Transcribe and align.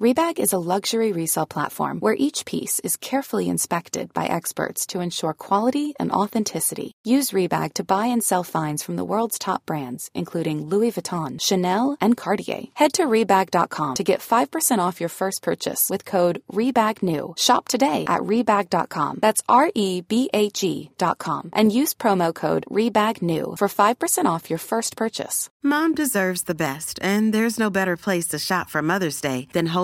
Rebag 0.00 0.40
is 0.40 0.52
a 0.52 0.58
luxury 0.58 1.12
resale 1.12 1.46
platform 1.46 2.00
where 2.00 2.16
each 2.18 2.44
piece 2.46 2.80
is 2.80 2.96
carefully 2.96 3.48
inspected 3.48 4.12
by 4.12 4.26
experts 4.26 4.86
to 4.86 4.98
ensure 4.98 5.32
quality 5.32 5.94
and 6.00 6.10
authenticity. 6.10 6.90
Use 7.04 7.30
Rebag 7.30 7.74
to 7.74 7.84
buy 7.84 8.06
and 8.06 8.20
sell 8.20 8.42
finds 8.42 8.82
from 8.82 8.96
the 8.96 9.04
world's 9.04 9.38
top 9.38 9.64
brands, 9.66 10.10
including 10.12 10.66
Louis 10.66 10.90
Vuitton, 10.90 11.40
Chanel, 11.40 11.96
and 12.00 12.16
Cartier. 12.16 12.64
Head 12.74 12.94
to 12.94 13.04
Rebag.com 13.04 13.94
to 13.94 14.02
get 14.02 14.18
5% 14.18 14.78
off 14.78 14.98
your 14.98 15.08
first 15.08 15.42
purchase 15.42 15.88
with 15.88 16.04
code 16.04 16.42
REBAGNEW. 16.52 17.38
Shop 17.38 17.68
today 17.68 18.04
at 18.08 18.22
Rebag.com. 18.22 19.20
That's 19.22 19.44
R 19.48 19.70
E 19.76 20.00
B 20.00 20.28
A 20.34 20.50
G.com. 20.50 21.50
And 21.52 21.70
use 21.70 21.94
promo 21.94 22.34
code 22.34 22.66
REBAGNEW 22.68 23.58
for 23.58 23.68
5% 23.68 24.24
off 24.24 24.50
your 24.50 24.58
first 24.58 24.96
purchase. 24.96 25.48
Mom 25.62 25.94
deserves 25.94 26.42
the 26.42 26.54
best, 26.54 26.98
and 27.00 27.32
there's 27.32 27.58
no 27.58 27.70
better 27.70 27.96
place 27.96 28.26
to 28.26 28.38
shop 28.38 28.68
for 28.68 28.82
Mother's 28.82 29.20
Day 29.20 29.48
than 29.54 29.68
Whole 29.68 29.83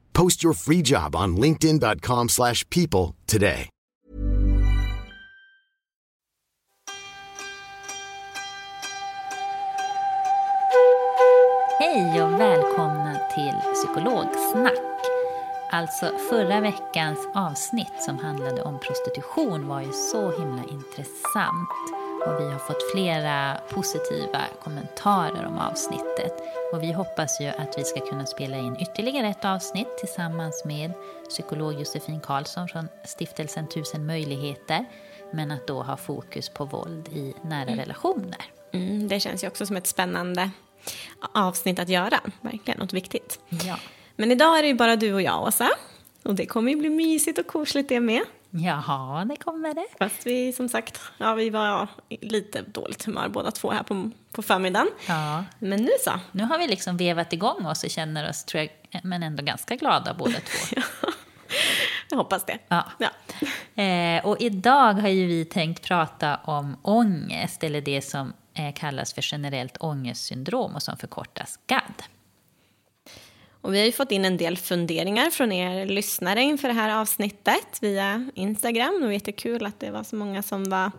Post 0.13 0.43
your 0.43 0.53
free 0.53 0.81
job 0.81 1.15
on 1.15 1.35
linkedin.com 1.37 2.29
slash 2.29 2.69
people 2.69 3.15
today. 3.27 3.69
Hej 11.79 12.23
och 12.23 12.39
välkomna 12.39 13.15
till 13.35 13.73
Psykologsnack. 13.73 14.73
Alltså 15.71 16.11
förra 16.29 16.61
veckans 16.61 17.19
avsnitt 17.35 17.93
som 17.99 18.17
handlade 18.17 18.61
om 18.61 18.79
prostitution 18.79 19.67
var 19.67 19.81
ju 19.81 19.91
så 19.91 20.39
himla 20.39 20.63
intressant. 20.63 21.69
Och 22.25 22.39
vi 22.39 22.51
har 22.51 22.59
fått 22.59 22.91
flera 22.91 23.57
positiva 23.69 24.41
kommentarer 24.63 25.45
om 25.45 25.57
avsnittet. 25.57 26.33
Och 26.73 26.83
vi 26.83 26.91
hoppas 26.91 27.41
ju 27.41 27.47
att 27.47 27.75
vi 27.77 27.83
ska 27.83 27.99
kunna 27.99 28.25
spela 28.25 28.57
in 28.57 28.77
ytterligare 28.79 29.27
ett 29.27 29.45
avsnitt 29.45 29.97
tillsammans 29.97 30.65
med 30.65 30.91
psykolog 31.29 31.73
Josefin 31.73 32.19
Karlsson 32.19 32.67
från 32.67 32.87
stiftelsen 33.05 33.67
Tusen 33.67 34.05
möjligheter. 34.05 34.85
Men 35.33 35.51
att 35.51 35.67
då 35.67 35.81
ha 35.81 35.97
fokus 35.97 36.49
på 36.49 36.65
våld 36.65 37.07
i 37.07 37.33
nära 37.41 37.75
relationer. 37.75 38.41
Mm, 38.71 39.07
det 39.07 39.19
känns 39.19 39.43
ju 39.43 39.47
också 39.47 39.65
som 39.65 39.75
ett 39.75 39.87
spännande 39.87 40.51
avsnitt 41.33 41.79
att 41.79 41.89
göra. 41.89 42.19
Verkligen, 42.41 42.79
något 42.79 42.93
viktigt. 42.93 43.39
Ja. 43.49 43.75
Men 44.15 44.31
idag 44.31 44.57
är 44.57 44.61
det 44.61 44.67
ju 44.67 44.75
bara 44.75 44.95
du 44.95 45.13
och 45.13 45.21
jag, 45.21 45.43
Åsa. 45.43 45.69
Och 46.23 46.35
det 46.35 46.45
kommer 46.45 46.71
ju 46.71 46.77
bli 46.77 46.89
mysigt 46.89 47.39
och 47.39 47.47
kosligt 47.47 47.89
det 47.89 47.99
med. 47.99 48.21
Jaha, 48.51 49.25
det 49.25 49.35
kommer 49.35 49.73
det. 49.73 49.85
Fast 49.99 50.25
vi 50.25 50.53
som 50.53 50.69
sagt, 50.69 51.01
ja 51.17 51.33
vi 51.33 51.49
var 51.49 51.87
i 52.09 52.27
lite 52.27 52.61
dåligt 52.61 53.05
humör 53.05 53.29
båda 53.29 53.51
två 53.51 53.71
här 53.71 53.83
på, 53.83 54.11
på 54.31 54.41
förmiddagen. 54.41 54.87
Ja. 55.07 55.45
Men 55.59 55.81
nu 55.81 55.91
så. 56.03 56.11
Nu 56.31 56.43
har 56.43 56.59
vi 56.59 56.67
liksom 56.67 56.97
vevat 56.97 57.33
igång 57.33 57.65
oss 57.65 57.83
och 57.83 57.89
känner 57.89 58.29
oss, 58.29 58.43
tror 58.43 58.63
jag, 58.63 59.01
men 59.03 59.23
ändå 59.23 59.43
ganska 59.43 59.75
glada 59.75 60.13
båda 60.13 60.39
två. 60.39 60.81
Jag 62.09 62.17
hoppas 62.17 62.45
det. 62.45 62.57
Ja. 62.67 62.85
Ja. 62.97 63.09
Eh, 63.83 64.25
och 64.25 64.41
idag 64.41 64.93
har 64.93 65.07
ju 65.07 65.27
vi 65.27 65.45
tänkt 65.45 65.85
prata 65.85 66.35
om 66.35 66.77
ångest, 66.81 67.63
eller 67.63 67.81
det 67.81 68.01
som 68.01 68.33
eh, 68.53 68.73
kallas 68.73 69.13
för 69.13 69.33
generellt 69.33 69.77
ångestsyndrom 69.79 70.75
och 70.75 70.83
som 70.83 70.97
förkortas 70.97 71.59
GAD. 71.67 72.03
Och 73.61 73.73
vi 73.73 73.79
har 73.79 73.85
ju 73.85 73.91
fått 73.91 74.11
in 74.11 74.25
en 74.25 74.37
del 74.37 74.57
funderingar 74.57 75.29
från 75.29 75.51
er 75.51 75.85
lyssnare 75.85 76.41
inför 76.41 76.67
det 76.67 76.73
här 76.73 77.01
avsnittet 77.01 77.77
via 77.81 78.29
Instagram. 78.35 78.97
Det 78.99 79.05
var 79.05 79.13
jättekul 79.13 79.65
att 79.65 79.79
det 79.79 79.91
var 79.91 80.03
så 80.03 80.15
många 80.15 80.43
som 80.43 80.63
var 80.63 80.91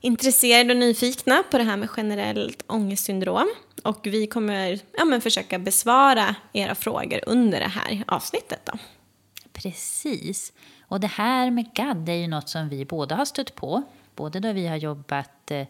intresserade 0.00 0.70
och 0.70 0.80
nyfikna 0.80 1.42
på 1.50 1.58
det 1.58 1.64
här 1.64 1.76
med 1.76 1.88
generellt 1.96 2.64
ångestsyndrom. 2.66 3.48
Och 3.82 4.06
vi 4.06 4.26
kommer 4.26 4.78
ja, 4.96 5.04
men 5.04 5.20
försöka 5.20 5.58
besvara 5.58 6.34
era 6.52 6.74
frågor 6.74 7.20
under 7.26 7.60
det 7.60 7.68
här 7.68 8.04
avsnittet. 8.06 8.60
Då. 8.64 8.78
Precis. 9.52 10.52
Och 10.80 11.00
det 11.00 11.06
här 11.06 11.50
med 11.50 11.74
GAD 11.74 12.08
är 12.08 12.14
ju 12.14 12.28
något 12.28 12.48
som 12.48 12.68
vi 12.68 12.84
båda 12.84 13.14
har 13.14 13.24
stött 13.24 13.54
på. 13.54 13.82
Både 14.14 14.40
då 14.40 14.52
vi 14.52 14.66
har 14.66 14.76
jobbat 14.76 15.50
eh, 15.50 15.66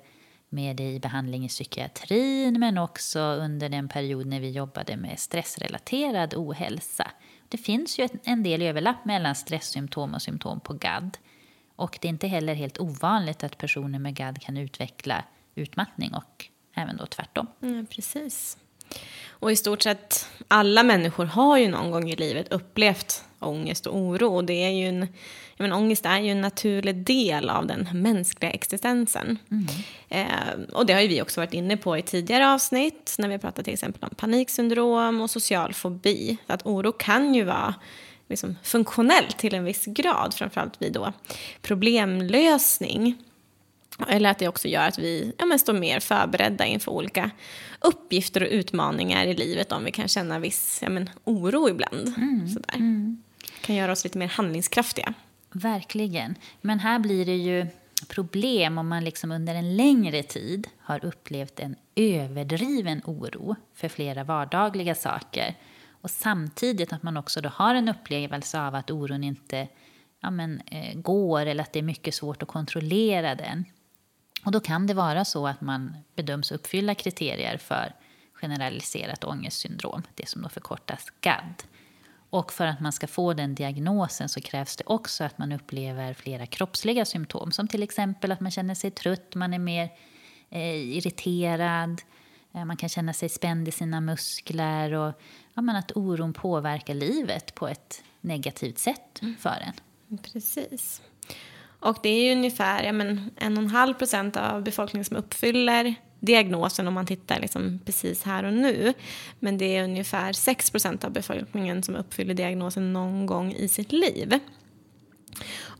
med 0.48 0.76
dig 0.76 0.94
i 0.94 1.00
behandling 1.00 1.44
i 1.44 1.48
psykiatrin 1.48 2.60
men 2.60 2.78
också 2.78 3.20
under 3.20 3.68
den 3.68 3.88
period 3.88 4.26
när 4.26 4.40
vi 4.40 4.50
jobbade 4.50 4.96
med 4.96 5.18
stressrelaterad 5.18 6.34
ohälsa. 6.34 7.10
Det 7.48 7.58
finns 7.58 7.98
ju 7.98 8.08
en 8.24 8.42
del 8.42 8.62
överlapp 8.62 9.04
mellan 9.04 9.34
stresssymptom 9.34 10.14
och 10.14 10.22
symptom 10.22 10.60
på 10.60 10.72
GAD. 10.72 11.18
Och 11.76 11.98
det 12.00 12.08
är 12.08 12.10
inte 12.10 12.26
heller 12.26 12.54
helt 12.54 12.78
ovanligt 12.78 13.44
att 13.44 13.58
personer 13.58 13.98
med 13.98 14.14
GAD 14.14 14.40
kan 14.40 14.56
utveckla 14.56 15.24
utmattning 15.54 16.14
och 16.14 16.46
även 16.74 16.96
då 16.96 17.06
tvärtom. 17.06 17.46
Mm, 17.62 17.86
precis. 17.86 18.58
Och 19.40 19.52
i 19.52 19.56
stort 19.56 19.82
sett 19.82 20.28
alla 20.48 20.82
människor 20.82 21.24
har 21.24 21.58
ju 21.58 21.68
någon 21.68 21.90
gång 21.90 22.10
i 22.10 22.16
livet 22.16 22.52
upplevt 22.52 23.24
ångest 23.38 23.86
och 23.86 23.96
oro. 23.96 24.36
Och 24.36 24.44
det 24.44 24.64
är 24.64 24.70
ju 24.70 24.88
en, 24.88 25.00
jag 25.56 25.64
menar, 25.64 25.76
ångest 25.76 26.06
är 26.06 26.18
ju 26.18 26.30
en 26.30 26.40
naturlig 26.40 26.96
del 26.96 27.50
av 27.50 27.66
den 27.66 27.88
mänskliga 27.92 28.50
existensen. 28.50 29.38
Eh, 30.08 30.72
och 30.72 30.86
det 30.86 30.92
har 30.92 31.00
ju 31.00 31.08
vi 31.08 31.22
också 31.22 31.40
varit 31.40 31.54
inne 31.54 31.76
på 31.76 31.98
i 31.98 32.02
tidigare 32.02 32.52
avsnitt 32.52 33.14
när 33.18 33.28
vi 33.28 33.34
har 33.34 33.38
pratat 33.38 33.64
till 33.64 33.74
exempel 33.74 34.04
om 34.04 34.14
paniksyndrom 34.16 35.20
och 35.20 35.30
social 35.30 35.74
fobi. 35.74 36.36
Att 36.46 36.66
oro 36.66 36.92
kan 36.92 37.34
ju 37.34 37.44
vara 37.44 37.74
liksom 38.28 38.56
funktionell 38.62 39.32
till 39.36 39.54
en 39.54 39.64
viss 39.64 39.84
grad, 39.84 40.34
framförallt 40.34 40.82
vid 40.82 40.92
då 40.92 41.12
problemlösning. 41.62 43.16
Eller 44.08 44.30
att 44.30 44.38
det 44.38 44.48
också 44.48 44.68
gör 44.68 44.88
att 44.88 44.98
vi 44.98 45.32
ja, 45.38 45.58
står 45.58 45.72
mer 45.72 46.00
förberedda 46.00 46.64
inför 46.64 46.92
olika 46.92 47.30
uppgifter 47.80 48.42
och 48.42 48.48
utmaningar 48.50 49.26
i 49.26 49.34
livet 49.34 49.72
om 49.72 49.84
vi 49.84 49.92
kan 49.92 50.08
känna 50.08 50.38
viss 50.38 50.78
ja, 50.82 50.88
men, 50.88 51.10
oro 51.24 51.68
ibland. 51.68 52.14
Sådär. 52.52 53.16
kan 53.60 53.76
göra 53.76 53.92
oss 53.92 54.04
lite 54.04 54.18
mer 54.18 54.28
handlingskraftiga. 54.28 55.14
Verkligen. 55.52 56.34
Men 56.60 56.78
här 56.78 56.98
blir 56.98 57.26
det 57.26 57.36
ju 57.36 57.66
problem 58.08 58.78
om 58.78 58.88
man 58.88 59.04
liksom 59.04 59.32
under 59.32 59.54
en 59.54 59.76
längre 59.76 60.22
tid 60.22 60.68
har 60.80 61.04
upplevt 61.04 61.60
en 61.60 61.76
överdriven 61.94 63.02
oro 63.04 63.56
för 63.74 63.88
flera 63.88 64.24
vardagliga 64.24 64.94
saker. 64.94 65.54
Och 66.00 66.10
samtidigt 66.10 66.92
att 66.92 67.02
man 67.02 67.16
också 67.16 67.40
då 67.40 67.48
har 67.48 67.74
en 67.74 67.88
upplevelse 67.88 68.60
av 68.60 68.74
att 68.74 68.90
oron 68.90 69.24
inte 69.24 69.68
ja, 70.20 70.30
men, 70.30 70.60
eh, 70.66 70.94
går 70.94 71.46
eller 71.46 71.62
att 71.62 71.72
det 71.72 71.78
är 71.78 71.82
mycket 71.82 72.14
svårt 72.14 72.42
att 72.42 72.48
kontrollera 72.48 73.34
den. 73.34 73.64
Och 74.44 74.52
då 74.52 74.60
kan 74.60 74.86
det 74.86 74.94
vara 74.94 75.24
så 75.24 75.46
att 75.46 75.60
man 75.60 75.96
bedöms 76.14 76.52
uppfylla 76.52 76.94
kriterier 76.94 77.56
för 77.56 77.94
generaliserat 78.32 79.24
ångestsyndrom, 79.24 80.02
det 80.14 80.28
som 80.28 80.42
då 80.42 80.48
förkortas 80.48 81.06
GAD. 81.20 81.62
Och 82.30 82.52
för 82.52 82.66
att 82.66 82.80
man 82.80 82.92
ska 82.92 83.06
få 83.06 83.32
den 83.32 83.54
diagnosen 83.54 84.28
så 84.28 84.40
krävs 84.40 84.76
det 84.76 84.84
också 84.86 85.24
att 85.24 85.38
man 85.38 85.52
upplever 85.52 86.14
flera 86.14 86.46
kroppsliga 86.46 87.04
symptom, 87.04 87.52
som 87.52 87.68
till 87.68 87.82
exempel 87.82 88.32
att 88.32 88.40
man 88.40 88.50
känner 88.50 88.74
sig 88.74 88.90
trött, 88.90 89.34
man 89.34 89.54
är 89.54 89.58
mer 89.58 89.90
eh, 90.50 90.96
irriterad, 90.96 92.02
eh, 92.54 92.64
man 92.64 92.76
kan 92.76 92.88
känna 92.88 93.12
sig 93.12 93.28
spänd 93.28 93.68
i 93.68 93.70
sina 93.70 94.00
muskler 94.00 94.92
och 94.92 95.20
ja, 95.54 95.62
men 95.62 95.76
att 95.76 95.96
oron 95.96 96.32
påverkar 96.32 96.94
livet 96.94 97.54
på 97.54 97.68
ett 97.68 98.02
negativt 98.20 98.78
sätt 98.78 99.20
för 99.38 99.64
en. 99.66 100.18
Precis. 100.18 101.02
Och 101.80 101.96
det 102.02 102.08
är 102.08 102.24
ju 102.24 102.32
ungefär 102.32 102.82
ja, 102.82 102.92
men, 102.92 103.30
en 103.36 103.56
och 103.56 103.62
en 103.62 103.70
halv 103.70 103.94
procent 103.94 104.36
av 104.36 104.62
befolkningen 104.62 105.04
som 105.04 105.16
uppfyller 105.16 105.94
diagnosen 106.20 106.88
om 106.88 106.94
man 106.94 107.06
tittar 107.06 107.40
liksom 107.40 107.80
precis 107.84 108.22
här 108.22 108.44
och 108.44 108.52
nu. 108.52 108.92
Men 109.38 109.58
det 109.58 109.76
är 109.76 109.84
ungefär 109.84 110.32
6 110.32 110.70
procent 110.70 111.04
av 111.04 111.10
befolkningen 111.10 111.82
som 111.82 111.96
uppfyller 111.96 112.34
diagnosen 112.34 112.92
någon 112.92 113.26
gång 113.26 113.52
i 113.52 113.68
sitt 113.68 113.92
liv. 113.92 114.38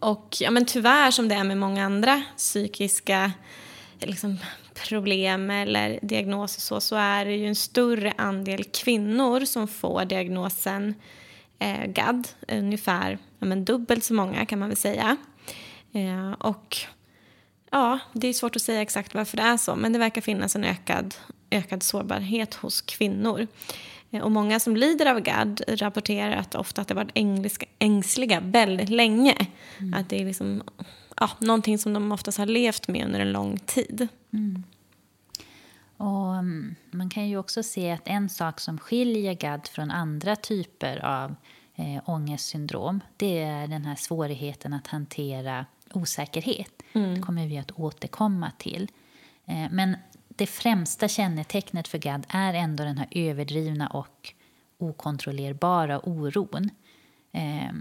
Och 0.01 0.37
ja, 0.41 0.51
men 0.51 0.67
tyvärr, 0.67 1.11
som 1.11 1.29
det 1.29 1.35
är 1.35 1.45
med 1.45 1.59
många 1.59 1.85
andra 1.85 2.23
psykiska 2.37 3.33
liksom, 4.01 4.39
problem 4.89 5.51
eller 5.51 5.99
diagnoser 6.03 6.61
så, 6.61 6.81
så 6.81 6.97
är 6.97 7.25
det 7.25 7.37
ju 7.37 7.47
en 7.47 7.55
större 7.55 8.13
andel 8.17 8.65
kvinnor 8.65 9.45
som 9.45 9.69
får 9.69 10.05
diagnosen 10.05 10.95
eh, 11.59 11.87
GAD. 11.87 12.29
Ungefär 12.49 13.19
ja, 13.39 13.47
men 13.47 13.65
dubbelt 13.65 14.05
så 14.05 14.15
många 14.15 14.47
kan 14.47 14.59
man 14.59 14.69
väl 14.69 14.77
säga. 14.77 15.17
Eh, 15.93 16.31
och 16.31 16.77
ja, 17.71 17.99
det 18.13 18.29
är 18.29 18.33
svårt 18.33 18.57
att 18.57 18.63
säga 18.63 18.83
exakt 18.83 19.15
varför 19.15 19.37
det 19.37 19.43
är 19.43 19.57
så, 19.57 19.77
men 19.77 19.93
det 19.93 19.99
verkar 19.99 20.21
finnas 20.21 20.57
en 20.57 20.65
ökad, 20.65 21.15
ökad 21.51 21.83
sårbarhet 21.83 22.55
hos 22.55 22.81
kvinnor. 22.81 23.47
Eh, 24.11 24.23
och 24.23 24.31
många 24.31 24.61
som 24.61 24.77
lider 24.77 25.07
av 25.07 25.21
GAD 25.21 25.63
rapporterar 25.69 26.37
att 26.37 26.55
ofta 26.55 26.83
att 26.83 26.89
det 26.89 26.95
varit 26.95 27.11
ängsliga, 27.15 27.71
ängsliga 27.79 28.41
väldigt 28.41 28.89
länge. 28.89 29.47
Mm. 29.79 29.95
Att 29.95 30.09
det 30.09 30.21
är 30.21 30.27
liksom, 30.27 30.63
ja, 31.17 31.31
någonting 31.39 31.79
som 31.79 31.93
de 31.93 32.13
oftast 32.13 32.39
har 32.39 32.47
levt 32.47 32.89
med 32.89 33.07
under 33.07 33.21
en 33.21 33.33
lång 33.33 33.59
tid. 33.59 34.09
Mm. 34.33 34.65
Och 35.97 36.35
mm, 36.35 36.75
man 36.91 37.11
kan 37.11 37.29
ju 37.29 37.37
också 37.37 37.63
se 37.63 37.91
att 37.91 38.09
en 38.09 38.29
sak 38.29 38.61
som 38.61 38.79
skiljer 38.79 39.35
GAD 39.35 39.69
från 39.69 39.91
andra 39.91 40.37
typer 40.37 41.05
av 41.05 41.35
eh, 41.75 42.03
ångestsyndrom 42.05 43.01
det 43.17 43.43
är 43.43 43.67
den 43.67 43.85
här 43.85 43.97
svårigheten 43.97 44.73
att 44.73 44.87
hantera 44.87 45.67
osäkerhet. 45.95 46.83
Mm. 46.93 47.15
Det 47.15 47.21
kommer 47.21 47.47
vi 47.47 47.59
att 47.59 47.71
återkomma 47.71 48.53
till. 48.59 48.91
Eh, 49.47 49.67
men 49.71 49.97
det 50.29 50.47
främsta 50.47 51.09
kännetecknet 51.09 51.89
för 51.89 51.99
GAD 51.99 52.27
är 52.29 52.55
ändå 52.55 52.85
den 52.85 52.99
här 52.99 53.09
överdrivna 53.11 53.87
och 53.87 54.35
okontrollerbara 54.79 56.01
oron. 56.09 56.71
Eh, 57.33 57.73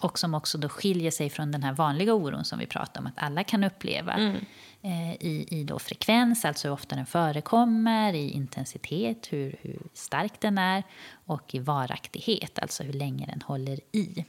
och 0.00 0.18
som 0.18 0.34
också 0.34 0.58
då 0.58 0.68
skiljer 0.68 1.10
sig 1.10 1.30
från 1.30 1.52
den 1.52 1.62
här 1.62 1.72
vanliga 1.72 2.14
oron 2.14 2.44
som 2.44 2.58
vi 2.58 2.66
pratar 2.66 3.00
om 3.00 3.06
att 3.06 3.18
alla 3.18 3.44
kan 3.44 3.64
uppleva. 3.64 4.12
Mm. 4.12 4.36
Eh, 4.82 5.12
I 5.12 5.46
i 5.50 5.64
då 5.64 5.78
frekvens, 5.78 6.44
alltså 6.44 6.68
hur 6.68 6.74
ofta 6.74 6.96
den 6.96 7.06
förekommer, 7.06 8.12
i 8.12 8.30
intensitet, 8.30 9.26
hur, 9.30 9.56
hur 9.60 9.82
stark 9.94 10.40
den 10.40 10.58
är 10.58 10.82
och 11.26 11.54
i 11.54 11.58
varaktighet, 11.58 12.58
alltså 12.58 12.82
hur 12.82 12.92
länge 12.92 13.26
den 13.26 13.42
håller 13.42 13.80
i. 13.92 14.24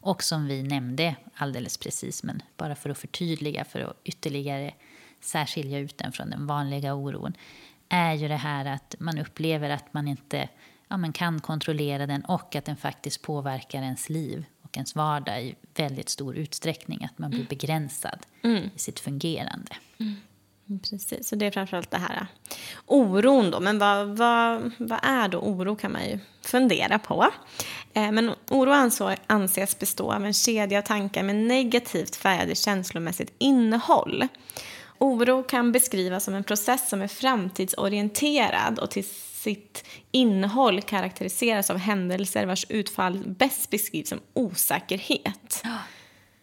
Och 0.00 0.22
som 0.22 0.46
vi 0.46 0.62
nämnde 0.62 1.16
alldeles 1.34 1.78
precis, 1.78 2.22
men 2.22 2.42
bara 2.56 2.74
för 2.74 2.90
att 2.90 2.98
förtydliga, 2.98 3.64
för 3.64 3.80
att 3.80 3.96
ytterligare 4.04 4.74
särskilja 5.20 5.78
ut 5.78 5.98
den 5.98 6.12
från 6.12 6.30
den 6.30 6.46
vanliga 6.46 6.94
oron, 6.94 7.32
är 7.88 8.14
ju 8.14 8.28
det 8.28 8.36
här 8.36 8.64
att 8.64 8.94
man 8.98 9.18
upplever 9.18 9.70
att 9.70 9.94
man 9.94 10.08
inte 10.08 10.48
ja, 10.88 10.96
man 10.96 11.12
kan 11.12 11.40
kontrollera 11.40 12.06
den 12.06 12.24
och 12.24 12.56
att 12.56 12.64
den 12.64 12.76
faktiskt 12.76 13.22
påverkar 13.22 13.82
ens 13.82 14.08
liv 14.08 14.44
och 14.62 14.76
ens 14.76 14.94
vardag 14.94 15.42
i 15.42 15.54
väldigt 15.74 16.08
stor 16.08 16.36
utsträckning. 16.36 17.04
Att 17.04 17.18
man 17.18 17.30
blir 17.30 17.40
mm. 17.40 17.48
begränsad 17.48 18.18
mm. 18.42 18.70
i 18.74 18.78
sitt 18.78 19.00
fungerande. 19.00 19.72
Mm. 19.98 20.16
Precis, 20.90 21.28
så 21.28 21.36
det 21.36 21.46
är 21.46 21.50
framförallt 21.50 21.90
det 21.90 21.98
här 21.98 22.26
oron 22.86 23.50
då. 23.50 23.60
Men 23.60 23.78
vad, 23.78 24.08
vad, 24.08 24.70
vad 24.78 24.98
är 25.02 25.28
då 25.28 25.38
oro 25.38 25.76
kan 25.76 25.92
man 25.92 26.04
ju 26.04 26.18
fundera 26.42 26.98
på. 26.98 27.26
Eh, 27.94 28.12
men 28.12 28.30
oro 28.50 28.90
anses 29.26 29.78
bestå 29.78 30.12
av 30.12 30.24
en 30.24 30.34
kedja 30.34 30.78
av 30.78 30.82
tankar 30.82 31.22
med 31.22 31.36
negativt 31.36 32.16
färgade 32.16 32.54
känslomässigt 32.54 33.32
innehåll. 33.38 34.28
Oro 34.98 35.42
kan 35.42 35.72
beskrivas 35.72 36.24
som 36.24 36.34
en 36.34 36.44
process 36.44 36.88
som 36.88 37.02
är 37.02 37.08
framtidsorienterad 37.08 38.78
och 38.78 38.90
till 38.90 39.04
sitt 39.32 39.84
innehåll 40.10 40.82
karaktäriseras 40.82 41.70
av 41.70 41.76
händelser 41.76 42.46
vars 42.46 42.66
utfall 42.68 43.18
bäst 43.26 43.70
beskrivs 43.70 44.08
som 44.08 44.20
osäkerhet. 44.34 45.62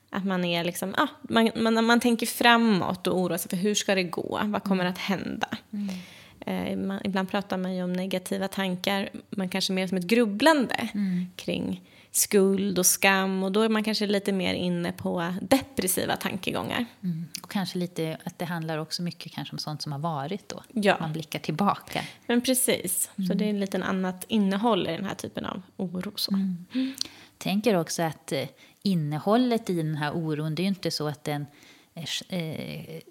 Att 0.09 0.25
man 0.25 0.45
är 0.45 0.63
liksom, 0.63 0.94
ja, 0.97 1.07
man, 1.21 1.51
man, 1.56 1.86
man 1.86 2.00
tänker 2.00 2.25
framåt 2.25 3.07
och 3.07 3.19
oroar 3.19 3.38
sig 3.38 3.50
för 3.50 3.57
hur 3.57 3.75
ska 3.75 3.95
det 3.95 4.03
gå, 4.03 4.42
vad 4.44 4.63
kommer 4.63 4.83
mm. 4.83 4.94
att 4.94 5.00
hända? 5.00 5.47
Mm. 5.74 5.95
Eh, 6.45 6.77
man, 6.77 7.00
ibland 7.03 7.30
pratar 7.30 7.57
man 7.57 7.75
ju 7.75 7.83
om 7.83 7.94
negativa 7.94 8.47
tankar, 8.47 9.09
man 9.30 9.50
kanske 9.50 9.74
mer 9.74 9.88
som 9.88 9.97
ett 9.97 10.03
grubblande 10.03 10.89
mm. 10.94 11.25
kring 11.36 11.81
skuld 12.12 12.80
och 12.80 12.86
skam 12.86 13.44
och 13.44 13.51
då 13.51 13.62
är 13.62 13.69
man 13.69 13.83
kanske 13.83 14.06
lite 14.06 14.31
mer 14.31 14.53
inne 14.53 14.92
på 14.92 15.33
depressiva 15.42 16.15
tankegångar. 16.15 16.86
Mm. 17.03 17.25
Och 17.44 17.51
kanske 17.51 17.77
lite 17.77 18.18
att 18.24 18.39
det 18.39 18.45
handlar 18.45 18.77
också 18.77 19.01
mycket 19.01 19.31
kanske 19.31 19.56
om 19.56 19.59
sånt 19.59 19.81
som 19.81 19.92
har 19.92 20.00
varit 20.00 20.50
då. 20.50 20.63
Ja. 20.74 20.97
Man 21.00 21.13
blickar 21.13 21.39
tillbaka. 21.39 22.01
Men 22.27 22.42
precis, 22.42 23.09
mm. 23.15 23.27
så 23.27 23.33
det 23.33 23.50
är 23.50 23.53
lite 23.53 23.83
annat 23.83 24.25
innehåll 24.27 24.88
i 24.88 24.92
den 24.92 25.06
här 25.06 25.15
typen 25.15 25.45
av 25.45 25.62
oro. 25.77 26.12
Så. 26.15 26.33
Mm. 26.33 26.95
Tänker 27.38 27.75
också 27.75 28.03
att 28.03 28.31
eh, 28.31 28.47
innehållet 28.81 29.69
i 29.69 29.75
den 29.77 29.95
här 29.95 30.12
oron, 30.15 30.56
det 30.56 30.62
är 30.62 30.63
ju 30.63 30.69
inte 30.69 30.92
så 30.92 31.07
att 31.07 31.24
den 31.24 31.45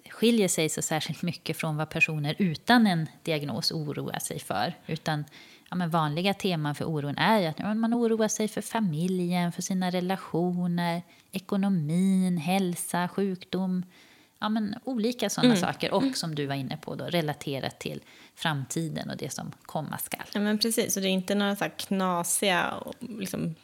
skiljer 0.09 0.47
sig 0.47 0.69
så 0.69 0.81
särskilt 0.81 1.21
mycket 1.21 1.57
från 1.57 1.77
vad 1.77 1.89
personer 1.89 2.35
utan 2.37 2.87
en 2.87 3.07
diagnos 3.23 3.71
oroar 3.71 4.19
sig 4.19 4.39
för. 4.39 4.73
Utan 4.87 5.25
ja, 5.69 5.75
men 5.75 5.89
vanliga 5.89 6.33
teman 6.33 6.75
för 6.75 6.85
oron 6.85 7.17
är 7.17 7.49
att 7.49 7.59
ja, 7.59 7.73
man 7.73 7.93
oroar 7.93 8.27
sig 8.27 8.47
för 8.47 8.61
familjen, 8.61 9.51
för 9.51 9.61
sina 9.61 9.91
relationer, 9.91 11.01
ekonomin, 11.31 12.37
hälsa, 12.37 13.07
sjukdom. 13.07 13.83
Ja, 14.39 14.49
men 14.49 14.75
olika 14.83 15.29
sådana 15.29 15.53
mm. 15.53 15.61
saker. 15.61 15.93
Och 15.93 16.17
som 16.17 16.35
du 16.35 16.45
var 16.45 16.55
inne 16.55 16.77
på, 16.77 16.95
då, 16.95 17.05
relaterat 17.05 17.79
till 17.79 18.01
framtiden 18.35 19.09
och 19.09 19.17
det 19.17 19.33
som 19.33 19.51
komma 19.61 19.97
skall. 19.97 20.25
Ja, 20.33 20.39
men 20.39 20.59
precis. 20.59 20.95
Och 20.95 21.01
det 21.01 21.09
är 21.09 21.11
inte 21.11 21.35
några 21.35 21.55
så 21.55 21.65
knasiga 21.77 22.73
liksom, 22.99 23.55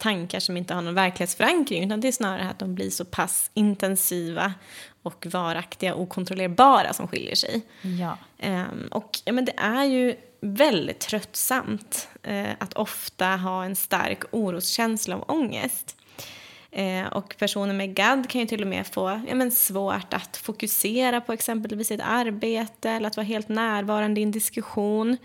tankar 0.00 0.40
som 0.40 0.56
inte 0.56 0.74
har 0.74 0.82
någon 0.82 0.94
verklighetsförankring. 0.94 1.84
Utan 1.84 2.00
det 2.00 2.08
är 2.08 2.12
snarare 2.12 2.48
att 2.48 2.58
de 2.58 2.74
blir 2.74 2.90
så 2.90 3.04
pass 3.04 3.50
intensiva 3.54 4.54
och 5.02 5.26
varaktiga 5.26 5.94
och 5.94 6.02
okontrollerbara 6.02 6.92
som 6.92 7.08
skiljer 7.08 7.34
sig. 7.34 7.62
Ja. 7.82 8.18
Um, 8.48 8.88
och 8.90 9.18
ja, 9.24 9.32
men 9.32 9.44
det 9.44 9.54
är 9.56 9.84
ju 9.84 10.16
väldigt 10.40 11.00
tröttsamt 11.00 12.08
eh, 12.22 12.50
att 12.58 12.74
ofta 12.74 13.26
ha 13.26 13.64
en 13.64 13.76
stark 13.76 14.22
oroskänsla 14.30 15.16
och 15.16 15.30
ångest. 15.30 15.96
Eh, 16.72 17.06
och 17.06 17.34
personer 17.38 17.74
med 17.74 17.94
GAD 17.94 18.28
kan 18.28 18.40
ju 18.40 18.46
till 18.46 18.62
och 18.62 18.68
med 18.68 18.86
få 18.86 19.20
ja, 19.28 19.34
men 19.34 19.50
svårt 19.50 20.14
att 20.14 20.36
fokusera 20.36 21.20
på 21.20 21.32
exempelvis 21.32 21.88
sitt 21.88 22.00
arbete 22.04 22.90
eller 22.90 23.06
att 23.06 23.16
vara 23.16 23.26
helt 23.26 23.48
närvarande 23.48 24.20
i 24.20 24.22
en 24.22 24.30
diskussion. 24.30 25.16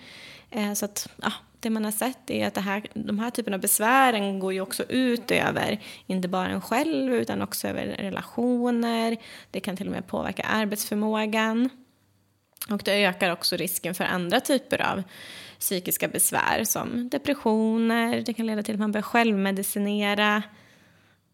Eh, 0.51 0.73
så 0.73 0.85
att, 0.85 1.09
ja, 1.21 1.31
det 1.65 1.69
man 1.69 1.85
har 1.85 1.91
sett 1.91 2.29
är 2.29 2.47
att 2.47 2.53
det 2.53 2.61
här, 2.61 2.83
de 2.93 3.19
här 3.19 3.29
typerna 3.29 3.55
av 3.55 3.61
besvären 3.61 4.39
går 4.39 4.53
ju 4.53 4.61
också 4.61 4.83
ut 4.83 5.31
över 5.31 5.79
inte 6.07 6.27
bara 6.27 6.47
en 6.47 6.61
själv 6.61 7.13
utan 7.13 7.41
också 7.41 7.67
över 7.67 7.85
relationer. 7.85 9.17
Det 9.51 9.59
kan 9.59 9.77
till 9.77 9.87
och 9.87 9.93
med 9.93 10.07
påverka 10.07 10.43
arbetsförmågan. 10.43 11.69
Och 12.69 12.81
det 12.85 13.05
ökar 13.05 13.31
också 13.31 13.55
risken 13.55 13.95
för 13.95 14.03
andra 14.03 14.39
typer 14.39 14.81
av 14.81 15.03
psykiska 15.59 16.07
besvär 16.07 16.63
som 16.63 17.09
depressioner, 17.09 18.21
det 18.25 18.33
kan 18.33 18.45
leda 18.45 18.63
till 18.63 18.73
att 18.73 18.79
man 18.79 18.91
börjar 18.91 19.03
självmedicinera, 19.03 20.43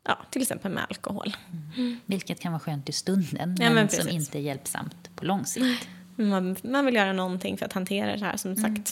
ja, 0.03 0.17
till 0.29 0.41
exempel 0.41 0.71
med 0.71 0.83
alkohol. 0.89 1.35
Mm. 1.77 1.99
Vilket 2.05 2.39
kan 2.39 2.51
vara 2.51 2.59
skönt 2.59 2.89
i 2.89 2.91
stunden, 2.91 3.55
men, 3.59 3.67
ja, 3.67 3.73
men 3.73 3.89
som 3.89 4.09
inte 4.09 4.37
är 4.37 4.41
hjälpsamt 4.41 5.15
på 5.15 5.25
lång 5.25 5.45
sikt. 5.45 5.87
Man, 6.15 6.55
man, 6.63 6.85
vill 6.85 6.95
göra 6.95 7.13
någonting 7.13 7.57
för 7.57 7.65
att 7.65 7.73
hantera 7.73 8.17
det 8.17 8.25
här, 8.25 8.37
som 8.37 8.51
mm. 8.51 8.83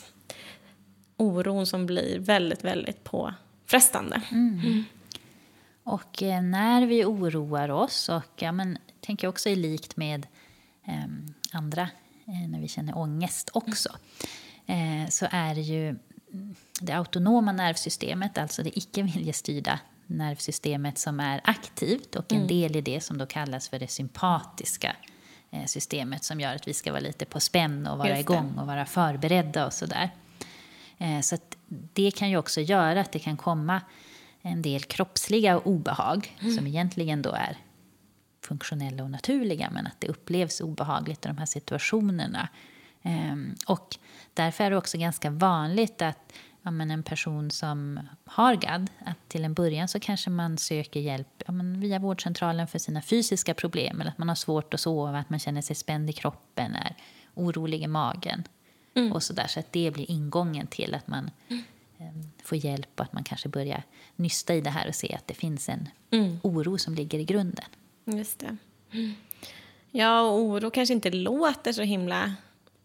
Oron 1.19 1.65
som 1.65 1.85
blir 1.85 2.19
väldigt, 2.19 2.63
väldigt 2.63 3.03
påfrestande. 3.03 4.21
Mm. 4.31 4.59
mm. 4.59 4.83
Och 5.83 6.23
eh, 6.23 6.41
när 6.41 6.85
vi 6.85 7.05
oroar 7.05 7.69
oss, 7.69 8.09
och 8.09 8.23
ja, 8.35 8.51
men, 8.51 8.77
tänker 9.01 9.27
också 9.27 9.49
i 9.49 9.55
likt 9.55 9.97
med 9.97 10.27
eh, 10.85 11.05
andra 11.51 11.89
Eh, 12.29 12.49
när 12.49 12.59
vi 12.59 12.67
känner 12.67 12.97
ångest 12.97 13.49
också, 13.53 13.89
eh, 14.65 15.09
så 15.09 15.27
är 15.31 15.55
det 15.55 15.61
ju 15.61 15.95
det 16.81 16.93
autonoma 16.93 17.51
nervsystemet, 17.51 18.37
alltså 18.37 18.63
det 18.63 18.77
icke 18.77 19.03
viljestyrda 19.03 19.79
nervsystemet 20.07 20.97
som 20.97 21.19
är 21.19 21.41
aktivt 21.43 22.15
och 22.15 22.31
en 22.31 22.37
mm. 22.37 22.47
del 22.47 22.75
i 22.75 22.81
det 22.81 23.01
som 23.01 23.17
då 23.17 23.25
kallas 23.25 23.69
för 23.69 23.79
det 23.79 23.87
sympatiska 23.87 24.95
eh, 25.51 25.65
systemet 25.65 26.23
som 26.23 26.39
gör 26.39 26.55
att 26.55 26.67
vi 26.67 26.73
ska 26.73 26.91
vara 26.91 27.01
lite 27.01 27.25
på 27.25 27.39
spänn 27.39 27.87
och 27.87 27.97
vara 27.97 28.19
igång 28.19 28.57
och 28.57 28.67
vara 28.67 28.85
förberedda 28.85 29.65
och 29.65 29.73
sådär. 29.73 30.09
Så 31.23 31.35
att 31.35 31.57
det 31.93 32.11
kan 32.11 32.29
ju 32.29 32.37
också 32.37 32.61
göra 32.61 33.01
att 33.01 33.11
det 33.11 33.19
kan 33.19 33.37
komma 33.37 33.81
en 34.41 34.61
del 34.61 34.83
kroppsliga 34.83 35.59
obehag 35.59 36.37
mm. 36.41 36.55
som 36.55 36.67
egentligen 36.67 37.21
då 37.21 37.31
är 37.31 37.57
funktionella 38.41 39.03
och 39.03 39.11
naturliga 39.11 39.69
men 39.71 39.87
att 39.87 39.95
det 40.01 40.07
upplevs 40.07 40.61
obehagligt 40.61 41.25
i 41.25 41.27
de 41.27 41.37
här 41.37 41.45
situationerna. 41.45 42.49
Ehm, 43.01 43.55
och 43.67 43.97
därför 44.33 44.63
är 44.63 44.69
det 44.69 44.77
också 44.77 44.97
ganska 44.97 45.29
vanligt 45.29 46.01
att 46.01 46.33
ja, 46.61 46.71
men 46.71 46.91
en 46.91 47.03
person 47.03 47.51
som 47.51 47.99
har 48.25 48.55
GAD, 48.55 48.89
att 49.05 49.29
till 49.29 49.45
en 49.45 49.53
början 49.53 49.87
så 49.87 49.99
kanske 49.99 50.29
man 50.29 50.57
söker 50.57 50.99
hjälp 50.99 51.43
ja, 51.45 51.51
men 51.51 51.79
via 51.79 51.99
vårdcentralen 51.99 52.67
för 52.67 52.79
sina 52.79 53.01
fysiska 53.01 53.53
problem 53.53 54.01
eller 54.01 54.11
att 54.11 54.17
man 54.17 54.29
har 54.29 54.35
svårt 54.35 54.73
att 54.73 54.79
sova, 54.79 55.19
att 55.19 55.29
man 55.29 55.39
känner 55.39 55.61
sig 55.61 55.75
spänd 55.75 56.09
i 56.09 56.13
kroppen, 56.13 56.75
är 56.75 56.95
orolig 57.33 57.81
i 57.83 57.87
magen 57.87 58.43
mm. 58.99 59.11
och 59.11 59.23
så 59.23 59.33
där. 59.33 59.47
Så 59.47 59.59
att 59.59 59.73
det 59.73 59.91
blir 59.91 60.11
ingången 60.11 60.67
till 60.67 60.95
att 60.95 61.07
man 61.07 61.31
få 62.43 62.55
hjälp 62.55 62.89
och 62.95 63.03
att 63.05 63.13
man 63.13 63.23
kanske 63.23 63.49
börjar 63.49 63.83
nysta 64.15 64.55
i 64.55 64.61
det 64.61 64.69
här 64.69 64.87
och 64.87 64.95
se 64.95 65.15
att 65.15 65.27
det 65.27 65.33
finns 65.33 65.69
en 65.69 65.89
oro 66.41 66.77
som 66.77 66.95
ligger 66.95 67.19
i 67.19 67.25
grunden. 67.25 67.65
Just 68.05 68.39
det. 68.39 68.57
Ja, 69.91 70.21
och 70.21 70.39
oro 70.39 70.69
kanske 70.69 70.93
inte 70.93 71.11
låter 71.11 71.73
så 71.73 71.81
himla 71.81 72.35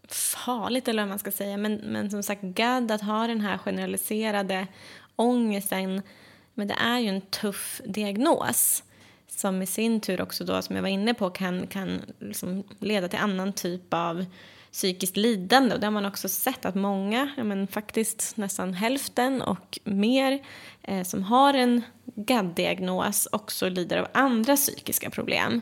farligt 0.09 0.88
eller 0.88 1.02
vad 1.02 1.09
man 1.09 1.18
ska 1.18 1.33
säga. 1.33 1.56
Men, 1.56 1.75
men 1.75 2.11
som 2.11 2.23
sagt, 2.23 2.42
GAD, 2.42 2.90
att 2.90 3.02
ha 3.02 3.26
den 3.26 3.40
här 3.40 3.59
generaliserade 3.59 4.66
ångesten, 5.16 6.02
men 6.54 6.68
det 6.68 6.75
är 6.75 6.99
ju 6.99 7.09
en 7.09 7.21
tuff 7.21 7.80
diagnos 7.85 8.83
som 9.28 9.62
i 9.62 9.66
sin 9.66 10.00
tur 10.00 10.21
också 10.21 10.44
då, 10.44 10.62
som 10.62 10.76
jag 10.76 10.83
var 10.83 10.88
inne 10.88 11.14
på, 11.14 11.30
kan, 11.30 11.66
kan 11.66 12.02
liksom 12.18 12.64
leda 12.78 13.09
till 13.09 13.18
annan 13.18 13.52
typ 13.52 13.94
av 13.94 14.25
psykiskt 14.74 15.16
lidande. 15.16 15.74
Och 15.74 15.80
det 15.80 15.86
har 15.86 15.92
man 15.92 16.06
också 16.06 16.28
sett 16.28 16.66
att 16.66 16.74
många, 16.74 17.28
ja 17.36 17.44
men 17.44 17.66
faktiskt 17.66 18.36
nästan 18.36 18.74
hälften 18.74 19.42
och 19.42 19.78
mer, 19.84 20.42
eh, 20.82 21.02
som 21.02 21.22
har 21.22 21.54
en 21.54 21.82
GAD-diagnos 22.04 23.28
också 23.32 23.68
lider 23.68 23.96
av 23.96 24.06
andra 24.12 24.56
psykiska 24.56 25.10
problem. 25.10 25.60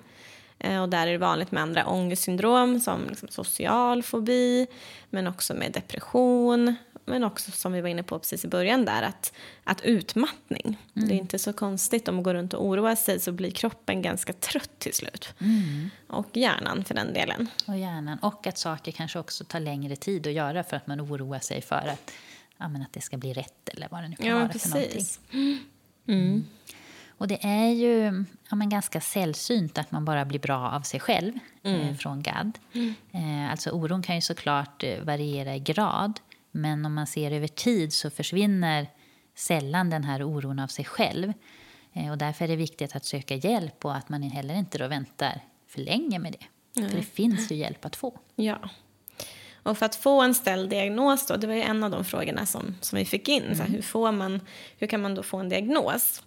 Eh, 0.58 0.82
och 0.82 0.88
där 0.88 1.06
är 1.06 1.12
det 1.12 1.18
vanligt 1.18 1.50
med 1.50 1.62
andra 1.62 1.86
ångestsyndrom 1.86 2.80
som 2.80 3.06
liksom 3.08 3.28
social 3.28 4.02
fobi, 4.02 4.66
men 5.10 5.26
också 5.26 5.54
med 5.54 5.72
depression, 5.72 6.74
men 7.04 7.24
också 7.24 7.50
som 7.50 7.72
vi 7.72 7.80
var 7.80 7.88
inne 7.88 8.02
på 8.02 8.18
precis 8.18 8.44
i 8.44 8.48
början 8.48 8.84
där, 8.84 9.02
att, 9.02 9.32
att 9.64 9.80
utmattning. 9.80 10.78
Mm. 10.94 11.08
Det 11.08 11.14
är 11.14 11.18
inte 11.18 11.38
så 11.38 11.52
konstigt 11.52 12.08
om 12.08 12.14
man 12.14 12.24
går 12.24 12.34
runt 12.34 12.54
och 12.54 12.66
oroar 12.66 12.94
sig 12.94 13.20
så 13.20 13.32
blir 13.32 13.50
kroppen 13.50 14.02
ganska 14.02 14.32
trött 14.32 14.78
till 14.78 14.94
slut. 14.94 15.34
Mm. 15.38 15.90
Och 16.06 16.36
hjärnan 16.36 16.84
för 16.84 16.94
den 16.94 17.12
delen. 17.12 17.48
Och 17.66 17.78
hjärnan, 17.78 18.18
och 18.18 18.46
att 18.46 18.58
saker 18.58 18.92
kanske 18.92 19.18
också 19.18 19.44
tar 19.44 19.60
längre 19.60 19.96
tid 19.96 20.26
att 20.26 20.32
göra 20.32 20.64
för 20.64 20.76
att 20.76 20.86
man 20.86 21.00
oroar 21.00 21.38
sig 21.38 21.62
för 21.62 21.88
att, 21.92 22.12
ja, 22.56 22.68
men 22.68 22.82
att 22.82 22.92
det 22.92 23.00
ska 23.00 23.16
bli 23.16 23.32
rätt 23.32 23.68
eller 23.68 23.88
vad 23.90 24.02
det 24.02 24.08
nu 24.08 24.16
kan 24.16 24.26
ja, 24.26 24.34
vara 24.34 24.48
precis. 24.48 24.70
för 24.70 24.78
någonting. 24.78 25.06
Mm. 25.32 25.58
mm. 26.06 26.44
Och 27.22 27.28
det 27.28 27.46
är 27.46 27.68
ju 27.68 28.24
ja, 28.50 28.56
men 28.56 28.68
ganska 28.68 29.00
sällsynt 29.00 29.78
att 29.78 29.92
man 29.92 30.04
bara 30.04 30.24
blir 30.24 30.38
bra 30.38 30.70
av 30.70 30.80
sig 30.80 31.00
själv 31.00 31.32
mm. 31.62 31.80
eh, 31.80 31.94
från 31.94 32.22
GAD. 32.22 32.58
Mm. 32.72 32.94
Eh, 33.12 33.50
alltså 33.50 33.70
oron 33.70 34.02
kan 34.02 34.14
ju 34.14 34.20
såklart 34.20 34.84
eh, 34.84 35.04
variera 35.04 35.56
i 35.56 35.58
grad. 35.58 36.20
Men 36.52 36.86
om 36.86 36.94
man 36.94 37.06
ser 37.06 37.30
över 37.30 37.48
tid 37.48 37.92
så 37.92 38.10
försvinner 38.10 38.86
sällan 39.34 39.90
den 39.90 40.04
här 40.04 40.22
oron 40.22 40.58
av 40.58 40.66
sig 40.66 40.84
själv. 40.84 41.32
Eh, 41.92 42.10
och 42.10 42.18
därför 42.18 42.44
är 42.44 42.48
det 42.48 42.56
viktigt 42.56 42.96
att 42.96 43.04
söka 43.04 43.34
hjälp 43.34 43.84
och 43.84 43.96
att 43.96 44.08
man 44.08 44.22
heller 44.22 44.54
inte 44.54 44.78
då 44.78 44.88
väntar 44.88 45.40
för 45.66 45.80
länge 45.80 46.18
med 46.18 46.32
det. 46.32 46.46
Mm. 46.80 46.90
För 46.90 46.96
det 46.96 47.04
finns 47.04 47.52
ju 47.52 47.56
hjälp 47.56 47.84
att 47.84 47.96
få. 47.96 48.18
Ja. 48.36 48.58
Och 49.62 49.78
för 49.78 49.86
att 49.86 49.96
få 49.96 50.22
en 50.22 50.34
ställd 50.34 50.70
diagnos 50.70 51.26
då, 51.26 51.36
det 51.36 51.46
var 51.46 51.54
ju 51.54 51.62
en 51.62 51.84
av 51.84 51.90
de 51.90 52.04
frågorna 52.04 52.46
som, 52.46 52.74
som 52.80 52.98
vi 52.98 53.04
fick 53.04 53.28
in. 53.28 53.42
Mm. 53.42 53.54
Så 53.54 53.62
här, 53.62 53.70
hur, 53.70 53.82
får 53.82 54.12
man, 54.12 54.40
hur 54.78 54.86
kan 54.86 55.02
man 55.02 55.14
då 55.14 55.22
få 55.22 55.36
en 55.36 55.48
diagnos? 55.48 56.22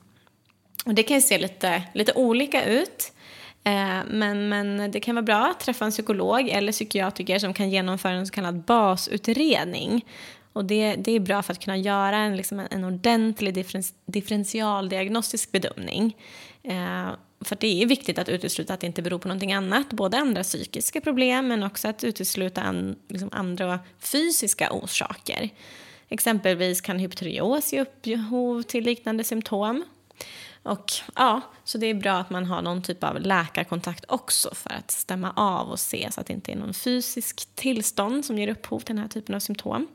Och 0.85 0.93
det 0.93 1.03
kan 1.03 1.17
ju 1.17 1.21
se 1.21 1.37
lite, 1.37 1.83
lite 1.93 2.13
olika 2.13 2.65
ut. 2.65 3.13
Eh, 3.65 3.99
men, 4.07 4.49
men 4.49 4.91
det 4.91 4.99
kan 4.99 5.15
vara 5.15 5.23
bra 5.23 5.47
att 5.47 5.59
träffa 5.59 5.85
en 5.85 5.91
psykolog 5.91 6.49
eller 6.49 6.71
psykiatriker 6.71 7.39
som 7.39 7.53
kan 7.53 7.69
genomföra 7.69 8.11
en 8.11 8.27
så 8.27 8.33
kallad 8.33 8.55
basutredning. 8.55 10.05
Och 10.53 10.65
det, 10.65 10.95
det 10.95 11.11
är 11.11 11.19
bra 11.19 11.43
för 11.43 11.53
att 11.53 11.63
kunna 11.63 11.77
göra 11.77 12.17
en, 12.17 12.37
liksom 12.37 12.59
en, 12.59 12.67
en 12.71 12.83
ordentlig 12.83 13.53
differens, 13.53 13.93
differentialdiagnostisk 14.05 15.51
bedömning. 15.51 16.17
Eh, 16.63 17.09
för 17.41 17.57
det 17.59 17.81
är 17.81 17.85
viktigt 17.85 18.19
att 18.19 18.29
utesluta 18.29 18.73
att 18.73 18.79
det 18.79 18.87
inte 18.87 19.01
beror 19.01 19.19
på 19.19 19.27
någonting 19.27 19.53
annat, 19.53 19.89
både 19.89 20.17
andra 20.17 20.43
psykiska 20.43 21.01
problem 21.01 21.47
men 21.47 21.63
också 21.63 21.87
att 21.87 22.03
utesluta 22.03 22.61
an, 22.61 22.95
liksom 23.07 23.29
andra 23.31 23.79
fysiska 23.99 24.71
orsaker. 24.71 25.49
Exempelvis 26.09 26.81
kan 26.81 26.99
hypotyreos 26.99 27.73
ge 27.73 27.81
upphov 27.81 28.61
till 28.61 28.83
liknande 28.83 29.23
symptom. 29.23 29.83
Och 30.65 30.91
ja, 31.15 31.41
så 31.63 31.77
det 31.77 31.87
är 31.87 31.93
bra 31.93 32.13
att 32.13 32.29
man 32.29 32.45
har 32.45 32.61
någon 32.61 32.81
typ 32.81 33.03
av 33.03 33.19
läkarkontakt 33.19 34.05
också 34.07 34.55
för 34.55 34.69
att 34.69 34.91
stämma 34.91 35.33
av 35.35 35.69
och 35.69 35.79
se 35.79 36.11
så 36.11 36.21
att 36.21 36.27
det 36.27 36.33
inte 36.33 36.51
är 36.51 36.55
någon 36.55 36.73
fysisk 36.73 37.47
tillstånd 37.55 38.25
som 38.25 38.37
ger 38.37 38.47
upphov 38.47 38.79
till 38.79 38.95
den 38.95 39.01
här 39.01 39.09
typen 39.09 39.35
av 39.35 39.39
symptom. 39.39 39.87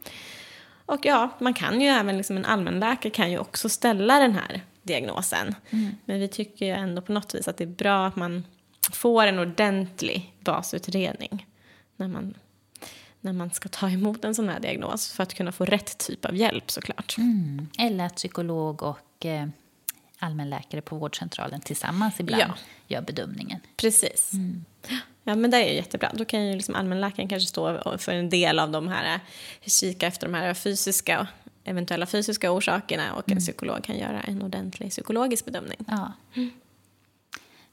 Och 0.87 1.01
ja, 1.03 1.31
man 1.39 1.55
kan 1.55 1.81
ju 1.81 1.87
även, 1.87 2.17
liksom 2.17 2.37
en 2.37 2.45
allmänläkare 2.45 3.11
kan 3.11 3.31
ju 3.31 3.39
också 3.39 3.69
ställa 3.69 4.19
den 4.19 4.33
här 4.33 4.63
diagnosen. 4.83 5.55
Mm. 5.71 5.95
Men 6.05 6.21
vi 6.21 6.29
tycker 6.29 6.67
ju 6.67 6.73
ändå 6.73 7.03
på 7.03 7.13
något 7.13 7.35
vis 7.35 7.49
att 7.49 7.57
det 7.57 7.65
är 7.65 7.69
bra 7.69 8.07
att 8.07 8.17
man 8.17 8.45
får 8.93 9.27
en 9.27 9.39
ordentlig 9.39 10.35
basutredning 10.41 11.47
när 11.97 12.09
man, 12.09 12.35
när 13.21 13.33
man 13.33 13.51
ska 13.51 13.69
ta 13.69 13.91
emot 13.91 14.25
en 14.25 14.35
sån 14.35 14.49
här 14.49 14.61
diagnos 14.61 15.13
för 15.13 15.23
att 15.23 15.35
kunna 15.35 15.53
få 15.53 15.65
rätt 15.65 15.99
typ 15.99 16.25
av 16.25 16.37
hjälp 16.37 16.71
såklart. 16.71 17.19
Mm. 17.19 17.69
Eller 17.79 18.05
att 18.05 18.17
psykolog 18.17 18.83
och 18.83 19.27
eh, 19.27 19.49
allmänläkare 20.23 20.81
på 20.81 20.97
vårdcentralen 20.97 21.61
tillsammans 21.61 22.21
ibland 22.21 22.43
ja. 22.43 22.55
gör 22.87 23.03
bedömningen. 23.03 23.61
Precis. 23.77 24.33
Mm. 24.33 24.65
Ja, 25.25 25.35
men 25.35 25.51
det 25.51 25.57
är 25.57 25.73
jättebra. 25.75 26.11
Då 26.15 26.25
kan 26.25 26.47
ju 26.47 26.55
liksom 26.55 26.75
allmänläkaren 26.75 27.29
kanske 27.29 27.49
stå 27.49 27.99
för 27.99 28.13
en 28.13 28.31
del 28.31 28.59
av 28.59 28.71
de 28.71 28.89
här, 28.89 29.21
kika 29.67 30.07
efter 30.07 30.27
de 30.27 30.35
här 30.35 30.55
fysiska, 30.55 31.29
eventuella 31.65 32.07
fysiska 32.07 32.51
orsakerna 32.51 33.15
och 33.15 33.29
en 33.29 33.33
mm. 33.33 33.41
psykolog 33.41 33.85
kan 33.85 33.99
göra 33.99 34.21
en 34.21 34.43
ordentlig 34.43 34.91
psykologisk 34.91 35.45
bedömning. 35.45 35.79
Ja. 35.89 36.13
Mm. 36.35 36.51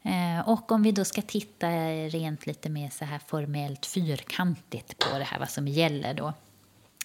Eh, 0.07 0.49
och 0.49 0.71
om 0.71 0.83
vi 0.83 0.91
då 0.91 1.05
ska 1.05 1.21
titta 1.21 1.67
rent 2.09 2.45
lite 2.45 2.69
mer 2.69 2.89
så 2.89 3.05
här 3.05 3.19
formellt 3.27 3.85
fyrkantigt 3.85 4.97
på 4.97 5.17
det 5.17 5.23
här, 5.23 5.39
vad 5.39 5.49
som 5.49 5.67
gäller 5.67 6.13
då 6.13 6.33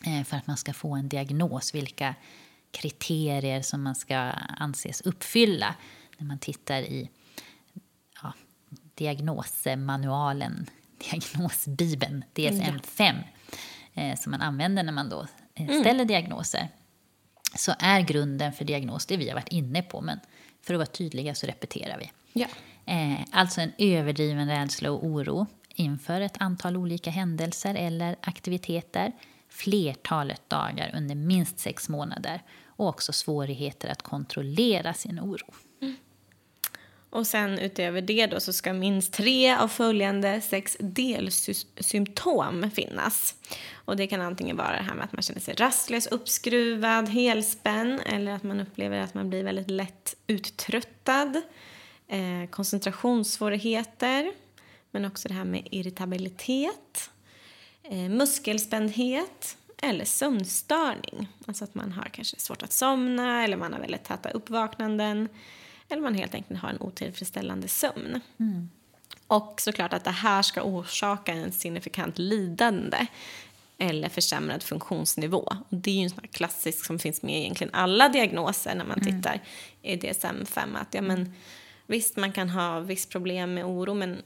eh, 0.06 0.24
för 0.24 0.36
att 0.36 0.46
man 0.46 0.56
ska 0.56 0.72
få 0.72 0.94
en 0.94 1.08
diagnos, 1.08 1.74
vilka 1.74 2.14
kriterier 2.72 3.62
som 3.62 3.82
man 3.82 3.94
ska 3.94 4.16
anses 4.58 5.00
uppfylla 5.00 5.74
när 6.18 6.26
man 6.26 6.38
tittar 6.38 6.82
i 6.82 7.10
ja, 8.22 8.32
diagnosmanualen, 8.94 10.66
diagnosbibeln, 11.10 12.24
DSM-5, 12.34 13.18
eh, 13.94 14.18
som 14.18 14.30
man 14.30 14.40
använder 14.40 14.82
när 14.82 14.92
man 14.92 15.08
då 15.08 15.26
eh, 15.54 15.64
mm. 15.64 15.80
ställer 15.80 15.94
mm. 15.94 16.06
diagnoser. 16.06 16.68
Så 17.54 17.74
är 17.78 18.00
grunden 18.00 18.52
för 18.52 18.64
diagnos 18.64 19.06
det 19.06 19.16
vi 19.16 19.28
har 19.28 19.34
varit 19.34 19.48
inne 19.48 19.82
på, 19.82 20.00
men 20.00 20.20
för 20.62 20.74
att 20.74 20.78
vara 20.78 20.86
tydliga 20.86 21.34
så 21.34 21.46
repeterar 21.46 21.98
vi. 21.98 22.10
Ja. 22.32 22.46
Eh, 22.86 23.20
alltså 23.30 23.60
en 23.60 23.72
överdriven 23.78 24.48
rädsla 24.48 24.90
och 24.90 25.06
oro 25.06 25.46
inför 25.68 26.20
ett 26.20 26.36
antal 26.38 26.76
olika 26.76 27.10
händelser 27.10 27.74
eller 27.74 28.16
aktiviteter 28.20 29.12
flertalet 29.52 30.48
dagar 30.48 30.90
under 30.94 31.14
minst 31.14 31.58
sex 31.58 31.88
månader 31.88 32.42
och 32.82 32.88
också 32.88 33.12
svårigheter 33.12 33.88
att 33.88 34.02
kontrollera 34.02 34.94
sin 34.94 35.20
oro. 35.20 35.54
Mm. 35.82 35.96
Och 37.10 37.26
sen 37.26 37.58
utöver 37.58 38.00
det 38.00 38.26
då 38.26 38.40
så 38.40 38.52
ska 38.52 38.72
minst 38.72 39.12
tre 39.12 39.56
av 39.56 39.68
följande 39.68 40.40
sex 40.40 40.76
delsymptom 40.80 42.70
finnas. 42.74 43.34
Och 43.72 43.96
det 43.96 44.06
kan 44.06 44.20
antingen 44.20 44.56
vara 44.56 44.76
det 44.76 44.82
här 44.82 44.94
med 44.94 45.04
att 45.04 45.12
man 45.12 45.22
känner 45.22 45.40
sig 45.40 45.54
rastlös, 45.54 46.06
uppskruvad, 46.06 47.08
helspänd 47.08 48.00
eller 48.06 48.32
att 48.32 48.42
man 48.42 48.60
upplever 48.60 49.00
att 49.00 49.14
man 49.14 49.28
blir 49.28 49.44
väldigt 49.44 49.70
lätt 49.70 50.16
uttröttad, 50.26 51.42
eh, 52.08 52.50
koncentrationssvårigheter, 52.50 54.32
men 54.90 55.04
också 55.04 55.28
det 55.28 55.34
här 55.34 55.44
med 55.44 55.68
irritabilitet, 55.70 57.10
eh, 57.82 58.08
muskelspändhet, 58.08 59.56
eller 59.82 60.04
sömnstörning. 60.04 61.28
Alltså 61.46 61.64
att 61.64 61.74
man 61.74 61.92
har 61.92 62.04
kanske 62.04 62.40
svårt 62.40 62.62
att 62.62 62.72
somna 62.72 63.44
eller 63.44 63.56
man 63.56 63.72
har 63.72 63.80
väldigt 63.80 64.04
täta 64.04 64.30
uppvaknanden. 64.30 65.28
Eller 65.88 66.02
man 66.02 66.14
helt 66.14 66.34
enkelt 66.34 66.60
har 66.60 66.68
en 66.68 66.80
otillfredsställande 66.80 67.68
sömn. 67.68 68.20
Mm. 68.40 68.70
Och 69.26 69.60
såklart 69.60 69.92
att 69.92 70.04
det 70.04 70.10
här 70.10 70.42
ska 70.42 70.62
orsaka 70.62 71.32
en 71.32 71.52
signifikant 71.52 72.18
lidande 72.18 73.06
eller 73.78 74.08
försämrad 74.08 74.62
funktionsnivå. 74.62 75.56
Och 75.68 75.76
det 75.76 75.90
är 75.90 75.94
ju 75.94 76.02
en 76.02 76.10
sån 76.10 76.28
klassisk 76.32 76.84
som 76.84 76.98
finns 76.98 77.22
med 77.22 77.34
i 77.34 77.40
egentligen 77.40 77.74
alla 77.74 78.08
diagnoser 78.08 78.74
när 78.74 78.84
man 78.84 78.98
mm. 79.00 79.22
tittar 79.22 79.40
i 79.82 79.96
DSM-5. 79.96 80.80
Att 80.80 80.94
ja, 80.94 81.02
men, 81.02 81.34
visst, 81.86 82.16
man 82.16 82.32
kan 82.32 82.50
ha 82.50 82.80
viss 82.80 83.06
problem 83.06 83.54
med 83.54 83.64
oro 83.64 83.94
men 83.94 84.22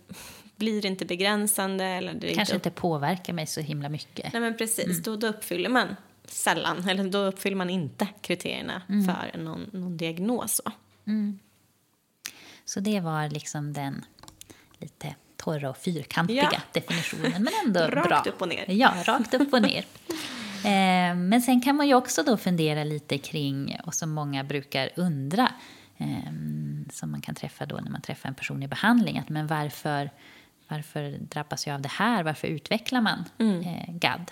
blir 0.56 0.86
inte 0.86 1.04
begränsande. 1.04 1.84
Eller 1.84 2.14
det 2.14 2.34
Kanske 2.34 2.54
inte 2.54 2.70
påverkar 2.70 3.32
mig 3.32 3.46
så 3.46 3.60
himla 3.60 3.88
mycket. 3.88 4.32
Nej, 4.32 4.42
men 4.42 4.56
precis. 4.56 4.84
Mm. 4.84 5.02
Då, 5.02 5.16
då 5.16 5.26
uppfyller 5.26 5.68
man 5.68 5.96
sällan, 6.24 6.88
eller 6.88 7.04
då 7.04 7.18
uppfyller 7.18 7.56
man 7.56 7.70
inte 7.70 8.08
kriterierna 8.20 8.82
mm. 8.88 9.04
för 9.04 9.38
någon, 9.38 9.70
någon 9.72 9.96
diagnos. 9.96 10.60
Mm. 11.06 11.38
Så 12.64 12.80
det 12.80 13.00
var 13.00 13.28
liksom 13.28 13.72
den 13.72 14.04
lite 14.78 15.14
torra 15.36 15.70
och 15.70 15.76
fyrkantiga 15.76 16.48
ja. 16.52 16.60
definitionen, 16.72 17.42
men 17.42 17.52
ändå 17.66 17.80
rakt 17.90 17.92
bra. 17.92 18.02
Rakt 18.02 18.26
upp 18.26 18.42
och 18.42 18.48
ner. 18.48 18.64
Ja, 18.68 18.94
rakt 19.04 19.34
upp 19.34 19.52
och 19.52 19.62
ner. 19.62 19.84
eh, 20.64 21.16
men 21.16 21.42
sen 21.42 21.60
kan 21.60 21.76
man 21.76 21.88
ju 21.88 21.94
också 21.94 22.22
då 22.22 22.36
fundera 22.36 22.84
lite 22.84 23.18
kring, 23.18 23.78
och 23.84 23.94
som 23.94 24.10
många 24.10 24.44
brukar 24.44 24.90
undra, 24.96 25.52
eh, 25.96 26.06
som 26.92 27.10
man 27.10 27.20
kan 27.20 27.34
träffa 27.34 27.66
då 27.66 27.76
när 27.76 27.90
man 27.90 28.00
träffar 28.00 28.28
en 28.28 28.34
person 28.34 28.62
i 28.62 28.68
behandling, 28.68 29.18
att 29.18 29.28
men 29.28 29.46
varför 29.46 30.10
varför 30.68 31.18
drabbas 31.18 31.66
jag 31.66 31.74
av 31.74 31.80
det 31.80 31.88
här? 31.88 32.22
Varför 32.22 32.48
utvecklar 32.48 33.00
man 33.00 33.24
mm. 33.38 33.60
eh, 33.60 33.94
GAD? 33.94 34.30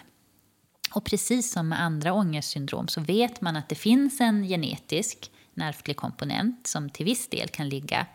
Och 0.95 1.05
precis 1.05 1.53
som 1.53 1.69
med 1.69 1.81
andra 1.81 2.12
ångestsyndrom 2.12 2.88
så 2.88 3.00
vet 3.00 3.41
man 3.41 3.57
att 3.57 3.69
det 3.69 3.75
finns 3.75 4.21
en 4.21 4.45
genetisk 4.45 5.31
nervlig 5.55 5.97
komponent 5.97 6.67
som 6.67 6.91
till 6.91 7.05
viss 7.05 7.29
del 7.29 7.49
kan 7.49 7.69
ligga 7.69 8.07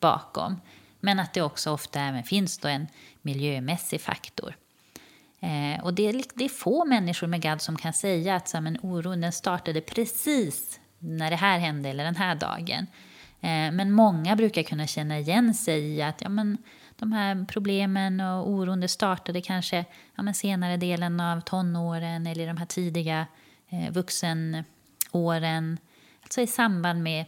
bakom. 0.00 0.60
Men 1.00 1.20
att 1.20 1.34
det 1.34 1.42
också 1.42 1.70
ofta 1.70 2.00
även 2.00 2.24
finns 2.24 2.58
då 2.58 2.68
en 2.68 2.86
miljömässig 3.22 4.00
faktor. 4.00 4.56
Eh, 5.40 5.84
och 5.84 5.94
det 5.94 6.08
är, 6.08 6.22
det 6.34 6.44
är 6.44 6.48
få 6.48 6.84
människor 6.84 7.26
med 7.26 7.42
GAD 7.42 7.62
som 7.62 7.76
kan 7.76 7.92
säga 7.92 8.36
att 8.36 8.48
så, 8.48 8.60
men 8.60 8.78
oron 8.82 9.20
den 9.20 9.32
startade 9.32 9.80
precis 9.80 10.80
när 10.98 11.30
det 11.30 11.36
här 11.36 11.58
hände 11.58 11.88
eller 11.88 12.04
den 12.04 12.16
här 12.16 12.34
dagen. 12.34 12.86
Eh, 13.40 13.72
men 13.72 13.92
många 13.92 14.36
brukar 14.36 14.62
kunna 14.62 14.86
känna 14.86 15.18
igen 15.18 15.54
sig 15.54 15.94
i 15.94 16.02
att 16.02 16.20
ja, 16.20 16.28
men, 16.28 16.58
de 16.96 17.12
här 17.12 17.44
problemen 17.48 18.20
och 18.20 18.48
oron 18.50 18.80
det 18.80 18.88
startade 18.88 19.40
kanske 19.40 19.84
ja, 20.14 20.22
men 20.22 20.34
senare 20.34 20.76
delen 20.76 21.20
av 21.20 21.40
tonåren 21.40 22.26
eller 22.26 22.46
de 22.46 22.56
här 22.56 22.66
tidiga 22.66 23.26
eh, 23.68 23.92
vuxenåren. 23.92 25.78
Alltså 26.22 26.40
i 26.40 26.46
samband 26.46 27.02
med 27.02 27.24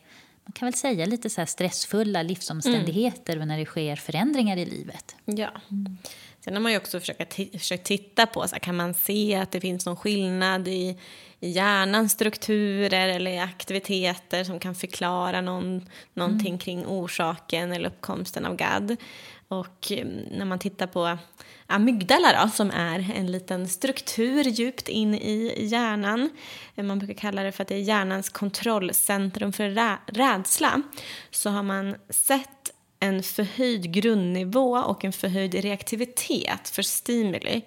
man 0.48 0.52
kan 0.52 0.66
väl 0.66 0.74
säga 0.74 1.06
lite 1.06 1.30
så 1.30 1.46
stressfulla 1.46 2.22
livsomständigheter 2.22 3.36
mm. 3.36 3.48
när 3.48 3.58
det 3.58 3.64
sker 3.64 3.96
förändringar 3.96 4.56
i 4.56 4.64
livet. 4.64 5.16
Ja. 5.24 5.50
Mm. 5.70 5.98
Sen 6.40 6.54
har 6.54 6.60
man 6.60 6.72
ju 6.72 6.78
också 6.78 7.00
försökt, 7.00 7.34
försökt 7.34 7.86
titta 7.86 8.26
på, 8.26 8.48
så 8.48 8.54
här, 8.54 8.60
kan 8.60 8.76
man 8.76 8.94
se 8.94 9.34
att 9.34 9.50
det 9.50 9.60
finns 9.60 9.86
någon 9.86 9.96
skillnad 9.96 10.68
i, 10.68 10.98
i 11.40 11.50
hjärnans 11.50 12.12
strukturer 12.12 13.08
eller 13.08 13.42
aktiviteter 13.42 14.44
som 14.44 14.58
kan 14.60 14.74
förklara 14.74 15.40
någon, 15.40 15.88
någonting 16.14 16.48
mm. 16.48 16.58
kring 16.58 16.86
orsaken 16.86 17.72
eller 17.72 17.88
uppkomsten 17.88 18.44
av 18.44 18.56
GAD. 18.56 18.96
Och 19.48 19.92
mm, 19.92 20.24
när 20.30 20.44
man 20.44 20.58
tittar 20.58 20.86
på 20.86 21.18
amygdala 21.66 22.44
då, 22.44 22.50
som 22.50 22.70
är 22.70 23.12
en 23.14 23.32
liten 23.32 23.68
struktur 23.68 24.44
djupt 24.44 24.88
in 24.88 25.14
i 25.14 25.66
hjärnan. 25.66 26.30
Man 26.74 26.98
brukar 26.98 27.14
kalla 27.14 27.42
det 27.42 27.52
för 27.52 27.62
att 27.62 27.68
det 27.68 27.74
är 27.74 27.80
hjärnans 27.80 28.28
kontrollcentrum 28.28 29.52
för 29.52 29.68
rädsla. 30.12 30.82
Så 31.30 31.50
har 31.50 31.62
man 31.62 31.96
sett 32.10 32.70
en 33.00 33.22
förhöjd 33.22 33.92
grundnivå 33.92 34.78
och 34.78 35.04
en 35.04 35.12
förhöjd 35.12 35.54
reaktivitet 35.54 36.68
för 36.68 36.82
stimuli 36.82 37.62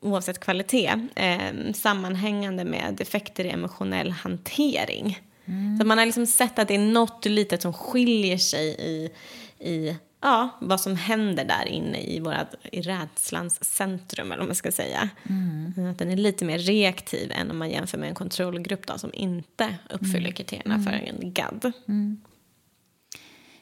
oavsett 0.00 0.40
kvalitet 0.40 1.08
eh, 1.14 1.72
sammanhängande 1.74 2.64
med 2.64 3.00
effekter 3.00 3.44
i 3.44 3.50
emotionell 3.50 4.10
hantering. 4.10 5.20
Mm. 5.44 5.78
Så 5.78 5.86
man 5.86 5.98
har 5.98 6.06
liksom 6.06 6.26
sett 6.26 6.58
att 6.58 6.68
det 6.68 6.74
är 6.74 6.78
något 6.78 7.24
litet 7.24 7.62
som 7.62 7.72
skiljer 7.72 8.38
sig 8.38 8.66
i, 8.78 9.10
i 9.58 9.96
ja, 10.22 10.48
vad 10.60 10.80
som 10.80 10.96
händer 10.96 11.44
där 11.44 11.68
inne 11.68 12.00
i, 12.00 12.20
våra, 12.20 12.46
i 12.72 12.80
rädslans 12.80 13.64
centrum, 13.64 14.32
eller 14.32 14.38
vad 14.38 14.48
man 14.48 14.54
ska 14.54 14.72
säga. 14.72 15.08
Mm. 15.28 15.90
Att 15.90 15.98
den 15.98 16.10
är 16.10 16.16
lite 16.16 16.44
mer 16.44 16.58
reaktiv 16.58 17.32
än 17.32 17.50
om 17.50 17.58
man 17.58 17.70
jämför 17.70 17.98
med 17.98 18.08
en 18.08 18.14
kontrollgrupp 18.14 18.86
då, 18.86 18.98
som 18.98 19.10
inte 19.14 19.76
uppfyller 19.90 20.18
mm. 20.18 20.32
kriterierna 20.32 20.82
för 20.82 20.90
mm. 20.90 21.04
en 21.06 21.32
GAD. 21.32 21.72
Mm. 21.88 22.20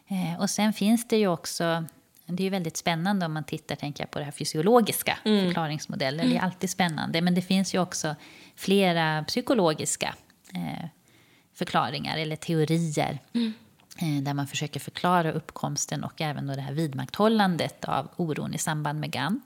Eh, 0.08 0.40
och 0.40 0.50
sen 0.50 0.72
finns 0.72 1.08
det 1.08 1.16
ju 1.16 1.28
också 1.28 1.84
det 2.36 2.46
är 2.46 2.50
väldigt 2.50 2.76
spännande 2.76 3.26
om 3.26 3.32
man 3.32 3.44
tittar 3.44 3.76
tänker 3.76 4.02
jag, 4.02 4.10
på 4.10 4.18
det 4.18 4.24
här 4.24 4.32
fysiologiska 4.32 5.18
mm. 5.24 5.44
förklaringsmodeller. 5.44 6.24
Det 6.24 6.36
är 6.36 6.40
alltid 6.40 6.70
spännande. 6.70 7.20
Men 7.20 7.34
det 7.34 7.42
finns 7.42 7.74
ju 7.74 7.78
också 7.78 8.16
flera 8.56 9.24
psykologiska 9.24 10.14
eh, 10.54 10.88
förklaringar 11.54 12.18
eller 12.18 12.36
teorier. 12.36 13.18
Eh, 14.00 14.22
där 14.22 14.34
man 14.34 14.46
försöker 14.46 14.80
förklara 14.80 15.32
uppkomsten 15.32 16.04
och 16.04 16.20
även 16.20 16.46
då 16.46 16.54
det 16.54 16.60
här 16.60 16.72
vidmakthållandet 16.72 17.84
av 17.84 18.08
oron 18.16 18.54
i 18.54 18.58
samband 18.58 19.00
med 19.00 19.10
GAN. 19.10 19.40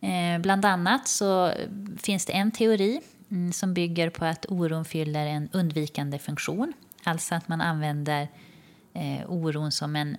Eh, 0.00 0.40
bland 0.40 0.64
annat 0.64 1.08
så 1.08 1.52
finns 1.96 2.26
det 2.26 2.32
en 2.32 2.50
teori 2.50 3.00
mm, 3.30 3.52
som 3.52 3.74
bygger 3.74 4.10
på 4.10 4.24
att 4.24 4.46
oron 4.48 4.84
fyller 4.84 5.26
en 5.26 5.48
undvikande 5.52 6.18
funktion. 6.18 6.72
Alltså 7.04 7.34
att 7.34 7.48
man 7.48 7.60
använder 7.60 8.28
eh, 8.94 9.30
oron 9.30 9.72
som 9.72 9.96
en 9.96 10.16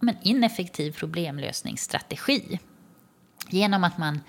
men, 0.00 0.16
ineffektiv 0.22 0.92
problemlösningsstrategi. 0.92 2.58
Genom 3.48 3.84
att 3.84 3.98
man 3.98 4.20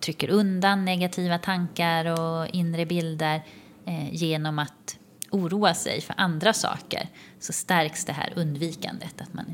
trycker 0.00 0.30
undan 0.30 0.84
negativa 0.84 1.38
tankar 1.38 2.04
och 2.04 2.46
inre 2.48 2.86
bilder 2.86 3.42
genom 4.10 4.58
att 4.58 4.98
oroa 5.30 5.74
sig 5.74 6.00
för 6.00 6.14
andra 6.18 6.52
saker 6.52 7.08
så 7.40 7.52
stärks 7.52 8.04
det 8.04 8.12
här 8.12 8.32
undvikandet, 8.36 9.20
att 9.20 9.34
man 9.34 9.44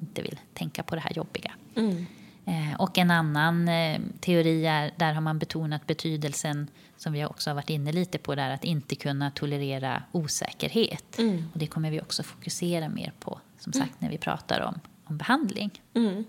inte 0.00 0.22
vill 0.22 0.40
tänka 0.54 0.82
på 0.82 0.94
det 0.94 1.00
här 1.00 1.12
jobbiga. 1.12 1.52
Mm. 1.74 2.06
Eh, 2.44 2.80
och 2.80 2.98
en 2.98 3.10
annan 3.10 3.68
eh, 3.68 4.00
teori 4.20 4.66
är, 4.66 4.94
där 4.96 5.12
har 5.12 5.20
man 5.20 5.38
betonat 5.38 5.86
betydelsen, 5.86 6.70
som 6.96 7.12
vi 7.12 7.24
också 7.24 7.50
har 7.50 7.54
varit 7.54 7.70
inne 7.70 7.92
lite 7.92 8.18
på, 8.18 8.34
där, 8.34 8.50
att 8.50 8.64
inte 8.64 8.94
kunna 8.94 9.30
tolerera 9.30 10.02
osäkerhet. 10.12 11.18
Mm. 11.18 11.44
Och 11.52 11.58
det 11.58 11.66
kommer 11.66 11.90
vi 11.90 12.00
också 12.00 12.22
fokusera 12.22 12.88
mer 12.88 13.12
på, 13.20 13.40
som 13.58 13.72
sagt, 13.72 13.90
mm. 13.90 13.96
när 13.98 14.10
vi 14.10 14.18
pratar 14.18 14.60
om, 14.60 14.80
om 15.04 15.18
behandling. 15.18 15.82
Mm. 15.94 16.24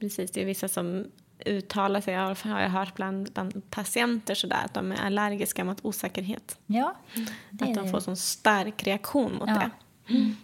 Precis, 0.00 0.30
det 0.30 0.42
är 0.42 0.44
vissa 0.44 0.68
som 0.68 1.06
uttalar 1.46 2.00
sig, 2.00 2.14
har 2.14 2.60
jag 2.60 2.70
hört 2.70 2.94
bland, 2.94 3.32
bland 3.32 3.70
patienter 3.70 4.34
sådär, 4.34 4.62
att 4.64 4.74
de 4.74 4.92
är 4.92 5.06
allergiska 5.06 5.64
mot 5.64 5.84
osäkerhet. 5.84 6.58
Ja, 6.66 6.94
att 7.60 7.74
de 7.74 7.90
får 7.90 8.00
sån 8.00 8.16
stark 8.16 8.82
reaktion 8.82 9.34
mot 9.34 9.48
ja. 9.48 9.54
det. 9.54 9.70
Mm. 10.14 10.36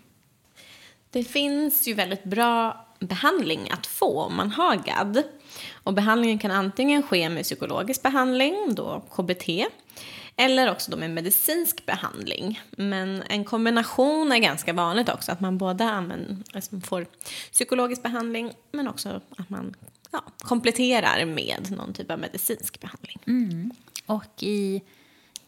Det 1.10 1.24
finns 1.24 1.88
ju 1.88 1.94
väldigt 1.94 2.24
bra 2.24 2.86
behandling 2.98 3.70
att 3.70 3.86
få 3.86 4.20
om 4.22 4.36
man 4.36 4.50
har 4.50 4.76
GAD. 4.76 5.22
Och 5.72 5.94
behandlingen 5.94 6.38
kan 6.38 6.50
antingen 6.50 7.02
ske 7.02 7.28
med 7.28 7.42
psykologisk 7.42 8.02
behandling, 8.02 8.74
då 8.74 9.00
KBT, 9.00 9.48
eller 10.36 10.70
också 10.70 10.90
då 10.90 10.96
med 10.96 11.10
medicinsk 11.10 11.86
behandling. 11.86 12.60
Men 12.70 13.22
en 13.22 13.44
kombination 13.44 14.32
är 14.32 14.38
ganska 14.38 14.72
vanligt 14.72 15.08
också, 15.08 15.32
att 15.32 15.40
man 15.40 15.58
både 15.58 15.84
använder, 15.84 16.36
alltså 16.54 16.80
får 16.80 17.06
psykologisk 17.52 18.02
behandling 18.02 18.52
men 18.72 18.88
också 18.88 19.20
att 19.36 19.50
man 19.50 19.74
ja, 20.12 20.24
kompletterar 20.38 21.24
med 21.24 21.70
någon 21.70 21.92
typ 21.92 22.10
av 22.10 22.18
medicinsk 22.18 22.80
behandling. 22.80 23.18
Mm. 23.26 23.70
Och 24.06 24.42
i 24.42 24.82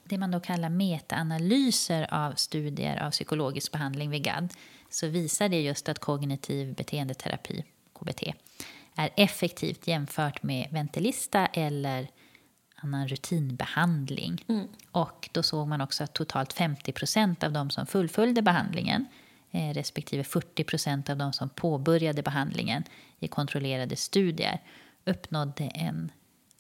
det 0.05 0.19
man 0.19 0.31
då 0.31 0.41
kallar 0.41 0.69
metaanalyser 0.69 2.15
av 2.15 2.33
studier 2.33 3.03
av 3.03 3.11
psykologisk 3.11 3.73
behandling 3.73 4.11
vid 4.11 4.25
GAD 4.25 4.55
så 4.91 5.09
visar 5.09 5.49
det 5.49 5.61
just 5.61 5.89
att 5.89 5.99
kognitiv 5.99 6.75
beteendeterapi, 6.75 7.65
KBT, 8.01 8.23
är 8.95 9.11
effektivt 9.17 9.87
jämfört 9.87 10.43
med 10.43 10.69
Ventilista 10.71 11.47
eller 11.47 12.09
annan 12.77 13.09
rutinbehandling. 13.09 14.45
Mm. 14.49 14.69
Och 14.91 15.29
då 15.33 15.43
såg 15.43 15.69
man 15.69 15.81
också 15.81 16.05
att 16.05 16.13
totalt 16.13 16.55
50% 16.55 17.45
av 17.45 17.53
de 17.53 17.71
som 17.71 17.87
fullföljde 17.87 18.43
behandlingen 18.43 19.01
eh, 19.03 19.24
respektive 19.55 20.23
40% 20.23 21.11
av 21.11 21.17
de 21.17 21.33
som 21.33 21.49
påbörjade 21.49 22.23
behandlingen 22.23 22.85
i 23.21 23.29
kontrollerade 23.29 23.97
studier 23.97 24.61
uppnådde 25.05 25.65
en 25.65 26.13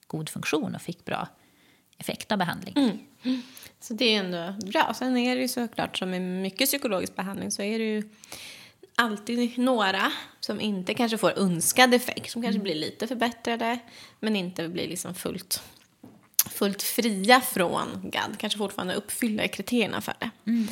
god 0.06 0.28
funktion 0.28 0.74
och 0.74 0.82
fick 0.82 1.04
bra 1.04 1.28
effekt 1.98 2.32
av 2.32 2.38
behandlingen. 2.38 2.98
Mm. 3.22 3.42
Så 3.80 3.94
det 3.94 4.14
är 4.14 4.24
ändå 4.24 4.66
bra. 4.66 4.94
Sen 4.94 5.16
är 5.16 5.36
det 5.36 5.42
ju 5.42 5.48
såklart 5.48 5.98
som 5.98 6.10
med 6.10 6.22
mycket 6.22 6.68
psykologisk 6.68 7.16
behandling 7.16 7.50
så 7.50 7.62
är 7.62 7.78
det 7.78 7.84
ju 7.84 8.08
alltid 8.94 9.58
några 9.58 10.12
som 10.40 10.60
inte 10.60 10.94
kanske 10.94 11.18
får 11.18 11.38
önskad 11.38 11.94
effekt, 11.94 12.30
som 12.30 12.42
kanske 12.42 12.56
mm. 12.56 12.62
blir 12.62 12.74
lite 12.74 13.06
förbättrade 13.06 13.78
men 14.20 14.36
inte 14.36 14.68
blir 14.68 14.88
liksom 14.88 15.14
fullt, 15.14 15.62
fullt 16.50 16.82
fria 16.82 17.40
från 17.40 17.88
GAD, 18.02 18.38
kanske 18.38 18.58
fortfarande 18.58 18.94
uppfyller 18.94 19.46
kriterierna 19.46 20.00
för 20.00 20.14
det. 20.18 20.30
Mm. 20.46 20.68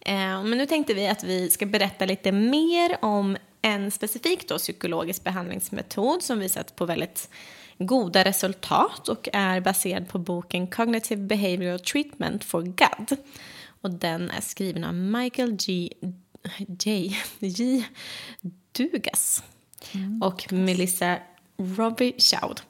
Eh, 0.00 0.42
men 0.42 0.58
nu 0.58 0.66
tänkte 0.66 0.94
vi 0.94 1.08
att 1.08 1.24
vi 1.24 1.50
ska 1.50 1.66
berätta 1.66 2.04
lite 2.04 2.32
mer 2.32 2.98
om 3.04 3.36
en 3.62 3.90
specifik 3.90 4.48
då, 4.48 4.58
psykologisk 4.58 5.24
behandlingsmetod 5.24 6.22
som 6.22 6.38
visat 6.38 6.76
på 6.76 6.86
väldigt 6.86 7.28
goda 7.78 8.24
resultat 8.24 9.08
och 9.08 9.28
är 9.32 9.60
baserad 9.60 10.08
på 10.08 10.18
boken 10.18 10.66
Cognitive 10.66 11.22
Behavioral 11.22 11.80
Treatment 11.80 12.44
for 12.44 12.62
GAD. 12.62 13.16
Och 13.80 13.90
den 13.90 14.30
är 14.30 14.40
skriven 14.40 14.84
av 14.84 14.94
Michael 14.94 15.56
G. 15.56 15.92
J. 16.84 17.16
J. 17.38 17.84
Dugas 18.72 19.42
mm. 19.92 20.22
och 20.22 20.52
Melissa 20.52 21.18
Robbie 21.56 22.14
Chaud. 22.18 22.60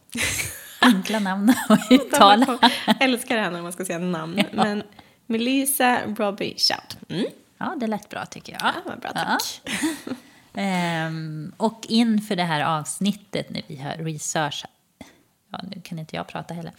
Enkla 0.81 1.19
namn 1.19 1.55
att 1.69 1.87
uttala. 1.91 2.59
älskar 3.01 3.37
det 3.37 3.43
här 3.43 3.51
när 3.51 3.63
man 3.63 3.73
ska 3.73 3.85
säga 3.85 3.99
namn. 3.99 4.39
Ja. 4.39 4.65
Men 4.65 4.83
Melissa 5.29 6.01
Robbie 6.17 6.55
Chaud. 6.57 6.97
Mm. 7.09 7.27
Ja, 7.59 7.77
det 7.81 7.87
lät 7.87 8.09
bra 8.09 8.27
tycker 8.27 8.53
jag. 8.53 8.73
Ja, 8.87 8.97
bra, 8.97 9.13
tack. 9.13 9.61
Ja. 9.65 10.13
ehm, 10.63 11.53
och 11.57 11.87
inför 11.89 12.37
det 12.37 12.45
här 12.45 12.79
avsnittet 12.79 13.51
när 13.51 13.63
vi 13.67 13.77
har 13.77 13.91
researchat 13.91 14.71
ja, 15.53 15.61
nu 15.75 15.81
kan 15.81 15.99
inte 15.99 16.17
jag 16.17 16.27
prata 16.27 16.55
heller. 16.55 16.73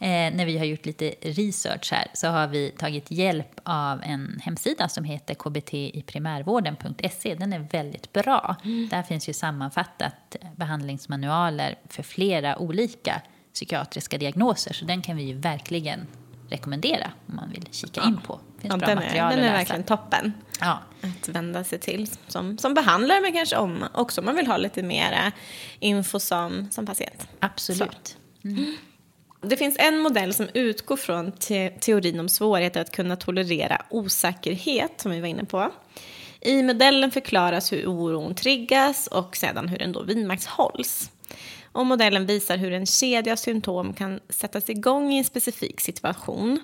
Eh, 0.00 0.36
när 0.36 0.46
vi 0.46 0.58
har 0.58 0.64
gjort 0.64 0.86
lite 0.86 1.14
research 1.22 1.92
här 1.92 2.06
så 2.14 2.28
har 2.28 2.46
vi 2.46 2.70
tagit 2.70 3.10
hjälp 3.10 3.60
av 3.62 4.02
en 4.02 4.40
hemsida 4.42 4.88
som 4.88 5.04
heter 5.04 5.34
kbtiprimärvården.se. 5.34 7.34
Den 7.34 7.52
är 7.52 7.58
väldigt 7.58 8.12
bra. 8.12 8.56
Mm. 8.64 8.88
Där 8.88 9.02
finns 9.02 9.28
ju 9.28 9.32
sammanfattat 9.32 10.36
behandlingsmanualer 10.56 11.78
för 11.88 12.02
flera 12.02 12.58
olika 12.58 13.22
psykiatriska 13.52 14.18
diagnoser. 14.18 14.72
Så 14.72 14.84
den 14.84 15.02
kan 15.02 15.16
vi 15.16 15.22
ju 15.22 15.34
verkligen 15.34 16.06
rekommendera 16.48 17.10
om 17.28 17.36
man 17.36 17.50
vill 17.50 17.68
kika 17.70 18.02
in 18.02 18.20
på. 18.26 18.40
Det 18.56 18.60
finns 18.62 18.72
Ja, 18.72 18.78
bra 18.78 18.86
den 18.88 18.96
material 18.96 19.32
är, 19.32 19.36
den 19.36 19.44
är 19.44 19.52
verkligen 19.52 19.82
toppen 19.84 20.32
Ja, 20.60 20.78
att 21.00 21.28
vända 21.28 21.64
sig 21.64 21.78
till 21.78 22.10
som, 22.28 22.58
som 22.58 22.74
behandlare 22.74 23.20
men 23.20 23.32
kanske 23.32 23.56
om, 23.56 23.84
också 23.94 24.20
om 24.20 24.24
man 24.24 24.36
vill 24.36 24.46
ha 24.46 24.56
lite 24.56 24.82
mer 24.82 25.32
info 25.80 26.18
som, 26.20 26.68
som 26.70 26.86
patient. 26.86 27.28
absolut. 27.40 28.16
Det 29.42 29.56
finns 29.56 29.76
en 29.78 29.98
modell 29.98 30.34
som 30.34 30.48
utgår 30.54 30.96
från 30.96 31.32
te 31.32 31.70
teorin 31.70 32.20
om 32.20 32.28
svårigheter 32.28 32.80
att 32.80 32.92
kunna 32.92 33.16
tolerera 33.16 33.82
osäkerhet, 33.90 35.00
som 35.00 35.10
vi 35.10 35.20
var 35.20 35.28
inne 35.28 35.44
på. 35.44 35.70
I 36.40 36.62
modellen 36.62 37.10
förklaras 37.10 37.72
hur 37.72 37.86
oron 37.86 38.34
triggas 38.34 39.06
och 39.06 39.36
sedan 39.36 39.68
hur 39.68 39.78
den 39.78 39.92
då 39.92 40.02
vidmakthålls. 40.02 41.10
Och 41.76 41.86
modellen 41.86 42.26
visar 42.26 42.56
hur 42.56 42.72
en 42.72 42.86
kedja 42.86 43.32
av 43.32 43.36
symptom 43.36 43.92
kan 43.92 44.20
sättas 44.28 44.70
igång 44.70 45.12
i 45.12 45.18
en 45.18 45.24
specifik 45.24 45.80
situation. 45.80 46.60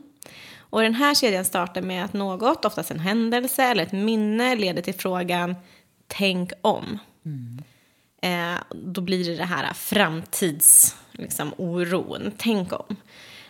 Och 0.59 0.83
den 0.83 0.95
här 0.95 1.15
kedjan 1.15 1.45
startar 1.45 1.83
med 1.83 2.05
att 2.05 2.13
något, 2.13 2.65
oftast 2.65 2.91
en 2.91 2.99
händelse 2.99 3.63
eller 3.63 3.83
ett 3.83 3.93
minne, 3.93 4.55
leder 4.55 4.83
till 4.83 4.95
frågan 4.95 5.55
tänk 6.07 6.53
om. 6.63 6.99
Eh, 8.23 8.55
då 8.71 9.01
blir 9.01 9.25
det 9.25 9.37
det 9.37 9.45
här 9.45 9.73
framtids, 9.75 10.97
liksom, 11.13 11.55
oron, 11.57 12.33
tänk 12.37 12.73
om. 12.73 12.97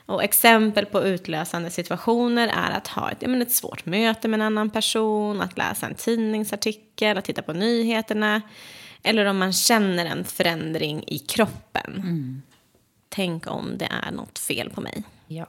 Och 0.07 0.25
exempel 0.25 0.87
på 0.87 1.03
utlösande 1.03 1.71
situationer 1.71 2.49
är 2.49 2.71
att 2.77 2.89
ha 2.89 3.11
ett, 3.11 3.19
ja, 3.21 3.29
men 3.29 3.43
ett 3.43 3.53
svårt 3.53 3.87
möte 3.87 4.29
med 4.29 4.41
en 4.41 4.47
annan 4.47 4.71
person, 4.71 5.41
att 5.41 5.59
läsa 5.59 5.87
en 5.87 5.95
tidningsartikel, 5.95 7.19
att 7.19 7.25
titta 7.25 7.43
på 7.43 7.53
nyheterna. 7.53 8.43
Eller 9.03 9.25
om 9.25 9.39
man 9.39 9.53
känner 9.53 10.05
en 10.05 10.25
förändring 10.25 11.05
i 11.07 11.19
kroppen. 11.19 12.43
Tänk 13.09 13.47
om 13.47 13.79
det 13.79 13.89
är 14.07 14.11
något 14.11 14.39
fel 14.39 14.71
på 14.71 14.81
mig. 14.81 15.03
Ja. 15.27 15.47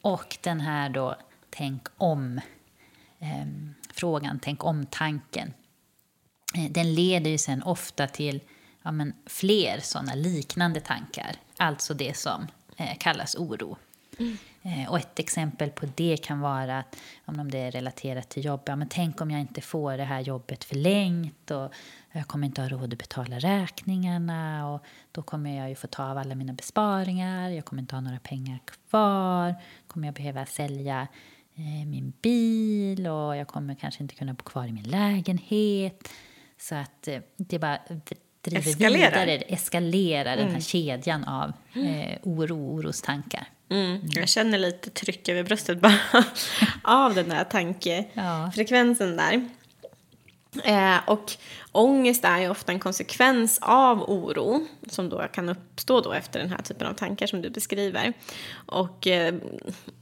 Och 0.00 0.38
den 0.40 0.60
här 0.60 0.88
då, 0.88 1.16
tänk 1.50 1.82
om, 1.96 2.40
ehm, 3.18 3.74
frågan, 3.92 4.38
tänk 4.42 4.64
om-tanken. 4.64 5.52
Eh, 6.56 6.70
den 6.70 6.94
leder 6.94 7.30
ju 7.30 7.38
sen 7.38 7.62
ofta 7.62 8.06
till 8.06 8.40
ja, 8.82 8.92
men, 8.92 9.12
fler 9.26 9.80
sådana 9.80 10.14
liknande 10.14 10.80
tankar. 10.80 11.36
Alltså 11.56 11.94
det 11.94 12.16
som 12.16 12.46
eh, 12.76 12.96
kallas 12.98 13.34
oro. 13.34 13.76
Eh, 14.62 14.90
och 14.90 14.98
ett 14.98 15.18
exempel 15.18 15.70
på 15.70 15.86
det 15.94 16.16
kan 16.16 16.40
vara 16.40 16.78
att 16.78 16.96
om 17.24 17.50
det 17.50 17.58
är 17.58 17.70
relaterat 17.70 18.28
till 18.28 18.44
jobb, 18.44 18.60
ja, 18.64 18.76
men 18.76 18.88
tänk 18.88 19.20
om 19.20 19.30
jag 19.30 19.40
inte 19.40 19.60
får 19.60 19.96
det 19.96 20.04
här 20.04 20.20
jobbet 20.20 20.64
förlängt 20.64 21.50
och 21.50 21.72
jag 22.18 22.26
kommer 22.28 22.46
inte 22.46 22.60
ha 22.62 22.68
råd 22.68 22.92
att 22.92 22.98
betala 22.98 23.38
räkningarna 23.38 24.68
och 24.70 24.84
då 25.12 25.22
kommer 25.22 25.56
jag 25.58 25.68
ju 25.68 25.74
få 25.74 25.86
ta 25.86 26.04
av 26.10 26.18
alla 26.18 26.34
mina 26.34 26.52
besparingar, 26.52 27.50
jag 27.50 27.64
kommer 27.64 27.82
inte 27.82 27.94
ha 27.94 28.00
några 28.00 28.18
pengar 28.18 28.58
kvar, 28.88 29.54
kommer 29.86 30.08
jag 30.08 30.14
behöva 30.14 30.46
sälja 30.46 31.08
eh, 31.54 31.86
min 31.86 32.12
bil 32.22 33.06
och 33.06 33.36
jag 33.36 33.46
kommer 33.48 33.74
kanske 33.74 34.02
inte 34.02 34.14
kunna 34.14 34.34
bo 34.34 34.44
kvar 34.44 34.66
i 34.66 34.72
min 34.72 34.84
lägenhet. 34.88 36.08
Så 36.58 36.74
att 36.74 37.08
eh, 37.08 37.18
det 37.36 37.58
bara 37.58 37.78
driver 38.42 38.68
Eskalerar. 38.70 39.10
vidare, 39.26 39.32
eskalerar 39.32 40.36
den 40.36 40.50
här 40.52 40.60
kedjan 40.60 41.24
av 41.24 41.52
eh, 41.74 42.18
oro, 42.22 42.56
orostankar. 42.74 43.46
Mm. 43.70 44.00
Jag 44.04 44.28
känner 44.28 44.58
lite 44.58 44.90
tryck 44.90 45.28
över 45.28 45.42
bröstet 45.42 45.80
bara 45.80 45.98
av 46.82 47.14
den 47.14 47.30
Ja. 47.30 47.44
tankefrekvensen 47.44 49.16
där. 49.16 49.48
Eh, 50.64 50.98
och 51.06 51.32
ångest 51.76 52.24
är 52.24 52.38
ju 52.38 52.48
ofta 52.48 52.72
en 52.72 52.80
konsekvens 52.80 53.58
av 53.62 54.02
oro 54.02 54.66
som 54.88 55.08
då 55.08 55.22
kan 55.32 55.48
uppstå 55.48 56.00
då 56.00 56.12
efter 56.12 56.40
den 56.40 56.50
här 56.50 56.62
typen 56.62 56.86
av 56.86 56.92
tankar 56.92 57.26
som 57.26 57.42
du 57.42 57.50
beskriver. 57.50 58.12
Och 58.66 59.06
eh, 59.06 59.34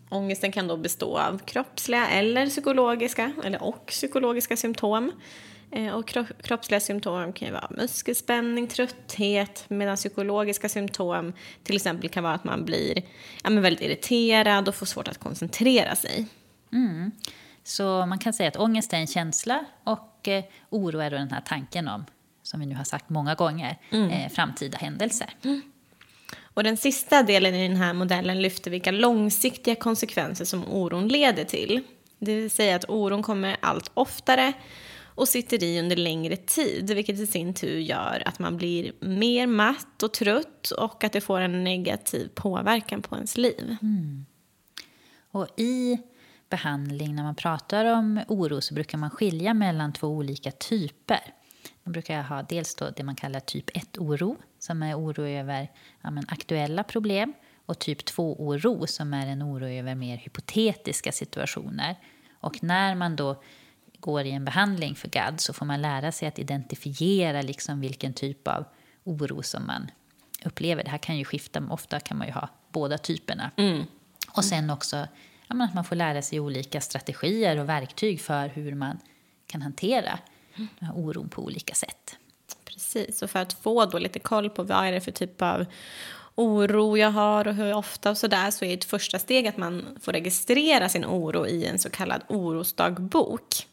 ångesten 0.08 0.52
kan 0.52 0.68
då 0.68 0.76
bestå 0.76 1.18
av 1.18 1.38
kroppsliga 1.38 2.08
eller 2.08 2.46
psykologiska, 2.46 3.32
eller 3.44 3.62
och 3.62 3.87
psykologiska 3.87 4.56
symptom. 4.56 5.12
Eh, 5.70 5.94
och 5.94 6.08
kro 6.08 6.24
kroppsliga 6.42 6.80
symptom 6.80 7.32
kan 7.32 7.48
ju 7.48 7.54
vara 7.54 7.68
muskelspänning, 7.70 8.66
trötthet, 8.66 9.64
medan 9.68 9.96
psykologiska 9.96 10.68
symptom 10.68 11.32
till 11.62 11.76
exempel 11.76 12.08
kan 12.08 12.22
vara 12.22 12.34
att 12.34 12.44
man 12.44 12.64
blir 12.64 13.02
ja, 13.44 13.50
men 13.50 13.62
väldigt 13.62 13.82
irriterad 13.82 14.68
och 14.68 14.74
får 14.74 14.87
svårt 14.87 15.08
att 15.08 15.18
koncentrera 15.18 15.96
sig. 15.96 16.26
Mm. 16.72 17.10
Så 17.64 18.06
man 18.06 18.18
kan 18.18 18.32
säga 18.32 18.48
att 18.48 18.56
ångest 18.56 18.92
är 18.92 18.96
en 18.96 19.06
känsla 19.06 19.64
och 19.84 20.13
eh, 20.28 20.44
oro 20.70 20.98
är 20.98 21.10
då 21.10 21.16
den 21.16 21.30
här 21.30 21.40
tanken 21.40 21.88
om, 21.88 22.04
som 22.42 22.60
vi 22.60 22.66
nu 22.66 22.74
har 22.74 22.84
sagt 22.84 23.10
många 23.10 23.34
gånger, 23.34 23.78
eh, 23.90 24.32
framtida 24.32 24.78
händelser. 24.78 25.30
Och 26.42 26.64
den 26.64 26.76
sista 26.76 27.22
delen 27.22 27.54
i 27.54 27.68
den 27.68 27.76
här 27.76 27.92
modellen 27.92 28.42
lyfter 28.42 28.70
vilka 28.70 28.90
långsiktiga 28.90 29.74
konsekvenser 29.74 30.44
som 30.44 30.64
oron 30.68 31.08
leder 31.08 31.44
till. 31.44 31.82
Det 32.18 32.34
vill 32.34 32.50
säga 32.50 32.76
att 32.76 32.84
oron 32.88 33.22
kommer 33.22 33.56
allt 33.60 33.90
oftare 33.94 34.52
och 35.14 35.28
sitter 35.28 35.64
i 35.64 35.80
under 35.80 35.96
längre 35.96 36.37
tid, 36.37 36.90
vilket 36.90 37.18
i 37.18 37.26
sin 37.26 37.54
tur 37.54 37.78
gör 37.78 38.22
att 38.26 38.38
man 38.38 38.56
blir 38.56 38.92
mer 39.00 39.46
matt 39.46 40.02
och 40.02 40.12
trött 40.12 40.70
och 40.70 41.04
att 41.04 41.12
det 41.12 41.20
får 41.20 41.40
en 41.40 41.64
negativ 41.64 42.28
påverkan 42.34 43.02
på 43.02 43.14
ens 43.14 43.37
liv. 43.37 43.76
Och 45.30 45.48
i 45.56 45.98
behandling, 46.54 47.14
när 47.14 47.22
man 47.22 47.34
pratar 47.34 47.84
om 47.84 48.20
oro, 48.28 48.60
så 48.60 48.74
brukar 48.74 48.98
man 48.98 49.10
skilja 49.10 49.54
mellan 49.54 49.92
två 49.92 50.08
olika 50.08 50.50
typer. 50.50 51.20
Man 51.82 51.92
brukar 51.92 52.22
ha 52.22 52.42
dels 52.42 52.76
det 52.96 53.02
man 53.02 53.14
kallar 53.14 53.40
typ 53.40 53.70
1-oro, 53.70 54.36
som 54.58 54.82
är 54.82 54.98
oro 54.98 55.26
över 55.26 55.70
ja, 56.02 56.10
aktuella 56.28 56.82
problem, 56.84 57.32
och 57.66 57.78
typ 57.78 57.98
2-oro, 58.08 58.86
som 58.86 59.14
är 59.14 59.26
en 59.26 59.42
oro 59.42 59.66
över 59.66 59.94
mer 59.94 60.16
hypotetiska 60.16 61.12
situationer. 61.12 61.96
Och 62.40 62.62
när 62.62 62.94
man 62.94 63.16
då 63.16 63.42
går 64.00 64.22
i 64.22 64.30
en 64.30 64.44
behandling 64.44 64.94
för 64.94 65.08
GAD 65.08 65.40
så 65.40 65.52
får 65.52 65.66
man 65.66 65.82
lära 65.82 66.12
sig 66.12 66.28
att 66.28 66.38
identifiera 66.38 67.42
liksom 67.42 67.80
vilken 67.80 68.12
typ 68.12 68.48
av 68.48 68.64
oro 69.04 69.42
som 69.42 69.66
man 69.66 69.90
upplever. 70.44 70.84
Det 70.84 70.90
här 70.90 70.98
kan 70.98 71.18
ju 71.18 71.24
skifta, 71.24 71.62
ofta 71.70 72.00
kan 72.00 72.18
man 72.18 72.26
ju 72.26 72.32
ha 72.32 72.48
båda 72.72 72.98
typerna. 72.98 73.50
Och 74.36 74.44
sen 74.44 74.70
också 74.70 75.06
ja, 75.48 75.54
men 75.54 75.68
att 75.68 75.74
man 75.74 75.85
får 75.85 75.96
lära 75.96 76.22
sig 76.22 76.40
olika 76.40 76.80
strategier 76.80 77.59
och 77.59 77.68
verktyg 77.68 78.20
för 78.20 78.48
hur 78.48 78.74
man 78.74 78.98
kan 79.46 79.62
hantera 79.62 80.18
den 80.57 80.68
här 80.80 80.96
oron 80.96 81.28
på 81.28 81.42
olika 81.42 81.74
sätt. 81.74 82.16
Precis, 82.64 83.22
och 83.22 83.30
för 83.30 83.38
att 83.38 83.52
få 83.52 83.87
då 83.87 83.98
lite 83.98 84.18
koll 84.18 84.50
på 84.50 84.62
vad 84.62 84.87
är 84.87 84.92
det 84.92 85.00
för 85.00 85.11
typ 85.11 85.42
av 85.42 85.66
oro 86.35 86.96
jag 86.96 87.11
har 87.11 87.48
och 87.48 87.54
hur 87.54 87.74
ofta 87.74 88.11
och 88.11 88.18
sådär 88.18 88.50
så 88.50 88.64
är 88.64 88.74
ett 88.74 88.85
första 88.85 89.18
steg 89.18 89.46
att 89.46 89.57
man 89.57 89.98
får 90.00 90.12
registrera 90.12 90.88
sin 90.88 91.04
oro 91.04 91.46
i 91.46 91.66
en 91.66 91.78
så 91.78 91.90
kallad 91.90 92.22
orosdagbok. 92.28 93.66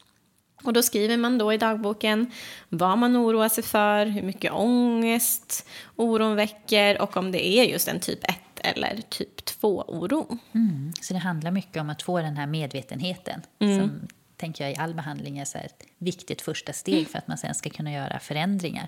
Och 0.64 0.74
då 0.74 0.84
skriver 0.84 1.18
man 1.18 1.38
då 1.38 1.54
i 1.54 1.58
dagboken 1.58 2.32
vad 2.70 2.98
man 2.98 3.18
oroar 3.18 3.50
sig 3.50 3.64
för, 3.64 4.06
hur 4.06 4.22
mycket 4.22 4.52
ångest 4.52 5.68
oron 5.96 6.36
väcker 6.36 7.02
och 7.02 7.18
om 7.18 7.32
det 7.32 7.48
är 7.48 7.64
just 7.64 7.88
en 7.88 8.00
typ 8.00 8.24
1 8.24 8.36
eller 8.64 9.02
typ 9.10 9.40
2-oro. 9.40 10.38
Mm. 10.52 10.94
Så 11.02 11.14
det 11.14 11.20
handlar 11.20 11.52
mycket 11.52 11.82
om 11.82 11.90
att 11.90 12.02
få 12.02 12.22
den 12.22 12.38
här 12.38 12.48
medvetenheten 12.48 13.42
som 13.60 14.08
tänker 14.38 14.64
jag 14.64 14.74
i 14.74 14.76
all 14.76 14.94
behandling 14.94 15.38
är 15.38 15.46
så 15.46 15.58
här 15.58 15.66
ett 15.66 15.84
viktigt 15.98 16.42
första 16.42 16.74
steg 16.74 17.08
för 17.08 17.18
att 17.18 17.28
man 17.28 17.38
sen 17.38 17.56
ska 17.56 17.70
kunna 17.70 17.92
göra 17.92 18.20
förändringar. 18.20 18.88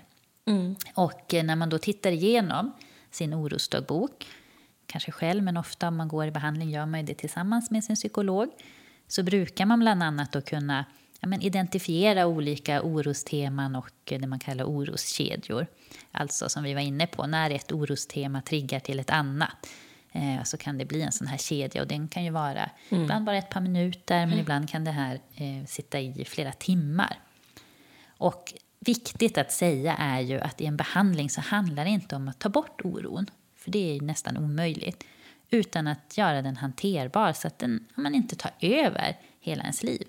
Och 0.94 1.34
eh, 1.34 1.44
när 1.44 1.56
man 1.56 1.68
då 1.68 1.78
tittar 1.78 2.10
igenom 2.10 2.72
sin 3.10 3.34
orosdagbok, 3.34 4.26
kanske 4.86 5.12
själv 5.12 5.42
men 5.42 5.56
ofta 5.56 5.88
om 5.88 5.96
man 5.96 6.08
går 6.08 6.26
i 6.26 6.30
behandling 6.30 6.70
gör 6.70 6.86
man 6.86 7.04
det 7.04 7.14
tillsammans 7.14 7.70
med 7.70 7.84
sin 7.84 7.96
psykolog, 7.96 8.48
så 9.08 9.22
brukar 9.22 9.66
man 9.66 9.80
bland 9.80 10.02
annat 10.02 10.32
då 10.32 10.40
kunna 10.40 10.84
ja, 11.24 11.28
men 11.28 11.42
identifiera 11.42 12.26
olika 12.26 12.82
orosteman 12.82 13.76
och 13.76 13.90
det 14.04 14.26
man 14.26 14.38
kallar 14.38 14.64
oroskedjor. 14.64 15.66
Alltså 16.12 16.48
som 16.48 16.62
vi 16.64 16.74
var 16.74 16.80
inne 16.80 17.06
på, 17.06 17.26
när 17.26 17.50
ett 17.50 17.72
orostema 17.72 18.42
triggar 18.42 18.80
till 18.80 18.98
ett 19.00 19.10
annat 19.10 19.70
eh, 20.12 20.42
så 20.44 20.56
kan 20.56 20.78
det 20.78 20.84
bli 20.84 21.02
en 21.02 21.12
sån 21.12 21.26
här 21.26 21.38
kedja 21.38 21.82
och 21.82 21.88
den 21.88 22.08
kan 22.08 22.24
ju 22.24 22.30
vara 22.30 22.70
ibland 22.88 23.24
bara 23.24 23.36
ett 23.36 23.50
par 23.50 23.60
minuter 23.60 24.26
men 24.26 24.38
ibland 24.38 24.70
kan 24.70 24.84
det 24.84 24.90
här 24.90 25.14
eh, 25.34 25.66
sitta 25.66 26.00
i 26.00 26.24
flera 26.24 26.52
timmar. 26.52 27.18
Och 28.06 28.54
viktigt 28.80 29.38
att 29.38 29.52
säga 29.52 29.94
är 29.94 30.20
ju 30.20 30.40
att 30.40 30.60
i 30.60 30.66
en 30.66 30.76
behandling 30.76 31.30
så 31.30 31.40
handlar 31.40 31.84
det 31.84 31.90
inte 31.90 32.16
om 32.16 32.28
att 32.28 32.38
ta 32.38 32.48
bort 32.48 32.80
oron, 32.84 33.26
för 33.56 33.70
det 33.70 33.96
är 33.96 34.00
nästan 34.00 34.36
omöjligt, 34.36 35.04
utan 35.50 35.86
att 35.86 36.18
göra 36.18 36.42
den 36.42 36.56
hanterbar 36.56 37.32
så 37.32 37.46
att 37.46 37.58
den 37.58 37.86
man 37.94 38.14
inte 38.14 38.36
tar 38.36 38.50
över 38.60 39.16
hela 39.40 39.62
ens 39.62 39.82
liv. 39.82 40.06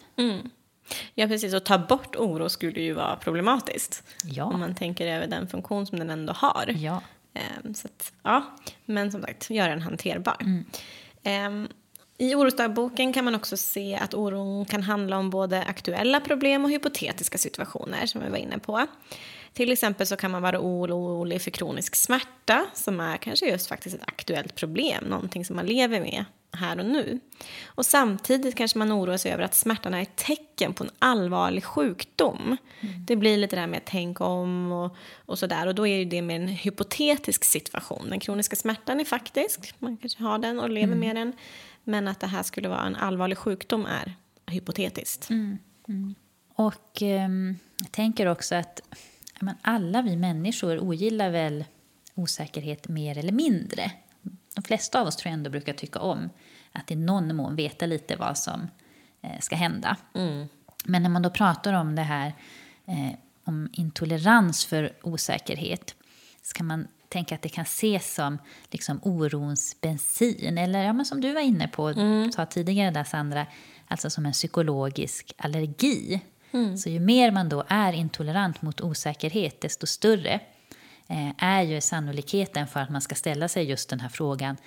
Ja, 1.13 1.27
precis. 1.27 1.53
Och 1.53 1.63
ta 1.63 1.77
bort 1.77 2.15
oro 2.15 2.49
skulle 2.49 2.81
ju 2.81 2.93
vara 2.93 3.15
problematiskt. 3.15 4.03
Ja. 4.23 4.43
Om 4.43 4.59
man 4.59 4.75
tänker 4.75 5.07
över 5.07 5.27
den 5.27 5.47
funktion 5.47 5.85
som 5.85 5.99
den 5.99 6.09
ändå 6.09 6.33
har. 6.33 6.73
Ja. 6.77 7.01
Ehm, 7.33 7.73
så 7.73 7.87
att, 7.87 8.13
ja. 8.23 8.43
Men 8.85 9.11
som 9.11 9.21
sagt, 9.21 9.49
göra 9.49 9.69
den 9.69 9.81
hanterbar. 9.81 10.37
Ehm, 11.23 11.67
I 12.17 12.35
orosdagboken 12.35 13.13
kan 13.13 13.25
man 13.25 13.35
också 13.35 13.57
se 13.57 13.95
att 13.95 14.13
oron 14.13 14.65
kan 14.65 14.83
handla 14.83 15.17
om 15.17 15.29
både 15.29 15.63
aktuella 15.63 16.19
problem 16.19 16.65
och 16.65 16.71
hypotetiska 16.71 17.37
situationer 17.37 18.05
som 18.05 18.23
vi 18.23 18.29
var 18.29 18.37
inne 18.37 18.59
på. 18.59 18.87
Till 19.53 19.71
exempel 19.71 20.07
så 20.07 20.15
kan 20.15 20.31
man 20.31 20.41
vara 20.41 20.59
orolig 20.59 21.41
för 21.41 21.51
kronisk 21.51 21.95
smärta 21.95 22.65
som 22.73 22.99
är 22.99 23.17
kanske 23.17 23.45
just 23.45 23.67
faktiskt 23.67 23.95
ett 23.95 24.07
aktuellt 24.07 24.55
problem, 24.55 25.03
någonting 25.03 25.45
som 25.45 25.55
man 25.55 25.65
lever 25.65 25.99
med 25.99 26.25
här 26.55 26.79
och 26.79 26.85
nu. 26.85 27.19
Och 27.65 27.85
samtidigt 27.85 28.55
kanske 28.55 28.77
man 28.77 28.91
oroar 28.91 29.17
sig 29.17 29.31
över 29.31 29.43
att 29.43 29.55
smärtan 29.55 29.93
är 29.93 30.01
ett 30.01 30.15
tecken 30.15 30.73
på 30.73 30.83
en 30.83 30.89
allvarlig 30.99 31.63
sjukdom. 31.63 32.57
Mm. 32.79 33.05
Det 33.05 33.15
blir 33.15 33.37
lite 33.37 33.55
det 33.55 33.59
här 33.59 33.67
med 33.67 33.77
att 33.77 33.85
tänka 33.85 34.23
om 34.23 34.71
och, 34.71 34.95
och 35.25 35.39
sådär. 35.39 35.67
Och 35.67 35.75
då 35.75 35.87
är 35.87 36.05
det 36.05 36.21
med 36.21 36.35
en 36.35 36.47
hypotetisk 36.47 37.43
situation. 37.43 38.09
Den 38.09 38.19
kroniska 38.19 38.55
smärtan 38.55 38.99
är 38.99 39.05
faktisk, 39.05 39.75
man 39.79 39.97
kanske 39.97 40.23
har 40.23 40.39
den 40.39 40.59
och 40.59 40.69
lever 40.69 40.93
mm. 40.93 40.99
med 40.99 41.15
den. 41.15 41.33
Men 41.83 42.07
att 42.07 42.19
det 42.19 42.27
här 42.27 42.43
skulle 42.43 42.69
vara 42.69 42.83
en 42.83 42.95
allvarlig 42.95 43.37
sjukdom 43.37 43.85
är 43.85 44.13
hypotetiskt. 44.45 45.29
Mm. 45.29 45.57
mm. 45.87 46.15
Och 46.55 47.01
eh, 47.01 47.29
jag 47.79 47.91
tänker 47.91 48.25
också 48.25 48.55
att 48.55 48.81
men 49.39 49.55
alla 49.61 50.01
vi 50.01 50.15
människor 50.15 50.79
ogillar 50.79 51.29
väl 51.29 51.65
osäkerhet 52.15 52.87
mer 52.87 53.17
eller 53.17 53.31
mindre. 53.31 53.91
De 54.55 54.63
flesta 54.63 55.01
av 55.01 55.07
oss 55.07 55.15
tror 55.15 55.29
jag 55.29 55.33
ändå 55.33 55.49
brukar 55.49 55.73
tycka 55.73 55.99
om 55.99 56.29
att 56.75 56.91
i 56.91 56.95
någon 56.95 57.35
mån 57.35 57.55
veta 57.55 57.85
lite 57.85 58.15
vad 58.15 58.37
som 58.37 58.67
eh, 59.21 59.39
ska 59.39 59.55
hända. 59.55 59.97
Mm. 60.15 60.47
Men 60.85 61.03
när 61.03 61.09
man 61.09 61.21
då 61.21 61.29
pratar 61.29 61.73
om 61.73 61.95
det 61.95 62.01
här 62.01 62.33
eh, 62.85 63.11
om 63.43 63.69
intolerans 63.71 64.65
för 64.65 64.93
osäkerhet 65.01 65.95
så 66.41 66.53
kan 66.53 66.65
man 66.65 66.87
tänka 67.09 67.35
att 67.35 67.41
det 67.41 67.49
kan 67.49 67.63
ses 67.63 68.15
som 68.15 68.37
liksom 68.71 68.99
orons 69.03 69.81
bensin. 69.81 70.57
Eller 70.57 70.83
ja, 70.83 70.93
men 70.93 71.05
som 71.05 71.21
du 71.21 71.33
var 71.33 71.41
inne 71.41 71.67
på, 71.67 71.87
mm. 71.87 72.31
sa 72.31 72.45
tidigare 72.45 72.91
där 72.91 73.03
Sandra, 73.03 73.45
alltså 73.87 74.09
som 74.09 74.25
en 74.25 74.31
psykologisk 74.31 75.33
allergi. 75.37 76.21
Mm. 76.51 76.77
Så 76.77 76.89
ju 76.89 76.99
mer 76.99 77.31
man 77.31 77.49
då 77.49 77.63
är 77.67 77.93
intolerant 77.93 78.61
mot 78.61 78.81
osäkerhet, 78.81 79.61
desto 79.61 79.87
större 79.87 80.39
eh, 81.07 81.31
är 81.37 81.61
ju 81.61 81.81
sannolikheten 81.81 82.67
för 82.67 82.79
att 82.79 82.89
man 82.89 83.01
ska 83.01 83.15
ställa 83.15 83.47
sig 83.47 83.63
just 83.63 83.89
den 83.89 83.99
här 83.99 84.09
frågan 84.09 84.57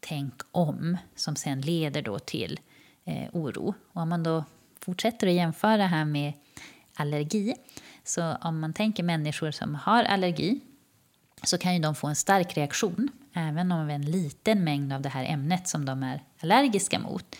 tänk 0.00 0.34
om, 0.50 0.96
som 1.14 1.36
sen 1.36 1.60
leder 1.60 2.02
då 2.02 2.18
till 2.18 2.60
eh, 3.04 3.28
oro. 3.32 3.74
Och 3.92 4.02
om 4.02 4.08
man 4.08 4.22
då 4.22 4.44
fortsätter 4.80 5.26
att 5.26 5.32
jämföra 5.32 5.86
här 5.86 6.04
med 6.04 6.32
allergi, 6.94 7.54
så 8.04 8.34
om 8.34 8.60
man 8.60 8.72
tänker 8.72 9.02
människor 9.02 9.50
som 9.50 9.74
har 9.74 10.04
allergi 10.04 10.60
så 11.42 11.58
kan 11.58 11.74
ju 11.74 11.80
de 11.80 11.94
få 11.94 12.06
en 12.06 12.16
stark 12.16 12.56
reaktion 12.56 13.08
även 13.32 13.72
om 13.72 13.90
en 13.90 14.02
liten 14.02 14.64
mängd 14.64 14.92
av 14.92 15.02
det 15.02 15.08
här 15.08 15.24
ämnet 15.24 15.68
som 15.68 15.84
de 15.84 16.02
är 16.02 16.22
allergiska 16.40 16.98
mot. 16.98 17.36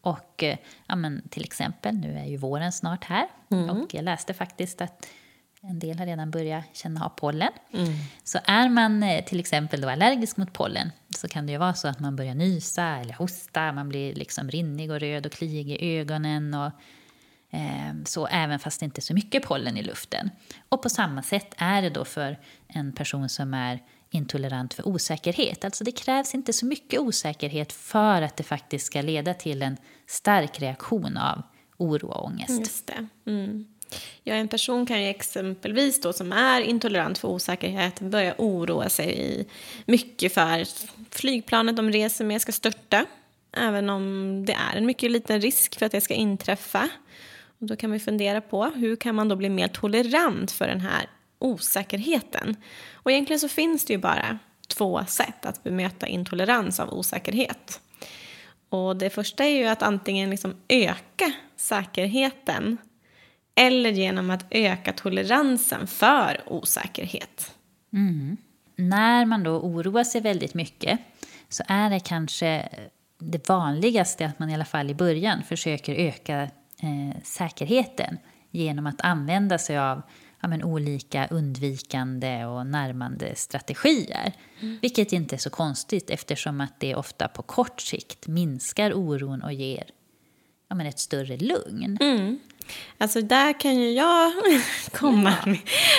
Och 0.00 0.42
eh, 0.42 0.58
ja, 0.86 0.96
men 0.96 1.22
till 1.28 1.44
exempel, 1.44 1.94
nu 1.94 2.18
är 2.18 2.24
ju 2.24 2.36
våren 2.36 2.72
snart 2.72 3.04
här 3.04 3.28
mm. 3.50 3.70
och 3.70 3.94
jag 3.94 4.04
läste 4.04 4.34
faktiskt 4.34 4.80
att 4.80 5.06
en 5.62 5.78
del 5.78 5.98
har 5.98 6.06
redan 6.06 6.30
börjat 6.30 6.64
känna 6.72 7.04
av 7.04 7.08
pollen. 7.08 7.52
Mm. 7.72 7.92
Så 8.24 8.38
är 8.44 8.68
man 8.68 9.02
eh, 9.02 9.24
till 9.24 9.40
exempel 9.40 9.80
då 9.80 9.88
allergisk 9.88 10.36
mot 10.36 10.52
pollen 10.52 10.92
så 11.16 11.28
kan 11.28 11.46
det 11.46 11.52
ju 11.52 11.58
vara 11.58 11.74
så 11.74 11.88
att 11.88 12.00
man 12.00 12.16
börjar 12.16 12.34
nysa 12.34 12.84
eller 12.84 13.14
hosta, 13.14 13.72
man 13.72 13.88
blir 13.88 14.14
liksom 14.14 14.50
rinnig 14.50 14.90
och 14.90 15.00
röd 15.00 15.26
och 15.26 15.32
kliig 15.32 15.70
i 15.70 15.98
ögonen 15.98 16.54
och 16.54 16.72
eh, 17.50 17.94
så 18.04 18.26
även 18.26 18.58
fast 18.58 18.80
det 18.80 18.84
inte 18.84 18.98
är 18.98 19.02
så 19.02 19.14
mycket 19.14 19.42
pollen 19.42 19.76
i 19.76 19.82
luften. 19.82 20.30
Och 20.68 20.82
på 20.82 20.88
samma 20.88 21.22
sätt 21.22 21.54
är 21.56 21.82
det 21.82 21.90
då 21.90 22.04
för 22.04 22.38
en 22.68 22.92
person 22.92 23.28
som 23.28 23.54
är 23.54 23.82
intolerant 24.10 24.74
för 24.74 24.88
osäkerhet. 24.88 25.64
Alltså 25.64 25.84
det 25.84 25.92
krävs 25.92 26.34
inte 26.34 26.52
så 26.52 26.66
mycket 26.66 27.00
osäkerhet 27.00 27.72
för 27.72 28.22
att 28.22 28.36
det 28.36 28.42
faktiskt 28.42 28.86
ska 28.86 29.02
leda 29.02 29.34
till 29.34 29.62
en 29.62 29.76
stark 30.06 30.60
reaktion 30.60 31.16
av 31.16 31.42
oro 31.76 32.08
och 32.08 32.24
ångest. 32.24 32.60
Just 32.60 32.86
det. 32.86 33.06
Mm. 33.30 33.66
Ja, 34.24 34.34
en 34.34 34.48
person 34.48 34.86
kan 34.86 35.02
ju 35.02 35.08
exempelvis 35.08 36.00
då 36.00 36.12
som 36.12 36.32
är 36.32 36.60
intolerant 36.60 37.18
för 37.18 37.28
osäkerhet 37.28 38.00
börja 38.00 38.34
oroa 38.38 38.88
sig 38.88 39.46
mycket 39.86 40.34
för 40.34 40.66
flygplanet 41.10 41.76
de 41.76 41.90
reser 41.92 42.24
med 42.24 42.40
ska 42.40 42.52
störta. 42.52 43.06
Även 43.52 43.90
om 43.90 44.44
det 44.46 44.52
är 44.52 44.76
en 44.76 44.86
mycket 44.86 45.10
liten 45.10 45.40
risk 45.40 45.78
för 45.78 45.86
att 45.86 45.92
det 45.92 46.00
ska 46.00 46.14
inträffa. 46.14 46.88
Och 47.60 47.66
då 47.66 47.76
kan 47.76 47.90
vi 47.90 47.98
fundera 47.98 48.40
på 48.40 48.64
hur 48.64 48.96
kan 48.96 49.14
man 49.14 49.28
då 49.28 49.36
bli 49.36 49.48
mer 49.48 49.68
tolerant 49.68 50.52
för 50.52 50.68
den 50.68 50.80
här 50.80 51.08
osäkerheten. 51.38 52.56
Och 52.94 53.10
egentligen 53.10 53.40
så 53.40 53.48
finns 53.48 53.84
det 53.84 53.92
ju 53.92 53.98
bara 53.98 54.38
två 54.68 55.04
sätt 55.06 55.46
att 55.46 55.62
bemöta 55.62 56.06
intolerans 56.06 56.80
av 56.80 56.92
osäkerhet. 56.92 57.80
Och 58.68 58.96
det 58.96 59.10
första 59.10 59.44
är 59.44 59.58
ju 59.58 59.66
att 59.66 59.82
antingen 59.82 60.30
liksom 60.30 60.56
öka 60.68 61.32
säkerheten 61.56 62.78
eller 63.60 63.90
genom 63.90 64.30
att 64.30 64.46
öka 64.50 64.92
toleransen 64.92 65.86
för 65.86 66.40
osäkerhet. 66.46 67.54
Mm. 67.92 68.36
När 68.76 69.26
man 69.26 69.42
då 69.42 69.50
oroar 69.50 70.04
sig 70.04 70.20
väldigt 70.20 70.54
mycket 70.54 70.98
så 71.48 71.62
är 71.66 71.90
det 71.90 72.00
kanske 72.00 72.68
det 73.18 73.48
vanligaste 73.48 74.26
att 74.26 74.38
man 74.38 74.50
i 74.50 74.54
alla 74.54 74.64
fall 74.64 74.90
i 74.90 74.94
början 74.94 75.42
försöker 75.42 75.94
öka 75.94 76.42
eh, 76.42 77.22
säkerheten 77.22 78.18
genom 78.50 78.86
att 78.86 79.00
använda 79.00 79.58
sig 79.58 79.78
av 79.78 80.02
ja, 80.40 80.48
men, 80.48 80.64
olika 80.64 81.26
undvikande 81.26 82.44
och 82.44 82.66
närmande 82.66 83.34
strategier. 83.34 84.32
Mm. 84.60 84.78
Vilket 84.82 85.12
inte 85.12 85.36
är 85.36 85.38
så 85.38 85.50
konstigt 85.50 86.10
eftersom 86.10 86.60
att 86.60 86.80
det 86.80 86.94
ofta 86.94 87.28
på 87.28 87.42
kort 87.42 87.80
sikt 87.80 88.26
minskar 88.26 88.92
oron 88.94 89.42
och 89.42 89.52
ger 89.52 89.84
ja, 90.68 90.74
men, 90.74 90.86
ett 90.86 90.98
större 90.98 91.36
lugn. 91.36 91.98
Mm. 92.00 92.38
Alltså 92.98 93.20
där 93.20 93.60
kan 93.60 93.74
ju 93.74 93.92
jag 93.92 94.32
komma 94.92 95.34
med, 95.46 95.58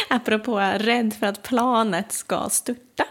apropå 0.10 0.60
rädd 0.60 1.13
för 1.19 1.28
att 1.28 1.43
planet 1.43 2.12
ska 2.12 2.50
störta. 2.50 3.06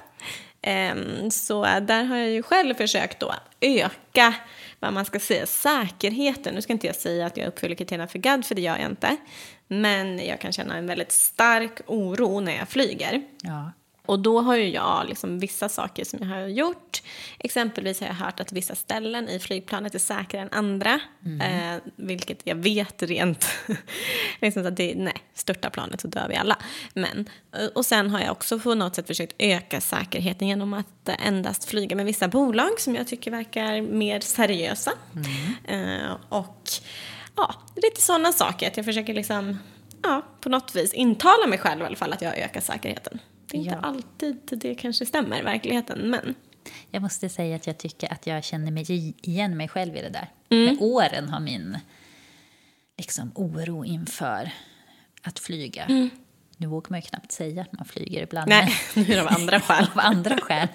Um, 0.67 1.31
så 1.31 1.63
där 1.63 2.05
har 2.05 2.17
jag 2.17 2.31
ju 2.31 2.43
själv 2.43 2.75
försökt 2.75 3.21
då 3.21 3.35
öka 3.61 4.35
vad 4.81 4.93
man 4.93 5.05
ska 5.05 5.21
säga, 5.21 5.47
säkerheten. 5.47 6.55
Nu 6.55 6.63
ska 6.63 6.73
inte 6.73 6.87
jag 6.87 6.97
säga 6.97 7.27
att 7.27 7.37
jag 7.37 7.47
uppfyller 7.47 7.75
kriterierna 7.75 8.09
för 8.09 8.19
GAD, 8.19 8.45
för 8.45 8.55
det 8.55 8.61
gör 8.61 8.77
jag 8.77 8.91
inte. 8.91 9.17
Men 9.69 10.27
jag 10.27 10.41
kan 10.41 10.53
känna 10.53 10.77
en 10.77 10.87
väldigt 10.87 11.13
stark 11.13 11.81
oro 11.87 12.41
när 12.41 12.57
jag 12.57 12.69
flyger. 12.69 13.23
Ja. 13.43 13.73
Och 14.11 14.19
då 14.19 14.41
har 14.41 14.57
ju 14.57 14.69
jag 14.69 15.09
liksom 15.09 15.39
vissa 15.39 15.69
saker 15.69 16.05
som 16.05 16.19
jag 16.23 16.27
har 16.27 16.47
gjort. 16.47 17.03
Exempelvis 17.39 18.01
har 18.01 18.07
jag 18.07 18.15
hört 18.15 18.41
att 18.41 18.53
vissa 18.53 18.75
ställen 18.75 19.29
i 19.29 19.39
flygplanet 19.39 19.95
är 19.95 19.99
säkrare 19.99 20.43
än 20.43 20.49
andra. 20.53 21.01
Mm. 21.25 21.41
Eh, 21.41 21.81
vilket 21.97 22.41
jag 22.45 22.55
vet 22.55 23.03
rent... 23.03 23.47
liksom 24.41 24.67
att 24.67 24.77
det, 24.77 24.95
nej, 24.97 25.15
störta 25.35 25.71
planet 25.71 26.01
så 26.01 26.09
dör 26.09 26.29
vi 26.29 26.37
alla. 26.37 26.59
Men, 26.95 27.29
eh, 27.53 27.67
och 27.75 27.87
sen 27.87 28.11
har 28.11 28.21
jag 28.21 28.31
också 28.31 28.59
på 28.59 28.75
något 28.75 28.95
sätt 28.95 29.07
försökt 29.07 29.35
öka 29.39 29.81
säkerheten 29.81 30.49
genom 30.49 30.75
att 30.75 31.09
endast 31.09 31.65
flyga 31.65 31.97
med 31.97 32.07
vissa 32.07 32.29
bolag 32.29 32.81
som 32.81 32.95
jag 32.95 33.07
tycker 33.07 33.31
verkar 33.31 33.83
mer 33.83 34.21
seriösa. 34.21 34.93
Mm. 35.15 36.03
Eh, 36.05 36.17
och 36.29 36.69
ja, 37.37 37.55
lite 37.77 38.01
sådana 38.01 38.33
saker. 38.33 38.67
Att 38.67 38.77
jag 38.77 38.87
försöker 38.87 39.15
liksom, 39.15 39.59
ja, 40.03 40.23
på 40.41 40.49
något 40.49 40.77
vis 40.77 40.93
intala 40.93 41.47
mig 41.47 41.59
själv 41.59 41.83
i 41.83 41.85
alla 41.85 41.97
fall 41.97 42.13
att 42.13 42.23
jag 42.23 42.39
ökar 42.39 42.61
säkerheten. 42.61 43.21
Det 43.51 43.57
är 43.57 43.59
inte 43.59 43.79
ja. 43.83 43.89
alltid 43.89 44.41
det 44.51 44.75
kanske 44.75 45.07
stämmer 45.07 45.41
i 45.41 45.43
verkligheten, 45.43 46.11
men... 46.11 46.35
Jag 46.91 47.03
måste 47.03 47.29
säga 47.29 47.57
att 47.57 47.67
jag 47.67 47.79
tycker 47.79 48.13
att 48.13 48.27
jag 48.27 48.45
känner 48.45 48.71
mig 48.71 49.15
igen 49.23 49.57
mig 49.57 49.69
själv 49.69 49.97
i 49.97 50.01
det 50.01 50.09
där. 50.09 50.29
Mm. 50.49 50.65
Med 50.65 50.83
åren 50.83 51.29
har 51.29 51.41
min 51.41 51.79
liksom, 52.99 53.33
oro 53.35 53.85
inför 53.85 54.51
att 55.23 55.39
flyga 55.39 55.85
mm. 55.85 56.11
Nu 56.61 56.67
vågar 56.67 56.91
man 56.91 56.99
ju 56.99 57.03
knappt 57.03 57.33
säga 57.33 57.63
att 57.63 57.73
man 57.73 57.85
flyger 57.85 58.23
ibland. 58.23 58.49
Nej, 58.49 58.75
nu 58.95 59.03
är 59.03 59.07
det 59.07 59.23
av 59.23 59.29
andra 59.29 59.61
skäl. 59.61 59.87
av 59.95 59.99
andra 60.01 60.39
skäl. 60.39 60.69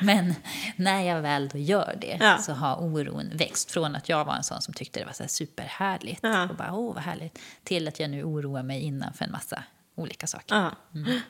Men 0.00 0.34
när 0.76 1.02
jag 1.02 1.22
väl 1.22 1.48
då 1.48 1.58
gör 1.58 1.98
det 2.00 2.16
ja. 2.20 2.38
så 2.38 2.52
har 2.52 2.76
oron 2.82 3.30
växt 3.34 3.70
från 3.70 3.96
att 3.96 4.08
jag 4.08 4.24
var 4.24 4.34
en 4.34 4.44
sån 4.44 4.62
som 4.62 4.74
tyckte 4.74 5.00
det 5.00 5.06
var 5.06 5.12
så 5.12 5.24
superhärligt 5.28 6.20
ja. 6.22 6.48
och 6.48 6.56
bara 6.56 6.74
åh 6.74 6.94
vad 6.94 7.02
härligt 7.02 7.38
till 7.64 7.88
att 7.88 8.00
jag 8.00 8.10
nu 8.10 8.24
oroar 8.24 8.62
mig 8.62 8.80
innan 8.80 9.12
för 9.12 9.24
en 9.24 9.32
massa 9.32 9.62
olika 9.94 10.26
saker. 10.26 10.54
Ja. 10.54 10.72
Mm. 10.94 11.20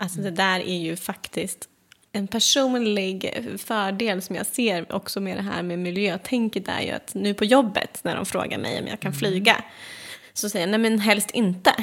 Alltså 0.00 0.20
det 0.20 0.30
där 0.30 0.60
är 0.60 0.78
ju 0.78 0.96
faktiskt 0.96 1.68
en 2.12 2.28
personlig 2.28 3.46
fördel 3.58 4.22
som 4.22 4.36
jag 4.36 4.46
ser 4.46 4.92
också 4.94 5.20
med 5.20 5.36
det 5.36 5.42
här 5.42 5.62
med 5.62 5.78
miljötänket 5.78 6.68
är 6.68 6.80
ju 6.80 6.90
att 6.90 7.14
nu 7.14 7.34
på 7.34 7.44
jobbet 7.44 8.00
när 8.02 8.16
de 8.16 8.26
frågar 8.26 8.58
mig 8.58 8.80
om 8.80 8.86
jag 8.86 9.00
kan 9.00 9.12
mm. 9.12 9.18
flyga 9.18 9.64
så 10.32 10.50
säger 10.50 10.66
jag 10.66 10.70
nej 10.70 10.90
men 10.90 11.00
helst 11.00 11.30
inte. 11.30 11.74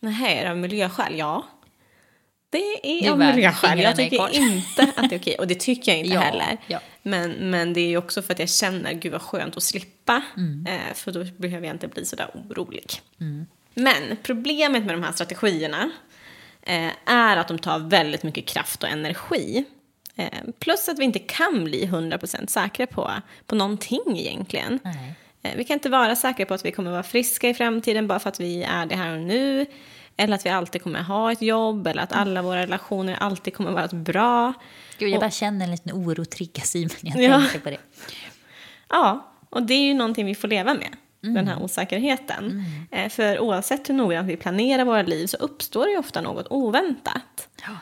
Nej, 0.00 0.38
är 0.38 0.44
det 0.44 0.50
av 0.50 0.56
miljöskäl? 0.56 1.18
Ja. 1.18 1.46
Det 2.50 3.04
är 3.06 3.10
av 3.10 3.18
miljöskäl. 3.18 3.80
Jag 3.80 3.96
tycker 3.96 4.36
inte 4.36 4.92
att 4.96 5.10
det 5.10 5.16
är 5.16 5.20
okej. 5.20 5.36
Och 5.38 5.46
det 5.46 5.60
tycker 5.60 5.92
jag 5.92 5.98
inte 5.98 6.14
ja, 6.14 6.20
heller. 6.20 6.58
Ja. 6.66 6.80
Men, 7.02 7.30
men 7.30 7.72
det 7.72 7.80
är 7.80 7.96
också 7.96 8.22
för 8.22 8.32
att 8.32 8.38
jag 8.38 8.48
känner, 8.48 8.92
gud 8.92 9.12
vad 9.12 9.22
skönt 9.22 9.56
att 9.56 9.62
slippa. 9.62 10.22
Mm. 10.36 10.66
Eh, 10.66 10.94
för 10.94 11.12
då 11.12 11.24
behöver 11.36 11.66
jag 11.66 11.74
inte 11.74 11.88
bli 11.88 12.04
så 12.04 12.16
där 12.16 12.30
orolig. 12.34 12.92
Mm. 13.20 13.46
Men 13.74 14.16
problemet 14.22 14.84
med 14.84 14.94
de 14.94 15.02
här 15.02 15.12
strategierna 15.12 15.90
är 17.04 17.36
att 17.36 17.48
de 17.48 17.58
tar 17.58 17.78
väldigt 17.78 18.22
mycket 18.22 18.46
kraft 18.46 18.82
och 18.82 18.88
energi. 18.88 19.64
Eh, 20.16 20.28
plus 20.58 20.88
att 20.88 20.98
vi 20.98 21.04
inte 21.04 21.18
kan 21.18 21.64
bli 21.64 21.86
100% 21.86 22.46
säkra 22.46 22.86
på, 22.86 23.10
på 23.46 23.54
någonting 23.54 24.00
egentligen. 24.18 24.78
Nej. 24.84 25.14
Eh, 25.42 25.56
Vi 25.56 25.64
kan 25.64 25.74
inte 25.74 25.88
vara 25.90 26.16
säkra 26.16 26.46
på 26.46 26.54
att 26.54 26.64
vi 26.64 26.72
kommer 26.72 26.90
vara 26.90 27.02
friska 27.02 27.48
i 27.48 27.54
framtiden 27.54 28.06
bara 28.06 28.18
för 28.18 28.28
att 28.28 28.40
vi 28.40 28.62
är 28.62 28.86
det 28.86 28.96
här 28.96 29.12
och 29.16 29.20
nu. 29.22 29.66
Eller 30.16 30.34
att 30.34 30.46
vi 30.46 30.50
alltid 30.50 30.82
kommer 30.82 31.02
ha 31.02 31.32
ett 31.32 31.42
jobb 31.42 31.86
eller 31.86 32.02
att 32.02 32.12
alla 32.12 32.42
våra 32.42 32.60
relationer 32.62 33.14
alltid 33.20 33.54
kommer 33.54 33.70
vara 33.72 33.88
bra. 33.88 34.52
Gud, 34.98 35.08
jag 35.08 35.16
Och- 35.16 35.20
bara 35.20 35.30
känner 35.30 35.64
en 35.64 35.70
liten 35.70 35.92
oro 35.92 36.24
triggas 36.24 36.76
i 36.76 36.80
mig 36.84 37.12
när 37.14 37.22
jag 37.22 37.32
Ja. 37.32 37.38
tänker 37.40 37.58
på 37.60 37.70
det. 37.70 37.78
Ja, 38.88 39.32
och 39.50 39.62
det 39.62 39.74
är 39.74 39.82
ju 39.82 39.94
någonting 39.94 40.26
vi 40.26 40.34
får 40.34 40.48
leva 40.48 40.74
med. 40.74 40.96
Den 41.20 41.30
Mm. 41.36 41.46
här 41.46 41.62
osäkerheten. 41.62 42.64
Eh, 42.90 43.08
För 43.08 43.38
oavsett 43.40 43.88
hur 43.88 43.94
noggrant 43.94 44.28
vi 44.28 44.36
planerar 44.36 44.84
våra 44.84 45.02
liv 45.02 45.26
så 45.26 45.36
uppstår 45.36 45.84
det 45.86 45.90
ju 45.92 45.98
ofta 45.98 46.20
något 46.20 46.46
oväntat. 46.50 47.48
Ja. 47.66 47.72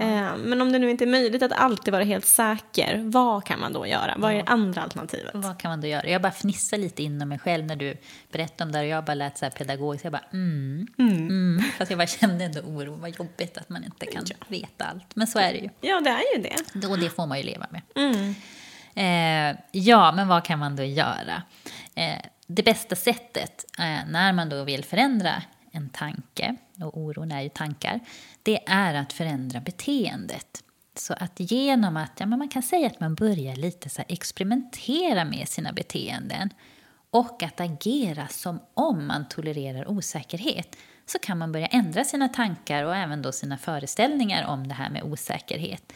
Eh, 0.00 0.36
Men 0.36 0.60
om 0.60 0.72
det 0.72 0.78
nu 0.78 0.90
inte 0.90 1.04
är 1.04 1.08
möjligt 1.08 1.42
att 1.42 1.52
alltid 1.52 1.92
vara 1.92 2.04
helt 2.04 2.24
säker, 2.24 3.00
vad 3.04 3.44
kan 3.44 3.60
man 3.60 3.72
då 3.72 3.86
göra? 3.86 4.14
Vad 4.18 4.30
är 4.32 4.36
det 4.36 4.42
andra 4.46 4.82
alternativet? 4.82 5.30
Vad 5.34 5.58
kan 5.58 5.70
man 5.70 5.80
då 5.80 5.86
göra? 5.86 6.08
Jag 6.08 6.22
bara 6.22 6.32
fnissar 6.32 6.76
lite 6.78 7.02
inom 7.02 7.28
mig 7.28 7.38
själv 7.38 7.66
när 7.66 7.76
du 7.76 7.96
berättade 8.32 8.64
om 8.68 8.72
det 8.72 8.78
här 8.78 8.84
och 8.84 8.90
jag 8.90 9.04
bara 9.04 9.14
lät 9.14 9.38
så 9.38 9.44
här 9.44 9.50
pedagogiskt. 9.50 10.04
Jag 10.04 10.12
bara 10.12 10.24
mm, 10.32 10.86
mm. 10.98 11.62
Fast 11.78 11.90
jag 11.90 11.98
bara 11.98 12.06
kände 12.06 12.44
ändå 12.44 12.60
oro. 12.60 12.94
Vad 12.94 13.10
jobbigt 13.18 13.58
att 13.58 13.68
man 13.68 13.84
inte 13.84 14.06
kan 14.06 14.24
veta 14.48 14.84
allt. 14.84 15.16
Men 15.16 15.26
så 15.26 15.38
är 15.38 15.52
det 15.52 15.58
ju. 15.58 15.68
Ja, 15.80 16.00
det 16.00 16.10
är 16.10 16.36
ju 16.36 16.42
det. 16.42 16.86
Och 16.86 16.98
det 16.98 17.10
får 17.10 17.26
man 17.26 17.38
ju 17.38 17.44
leva 17.44 17.66
med. 17.70 17.82
Eh, 18.96 19.56
ja, 19.72 20.12
men 20.12 20.28
vad 20.28 20.44
kan 20.44 20.58
man 20.58 20.76
då 20.76 20.82
göra? 20.84 21.42
Eh, 21.94 22.18
det 22.46 22.62
bästa 22.62 22.96
sättet 22.96 23.64
eh, 23.78 24.08
när 24.08 24.32
man 24.32 24.48
då 24.48 24.64
vill 24.64 24.84
förändra 24.84 25.42
en 25.70 25.88
tanke, 25.88 26.56
och 26.80 26.98
oron 26.98 27.32
är 27.32 27.42
ju 27.42 27.48
tankar, 27.48 28.00
det 28.42 28.68
är 28.68 28.94
att 28.94 29.12
förändra 29.12 29.60
beteendet. 29.60 30.62
Så 30.96 31.14
att 31.14 31.32
genom 31.36 31.96
att, 31.96 32.12
ja, 32.18 32.26
men 32.26 32.38
man 32.38 32.48
kan 32.48 32.62
säga 32.62 32.86
att 32.86 33.00
man 33.00 33.14
börjar 33.14 33.56
lite 33.56 33.88
så 33.88 34.02
här 34.02 34.12
experimentera 34.12 35.24
med 35.24 35.48
sina 35.48 35.72
beteenden 35.72 36.50
och 37.10 37.42
att 37.42 37.60
agera 37.60 38.28
som 38.28 38.60
om 38.74 39.06
man 39.06 39.28
tolererar 39.28 39.88
osäkerhet 39.88 40.76
så 41.06 41.18
kan 41.18 41.38
man 41.38 41.52
börja 41.52 41.66
ändra 41.66 42.04
sina 42.04 42.28
tankar 42.28 42.84
och 42.84 42.96
även 42.96 43.22
då 43.22 43.32
sina 43.32 43.58
föreställningar 43.58 44.46
om 44.46 44.68
det 44.68 44.74
här 44.74 44.90
med 44.90 45.02
osäkerhet. 45.02 45.92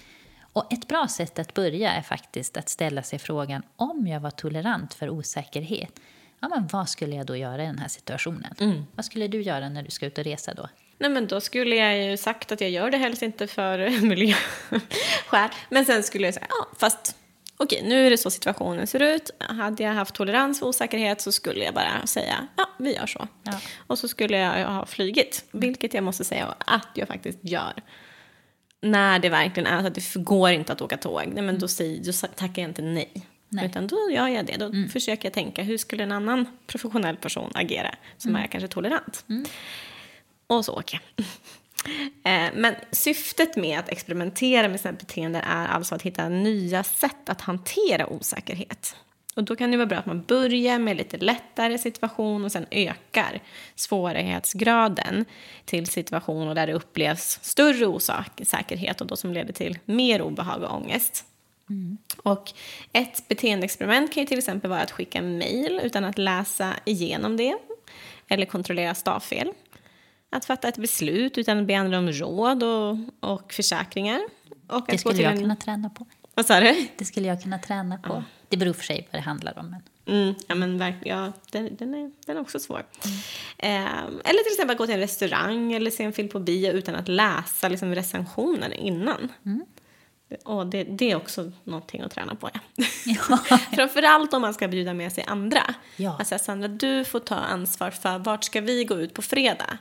Och 0.53 0.73
ett 0.73 0.89
bra 0.89 1.09
sätt 1.09 1.39
att 1.39 1.55
börja 1.55 1.93
är 1.93 2.03
faktiskt 2.03 2.57
att 2.57 2.69
ställa 2.69 3.03
sig 3.03 3.19
frågan 3.19 3.63
om 3.77 4.07
jag 4.07 4.21
var 4.21 4.31
tolerant 4.31 4.95
för 4.95 5.11
osäkerhet, 5.11 6.01
ja, 6.41 6.49
men 6.49 6.69
vad 6.73 6.89
skulle 6.89 7.17
jag 7.17 7.27
då 7.27 7.37
göra 7.37 7.63
i 7.63 7.67
den 7.67 7.79
här 7.79 7.89
situationen? 7.89 8.55
Vad 8.95 9.05
skulle 9.05 9.29
du 9.29 9.43
göra 9.43 9.69
när 9.69 9.83
du 9.83 9.91
ska 9.91 10.07
ut 10.07 10.19
och 10.19 10.25
resa 10.25 10.55
då? 10.55 10.69
Nej, 10.99 11.11
men 11.11 11.27
då 11.27 11.41
skulle 11.41 11.77
jag 11.77 12.11
ju 12.11 12.17
sagt 12.17 12.53
att 12.53 12.61
jag 12.61 12.71
gör 12.71 12.91
det 12.91 12.99
helst 12.99 13.23
inte 13.23 13.47
för 13.47 14.01
miljöskäl. 14.07 15.51
Men 15.71 15.85
sen 15.85 16.03
skulle 16.03 16.27
jag 16.27 16.35
säga, 16.35 16.47
ja, 16.49 16.69
fast 16.79 17.17
okej, 17.57 17.83
nu 17.85 18.07
är 18.07 18.11
det 18.11 18.19
så 18.19 18.31
situationen 18.31 18.87
ser 18.87 19.03
ut. 19.03 19.31
Hade 19.39 19.83
jag 19.83 19.93
haft 19.93 20.15
tolerans 20.15 20.59
för 20.59 20.67
osäkerhet 20.67 21.21
så 21.21 21.33
skulle 21.33 21.65
jag 21.65 21.75
bara 21.75 22.07
säga, 22.07 22.49
ja, 22.57 22.69
vi 22.79 22.95
gör 22.95 23.07
så. 23.07 23.29
Ja. 23.43 23.61
Och 23.87 23.99
så 23.99 24.09
skulle 24.09 24.39
jag 24.39 24.69
ha 24.69 24.87
flygit, 24.87 25.45
vilket 25.51 25.95
jag 25.95 26.05
måste 26.05 26.25
säga 26.25 26.55
att 26.59 26.89
jag 26.95 27.09
faktiskt 27.09 27.39
gör. 27.43 27.73
När 28.81 29.19
det 29.19 29.29
verkligen 29.29 29.67
är 29.67 29.81
så 29.81 29.87
att 29.87 29.95
det 29.95 30.15
går 30.15 30.51
inte 30.51 30.73
att 30.73 30.83
åka 30.83 30.97
tåg, 30.97 31.27
nej, 31.27 31.43
men 31.43 31.59
då, 31.59 31.69
säger, 31.69 32.05
då 32.05 32.29
tackar 32.37 32.63
jag 32.63 32.71
inte 32.71 32.83
nej. 32.83 33.27
Nej. 33.49 33.67
Utan 33.67 33.87
då 33.87 34.11
gör 34.11 34.29
jag 34.29 34.47
det. 34.47 34.57
Då 34.57 34.89
försöker 34.93 35.27
jag 35.27 35.33
tänka, 35.33 35.63
hur 35.63 35.79
skulle 35.79 36.03
en 36.03 36.13
annan 36.13 36.47
professionell 36.67 37.17
person 37.17 37.51
agera 37.55 37.95
som 38.17 38.37
är 38.37 38.47
kanske 38.47 38.69
tolerant? 38.69 39.25
Och 40.47 40.65
så 40.65 40.73
åker 40.73 41.01
jag. 41.17 41.27
Eh, 42.25 42.51
Men 42.55 42.75
syftet 42.91 43.57
med 43.57 43.79
att 43.79 43.89
experimentera 43.89 44.69
med 44.69 44.81
sina 44.81 44.93
beteenden 44.93 45.43
är 45.43 45.67
alltså 45.67 45.95
att 45.95 46.03
hitta 46.03 46.29
nya 46.29 46.83
sätt 46.85 47.29
att 47.29 47.41
hantera 47.41 48.07
osäkerhet. 48.07 48.97
Och 49.37 49.45
då 49.45 49.57
kan 49.57 49.71
det 49.71 49.77
vara 49.77 49.87
bra 49.87 49.99
att 49.99 50.07
man 50.07 50.23
börjar 50.23 50.79
med 50.79 50.97
lite 50.97 51.17
lättare 51.17 51.79
situation 51.79 52.45
och 52.45 52.53
sen 52.53 52.67
ökar 52.71 53.41
svårighetsgraden 53.75 55.25
till 55.65 55.87
situationer 55.87 56.55
där 56.55 56.67
det 56.67 56.73
upplevs 56.73 57.39
större 57.43 57.87
osäkerhet 57.87 59.01
och 59.01 59.07
då 59.07 59.17
som 59.17 59.33
leder 59.33 59.53
till 59.53 59.79
mer 59.85 60.23
obehag 60.23 60.63
och 60.63 60.75
ångest. 60.75 61.25
Och 62.23 62.53
ett 62.93 63.29
beteendeexperiment 63.29 64.15
kan 64.15 64.21
ju 64.23 64.27
till 64.27 64.39
exempel 64.39 64.71
vara 64.71 64.81
att 64.81 64.91
skicka 64.91 65.23
mejl 65.23 65.81
utan 65.85 66.05
att 66.05 66.19
läsa 66.19 66.75
igenom 66.85 67.37
det 67.37 67.57
eller 68.29 68.47
kontrollera 68.47 68.95
stavfel. 68.95 69.53
Att 70.31 70.45
fatta 70.45 70.69
ett 70.69 70.79
beslut 70.79 71.39
utan 71.39 71.59
att 71.59 71.67
be 71.67 71.79
andra 71.79 71.99
om 71.99 72.13
råd 72.13 72.63
och, 72.63 72.97
och 73.21 73.53
försäkringar. 73.53 74.21
Och 74.67 74.85
Det 74.89 74.99
skulle 74.99 75.23
jag 75.23 75.33
en- 75.33 75.41
kunna 75.41 75.57
träna 75.57 75.91
på. 75.91 76.07
Vad 76.35 76.47
sa 76.47 76.61
du? 76.61 76.87
Det 76.97 77.05
skulle 77.05 77.29
jag 77.29 77.43
kunna 77.43 77.59
träna 77.59 77.99
på. 77.99 78.25
Det 78.49 78.57
beror 78.57 78.73
för 78.73 78.85
sig 78.85 79.09
vad 79.13 79.21
det 79.21 79.25
handlar 79.25 79.59
om. 79.59 79.71
Men... 79.71 79.83
Mm, 80.23 80.35
ja, 80.47 80.55
men 80.55 80.79
verkligen. 80.79 81.19
Ja, 81.19 81.33
den, 81.53 81.77
den, 81.77 81.95
är, 81.95 82.11
den 82.27 82.37
är 82.37 82.41
också 82.41 82.59
svår. 82.59 82.83
Ehm, 83.59 84.21
eller 84.25 84.43
till 84.45 84.53
exempel 84.53 84.77
gå 84.77 84.87
till 84.87 84.95
en 84.95 85.01
restaurang 85.01 85.73
eller 85.73 85.91
se 85.91 86.05
en 86.05 86.13
film 86.13 86.29
på 86.29 86.41
bio 86.41 86.73
utan 86.73 86.95
att 86.95 87.09
läsa 87.09 87.69
liksom, 87.69 87.95
recensioner 87.95 88.75
innan. 88.75 89.33
Och 90.45 90.67
det, 90.67 90.85
det 90.85 91.11
är 91.11 91.17
också 91.17 91.53
någonting 91.65 92.01
att 92.01 92.11
träna 92.11 92.35
på. 92.35 92.51
Ja. 93.05 93.37
Framförallt 93.75 94.35
om 94.35 94.43
man 94.43 94.55
ska 94.55 94.69
bjuda 94.69 94.95
med 94.95 95.13
sig 95.13 95.25
andra. 95.27 95.75
Ja. 95.97 96.17
Alltså 96.19 96.39
Sandra, 96.39 96.69
du 96.69 97.05
får 97.05 97.21
ta 97.21 97.35
ansvar 97.35 97.91
för 97.91 98.19
vart 98.19 98.45
ska 98.45 98.61
vi 98.61 98.85
gå 98.85 99.01
ut 99.01 99.15
på 99.15 99.23
fredag? 99.23 99.79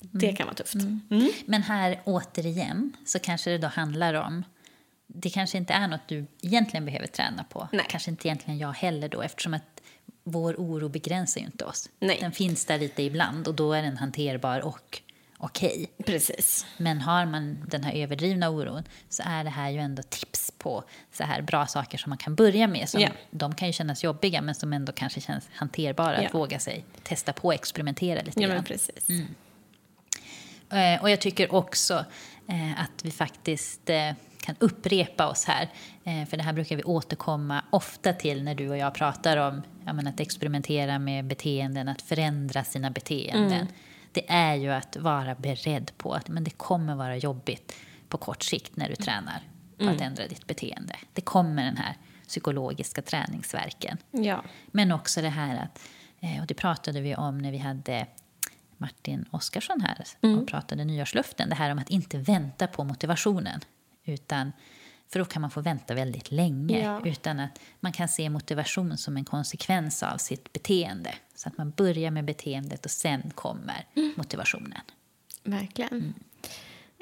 Det 0.00 0.32
kan 0.32 0.46
vara 0.46 0.54
tufft. 0.54 0.74
Mm. 0.74 1.30
Men 1.46 1.62
här 1.62 2.00
återigen 2.04 2.96
så 3.06 3.18
kanske 3.18 3.50
det 3.50 3.58
då 3.58 3.68
handlar 3.68 4.14
om 4.14 4.44
det 5.14 5.30
kanske 5.30 5.58
inte 5.58 5.72
är 5.72 5.88
något 5.88 6.08
du 6.08 6.26
egentligen 6.42 6.84
behöver 6.84 7.06
träna 7.06 7.44
på. 7.44 7.68
Nej. 7.72 7.86
Kanske 7.88 8.10
inte 8.10 8.28
egentligen 8.28 8.58
jag 8.58 8.72
heller 8.72 9.08
då 9.08 9.22
eftersom 9.22 9.54
att 9.54 9.82
vår 10.24 10.54
oro 10.54 10.88
begränsar 10.88 11.40
ju 11.40 11.46
inte 11.46 11.64
oss. 11.64 11.88
Nej. 11.98 12.18
Den 12.20 12.32
finns 12.32 12.64
där 12.64 12.78
lite 12.78 13.02
ibland 13.02 13.48
och 13.48 13.54
då 13.54 13.72
är 13.72 13.82
den 13.82 13.96
hanterbar 13.96 14.60
och 14.60 15.02
okej. 15.42 15.90
Precis. 16.06 16.66
Men 16.76 17.00
har 17.00 17.26
man 17.26 17.64
den 17.68 17.84
här 17.84 17.92
överdrivna 17.92 18.48
oron 18.50 18.82
så 19.08 19.22
är 19.26 19.44
det 19.44 19.50
här 19.50 19.70
ju 19.70 19.78
ändå 19.78 20.02
tips 20.02 20.52
på 20.58 20.84
så 21.12 21.24
här 21.24 21.42
bra 21.42 21.66
saker 21.66 21.98
som 21.98 22.10
man 22.10 22.18
kan 22.18 22.34
börja 22.34 22.66
med. 22.66 22.88
Som 22.88 23.00
Ja. 23.00 23.08
De 23.30 23.54
kan 23.54 23.68
ju 23.68 23.72
kännas 23.72 24.04
jobbiga 24.04 24.42
men 24.42 24.54
som 24.54 24.72
ändå 24.72 24.92
kanske 24.92 25.20
känns 25.20 25.48
hanterbara 25.52 26.22
Ja. 26.22 26.28
att 26.28 26.34
våga 26.34 26.58
sig 26.58 26.84
testa 27.02 27.32
på 27.32 27.52
experimentera 27.52 28.22
lite 28.22 28.40
Ja, 28.40 28.48
grann. 28.48 28.64
precis. 28.64 29.08
Eh, 30.70 31.02
Och 31.02 31.10
jag 31.10 31.20
tycker 31.20 31.54
också 31.54 32.04
eh, 32.48 32.80
att 32.82 33.04
vi 33.04 33.10
faktiskt 33.10 33.90
eh, 33.90 34.10
kan 34.40 34.56
upprepa 34.58 35.26
oss 35.28 35.44
här. 35.44 35.68
För 36.26 36.36
det 36.36 36.42
här 36.42 36.52
brukar 36.52 36.76
vi 36.76 36.82
återkomma 36.82 37.64
ofta 37.70 38.12
till 38.12 38.42
när 38.44 38.54
du 38.54 38.68
och 38.70 38.76
jag 38.76 38.94
pratar 38.94 39.36
om 39.36 39.62
ja, 39.86 39.92
men 39.92 40.06
att 40.06 40.20
experimentera 40.20 40.98
med 40.98 41.24
beteenden, 41.24 41.88
att 41.88 42.02
förändra 42.02 42.64
sina 42.64 42.90
beteenden. 42.90 43.66
Det 44.12 44.30
är 44.30 44.54
ju 44.54 44.68
att 44.68 44.96
vara 44.96 45.34
beredd 45.34 45.92
på 45.96 46.12
att 46.12 46.28
men 46.28 46.44
det 46.44 46.50
kommer 46.50 46.94
vara 46.94 47.16
jobbigt 47.16 47.76
på 48.08 48.18
kort 48.18 48.42
sikt 48.42 48.76
när 48.76 48.88
du 48.88 48.94
tränar 48.94 49.42
på 49.78 49.88
att 49.88 50.00
ändra 50.00 50.26
ditt 50.26 50.46
beteende. 50.46 50.96
Det 51.12 51.20
kommer 51.20 51.64
den 51.64 51.76
här 51.76 51.96
psykologiska 52.28 53.02
träningsverken. 53.02 53.98
Ja. 54.10 54.44
Men 54.66 54.92
också 54.92 55.22
det 55.22 55.28
här 55.28 55.62
att, 55.62 55.80
eh, 56.20 56.40
och 56.40 56.46
det 56.46 56.54
pratade 56.54 57.00
vi 57.00 57.16
om 57.16 57.38
när 57.38 57.50
vi 57.50 57.58
hade 57.58 58.06
Martin 58.76 59.24
Oskarsson 59.30 59.80
här 59.80 60.04
och 60.40 60.48
pratade 60.48 60.84
nyårsluften. 60.84 61.48
Det 61.48 61.54
här 61.54 61.70
om 61.70 61.78
att 61.78 61.90
inte 61.90 62.18
vänta 62.18 62.66
på 62.66 62.84
motivationen. 62.84 63.60
Utan, 64.04 64.52
för 65.12 65.18
då 65.18 65.24
kan 65.24 65.42
man 65.42 65.50
få 65.50 65.60
vänta 65.60 65.94
väldigt 65.94 66.30
länge. 66.30 66.84
Ja. 66.84 67.00
Utan 67.04 67.40
att 67.40 67.60
man 67.80 67.92
kan 67.92 68.08
se 68.08 68.30
motivation 68.30 68.98
som 68.98 69.16
en 69.16 69.24
konsekvens 69.24 70.02
av 70.02 70.16
sitt 70.16 70.52
beteende. 70.52 71.14
Så 71.34 71.48
att 71.48 71.58
man 71.58 71.70
börjar 71.70 72.10
med 72.10 72.24
beteendet 72.24 72.84
och 72.84 72.90
sen 72.90 73.30
kommer 73.34 73.86
motivationen. 74.16 74.80
Verkligen. 75.44 76.14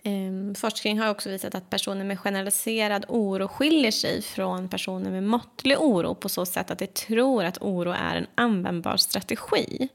Ehm, 0.04 0.54
forskning 0.54 1.00
har 1.00 1.10
också 1.10 1.30
visat 1.30 1.54
att 1.54 1.70
personer 1.70 2.04
med 2.04 2.18
generaliserad 2.20 3.04
oro 3.08 3.48
skiljer 3.48 3.90
sig 3.90 4.22
från 4.22 4.68
personer 4.68 5.10
med 5.10 5.22
måttlig 5.22 5.80
oro 5.80 6.14
på 6.14 6.28
så 6.28 6.46
sätt 6.46 6.70
att 6.70 6.78
de 6.78 6.86
tror 6.86 7.44
att 7.44 7.58
oro 7.60 7.90
är 7.90 8.16
en 8.16 8.26
användbar 8.34 8.96
strategi. 8.96 9.88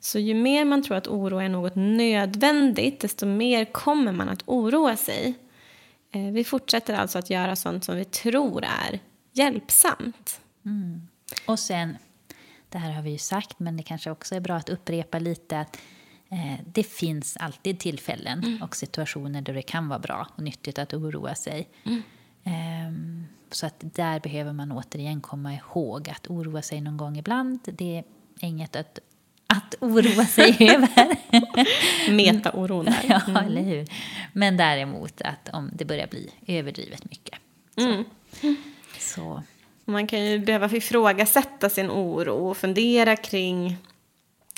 Så 0.00 0.18
ju 0.18 0.34
mer 0.34 0.64
man 0.64 0.82
tror 0.82 0.96
att 0.96 1.08
oro 1.08 1.38
är 1.38 1.48
något 1.48 1.74
nödvändigt, 1.74 3.00
desto 3.00 3.26
mer 3.26 3.64
kommer 3.64 4.12
man 4.12 4.28
att 4.28 4.42
oroa 4.46 4.96
sig. 4.96 5.34
Eh, 6.12 6.32
vi 6.32 6.44
fortsätter 6.44 6.94
alltså 6.94 7.18
att 7.18 7.30
göra 7.30 7.56
sånt 7.56 7.84
som 7.84 7.96
vi 7.96 8.04
tror 8.04 8.64
är 8.64 9.00
hjälpsamt. 9.32 10.40
Och 11.46 11.58
sen, 11.58 11.96
det 12.68 12.78
här 12.78 12.92
har 12.92 13.02
vi 13.02 13.10
ju 13.10 13.18
sagt, 13.18 13.58
men 13.58 13.76
det 13.76 13.82
kanske 13.82 14.10
också 14.10 14.34
är 14.34 14.40
bra 14.40 14.54
att 14.54 14.68
upprepa 14.68 15.18
lite 15.18 15.60
att 15.60 15.78
eh, 16.30 16.60
det 16.66 16.82
finns 16.82 17.36
alltid 17.36 17.78
tillfällen 17.78 18.62
och 18.62 18.76
situationer 18.76 19.42
där 19.42 19.54
det 19.54 19.62
kan 19.62 19.88
vara 19.88 19.98
bra 19.98 20.28
och 20.36 20.42
nyttigt 20.42 20.78
att 20.78 20.94
oroa 20.94 21.34
sig. 21.34 21.68
Ehm, 22.44 23.26
så 23.50 23.66
att 23.66 23.76
där 23.78 24.20
behöver 24.20 24.52
man 24.52 24.72
återigen 24.72 25.20
komma 25.20 25.54
ihåg 25.54 26.10
att 26.10 26.30
oroa 26.30 26.62
sig 26.62 26.80
någon 26.80 26.96
gång 26.96 27.18
ibland, 27.18 27.60
det 27.64 27.98
är 27.98 28.04
inget 28.40 28.76
att 28.76 28.98
att 29.52 29.74
oroa 29.80 30.26
sig 30.26 30.56
över. 30.70 31.16
Meta-oron 32.10 32.84
där. 32.84 33.04
ja, 33.08 33.42
eller 33.46 33.62
hur. 33.62 33.86
Men 34.32 34.56
däremot 34.56 35.20
att 35.20 35.48
om 35.52 35.70
det 35.72 35.84
börjar 35.84 36.06
bli 36.06 36.30
överdrivet 36.46 37.10
mycket. 37.10 37.38
Så. 37.76 38.04
så. 38.98 39.42
Man 39.84 40.06
kan 40.06 40.26
ju 40.26 40.38
behöva 40.38 40.70
ifrågasätta 40.70 41.70
sin 41.70 41.90
oro 41.90 42.48
och 42.48 42.56
fundera 42.56 43.16
kring 43.16 43.76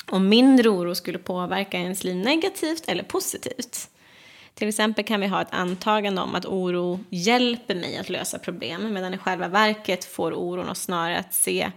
om 0.07 0.28
mindre 0.28 0.68
oro 0.68 0.95
skulle 0.95 1.18
påverka 1.18 1.78
ens 1.78 2.05
liv 2.05 2.16
negativt 2.16 2.88
eller 2.88 3.03
positivt. 3.03 3.88
Till 4.55 4.68
exempel 4.68 5.05
kan 5.05 5.20
vi 5.20 5.26
ha 5.26 5.42
ett 5.42 5.55
antagande 5.55 6.20
om 6.20 6.34
att 6.34 6.47
oro 6.47 7.01
hjälper 7.11 7.74
mig 7.74 7.97
att 7.97 8.09
lösa 8.09 8.38
problem 8.38 8.92
medan 8.92 9.14
i 9.14 9.18
själva 9.18 9.49
verket 9.49 10.05
får 10.05 10.32
oron 10.32 10.68
oss 10.68 10.82
snarare 10.82 11.18
att 11.18 11.34
se 11.34 11.70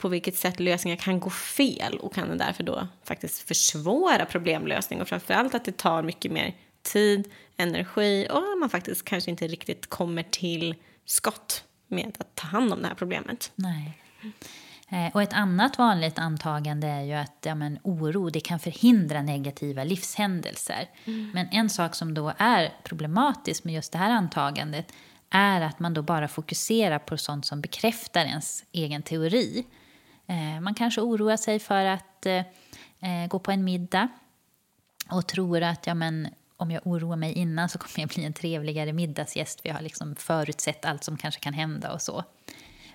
på 0.00 0.08
vilket 0.08 0.36
sätt 0.36 0.60
lösningar 0.60 0.96
kan 0.96 1.20
gå 1.20 1.30
fel 1.30 1.98
och 1.98 2.14
kan 2.14 2.38
därför 2.38 2.62
då 2.62 2.88
faktiskt 3.04 3.48
försvåra 3.48 4.24
problemlösning 4.26 5.00
och 5.00 5.08
framförallt 5.08 5.54
att 5.54 5.64
det 5.64 5.76
tar 5.76 6.02
mycket 6.02 6.32
mer 6.32 6.54
tid, 6.82 7.30
energi 7.56 8.28
och 8.30 8.58
man 8.60 8.70
faktiskt 8.70 9.04
kanske 9.04 9.30
inte 9.30 9.46
riktigt 9.46 9.86
kommer 9.86 10.22
till 10.22 10.74
skott 11.04 11.64
med 11.88 12.16
att 12.18 12.34
ta 12.34 12.46
hand 12.46 12.72
om 12.72 12.82
det 12.82 12.88
här 12.88 12.94
problemet. 12.94 13.52
Nej. 13.54 13.98
Eh, 14.88 15.14
och 15.14 15.22
ett 15.22 15.32
annat 15.32 15.78
vanligt 15.78 16.18
antagande 16.18 16.86
är 16.86 17.02
ju 17.02 17.12
att 17.12 17.36
ja, 17.42 17.54
men, 17.54 17.78
oro 17.82 18.30
det 18.30 18.40
kan 18.40 18.60
förhindra 18.60 19.22
negativa 19.22 19.84
livshändelser. 19.84 20.88
Mm. 21.04 21.30
Men 21.34 21.48
en 21.52 21.70
sak 21.70 21.94
som 21.94 22.14
då 22.14 22.32
är 22.38 22.72
problematisk 22.84 23.64
med 23.64 23.74
just 23.74 23.92
det 23.92 23.98
här 23.98 24.10
antagandet 24.10 24.92
är 25.30 25.60
att 25.60 25.80
man 25.80 25.94
då 25.94 26.02
bara 26.02 26.28
fokuserar 26.28 26.98
på 26.98 27.16
sånt 27.16 27.46
som 27.46 27.60
bekräftar 27.60 28.24
ens 28.24 28.64
egen 28.72 29.02
teori. 29.02 29.64
Eh, 30.30 30.60
man 30.60 30.74
kanske 30.74 31.00
oroar 31.00 31.36
sig 31.36 31.58
för 31.58 31.84
att 31.84 32.26
eh, 32.26 33.26
gå 33.28 33.38
på 33.38 33.50
en 33.50 33.64
middag 33.64 34.08
och 35.10 35.26
tror 35.26 35.62
att 35.62 35.86
ja, 35.86 35.94
men, 35.94 36.28
om 36.56 36.70
jag 36.70 36.86
oroar 36.86 37.16
mig 37.16 37.32
innan 37.32 37.68
så 37.68 37.78
kommer 37.78 38.00
jag 38.00 38.08
bli 38.08 38.24
en 38.24 38.32
trevligare 38.32 38.92
middagsgäst 38.92 39.60
för 39.60 39.68
jag 39.68 39.76
har 39.76 39.82
liksom 39.82 40.16
förutsett 40.16 40.84
allt 40.84 41.04
som 41.04 41.16
kanske 41.16 41.40
kan 41.40 41.54
hända 41.54 41.92
och 41.92 42.02
så. 42.02 42.24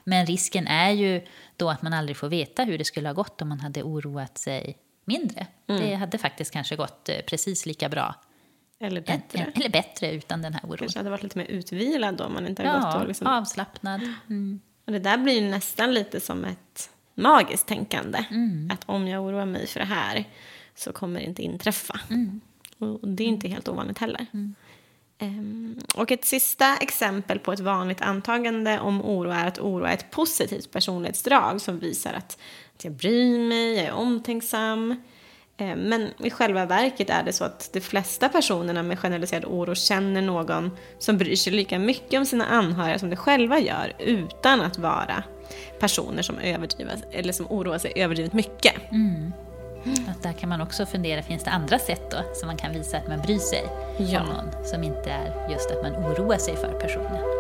Men 0.04 0.26
risken 0.26 0.68
är 0.68 0.92
ju 0.92 1.26
då 1.58 1.70
att 1.70 1.82
man 1.82 1.94
aldrig 1.94 2.18
får 2.18 2.30
veta 2.30 2.64
hur 2.64 2.78
det 2.78 2.86
skulle 2.86 3.10
ha 3.10 3.14
gått 3.14 3.42
om 3.42 3.50
man 3.50 3.60
hade 3.60 3.84
oroat 3.84 4.38
sig 4.38 4.78
mindre. 5.06 5.48
Mm. 5.68 5.82
Det 5.82 5.96
hade 5.96 6.18
faktiskt 6.18 6.52
kanske 6.52 6.76
gått 6.76 7.10
eh, 7.10 7.16
precis 7.28 7.66
lika 7.66 7.90
bra. 7.90 8.16
Eller 8.80 9.02
bättre. 9.02 9.40
Än, 9.40 9.52
eller 9.56 9.70
bättre 9.70 10.12
utan 10.12 10.42
den 10.42 10.54
här 10.54 10.66
oron. 10.66 10.78
Kanske 10.78 11.00
hade 11.00 11.10
varit 11.10 11.24
lite 11.24 11.38
mer 11.38 11.46
utvilad 11.46 12.18
då 12.18 12.24
om 12.24 12.34
man 12.34 12.48
inte 12.48 12.64
hade 12.64 12.78
ja, 12.78 12.92
gått 12.92 13.02
och 13.02 13.08
liksom... 13.08 13.28
avslappnad. 13.28 14.02
Mm. 14.30 14.62
Och 14.86 14.92
det 14.92 15.00
där 15.00 15.18
blir 15.18 15.42
ju 15.42 15.50
nästan 15.50 15.94
lite 15.94 16.20
som 16.20 16.46
ett 16.46 16.90
magiskt 17.16 17.68
tänkande. 17.68 18.26
Mm. 18.30 18.72
Att 18.74 18.84
om 18.86 19.08
jag 19.08 19.24
oroar 19.24 19.46
mig 19.46 19.68
för 19.68 19.80
det 19.80 19.86
här 19.86 20.26
så 20.76 20.92
kommer 20.92 21.20
det 21.20 21.26
inte 21.26 21.44
inträffa. 21.44 22.00
Mm. 22.10 22.42
Och 22.78 23.08
det 23.08 23.24
är 23.24 23.28
inte 23.28 23.48
helt 23.48 23.68
ovanligt 23.68 23.98
heller. 23.98 24.26
Mm. 24.34 24.56
Um, 25.20 25.80
och 25.96 26.12
ett 26.12 26.26
sista 26.26 26.78
exempel 26.78 27.40
på 27.40 27.54
ett 27.54 27.60
vanligt 27.60 28.02
antagande 28.02 28.80
om 28.80 29.02
oro 29.02 29.30
är 29.30 29.48
att 29.48 29.60
oro 29.60 29.86
är 29.86 29.94
ett 29.94 30.12
positivt 30.12 30.72
personlighetsdrag 30.72 31.62
som 31.62 31.80
visar 31.80 32.14
att, 32.14 32.38
att 32.76 32.84
jag 32.84 32.94
bryr 32.94 33.40
mig, 33.40 33.76
jag 33.76 33.86
är 33.86 33.94
omtänksam. 33.94 34.96
Um, 35.58 35.80
men 35.80 36.10
i 36.18 36.30
själva 36.30 36.66
verket 36.66 37.10
är 37.10 37.24
det 37.24 37.34
så 37.34 37.44
att 37.44 37.70
de 37.74 37.82
flesta 37.82 38.30
personerna 38.30 38.84
med 38.84 39.00
generaliserad 39.00 39.46
oro 39.46 39.76
känner 39.76 40.22
någon 40.22 40.72
som 41.00 41.18
bryr 41.18 41.36
sig 41.36 41.54
lika 41.54 41.80
mycket 41.80 42.20
om 42.20 42.26
sina 42.26 42.46
anhöriga 42.46 43.00
som 43.00 43.10
de 43.10 43.16
själva 43.16 43.60
gör 43.60 43.94
utan 44.00 44.62
att 44.62 44.78
vara 44.78 45.24
personer 45.80 46.22
som, 46.22 46.40
överdriver, 46.40 46.96
eller 47.12 47.34
som 47.34 47.52
oroar 47.52 47.78
sig 47.78 47.94
överdrivet 47.96 48.34
mycket. 48.34 48.92
Mm. 48.92 49.32
Att 50.08 50.24
där 50.24 50.34
kan 50.34 50.50
man 50.50 50.62
också 50.62 50.86
fundera, 50.86 51.24
finns 51.24 51.44
det 51.44 51.52
andra 51.52 51.80
sätt 51.80 52.12
då 52.12 52.18
som 52.34 52.48
man 52.48 52.58
kan 52.58 52.74
visa 52.74 52.98
att 52.98 53.08
man 53.08 53.22
bryr 53.22 53.40
sig 53.40 53.64
ja. 53.98 54.22
om 54.22 54.28
någon 54.28 54.66
som 54.66 54.84
inte 54.84 55.10
är 55.12 55.52
just 55.52 55.72
att 55.72 55.82
man 55.82 55.96
oroar 55.96 56.38
sig 56.38 56.56
för 56.56 56.80
personen? 56.80 57.35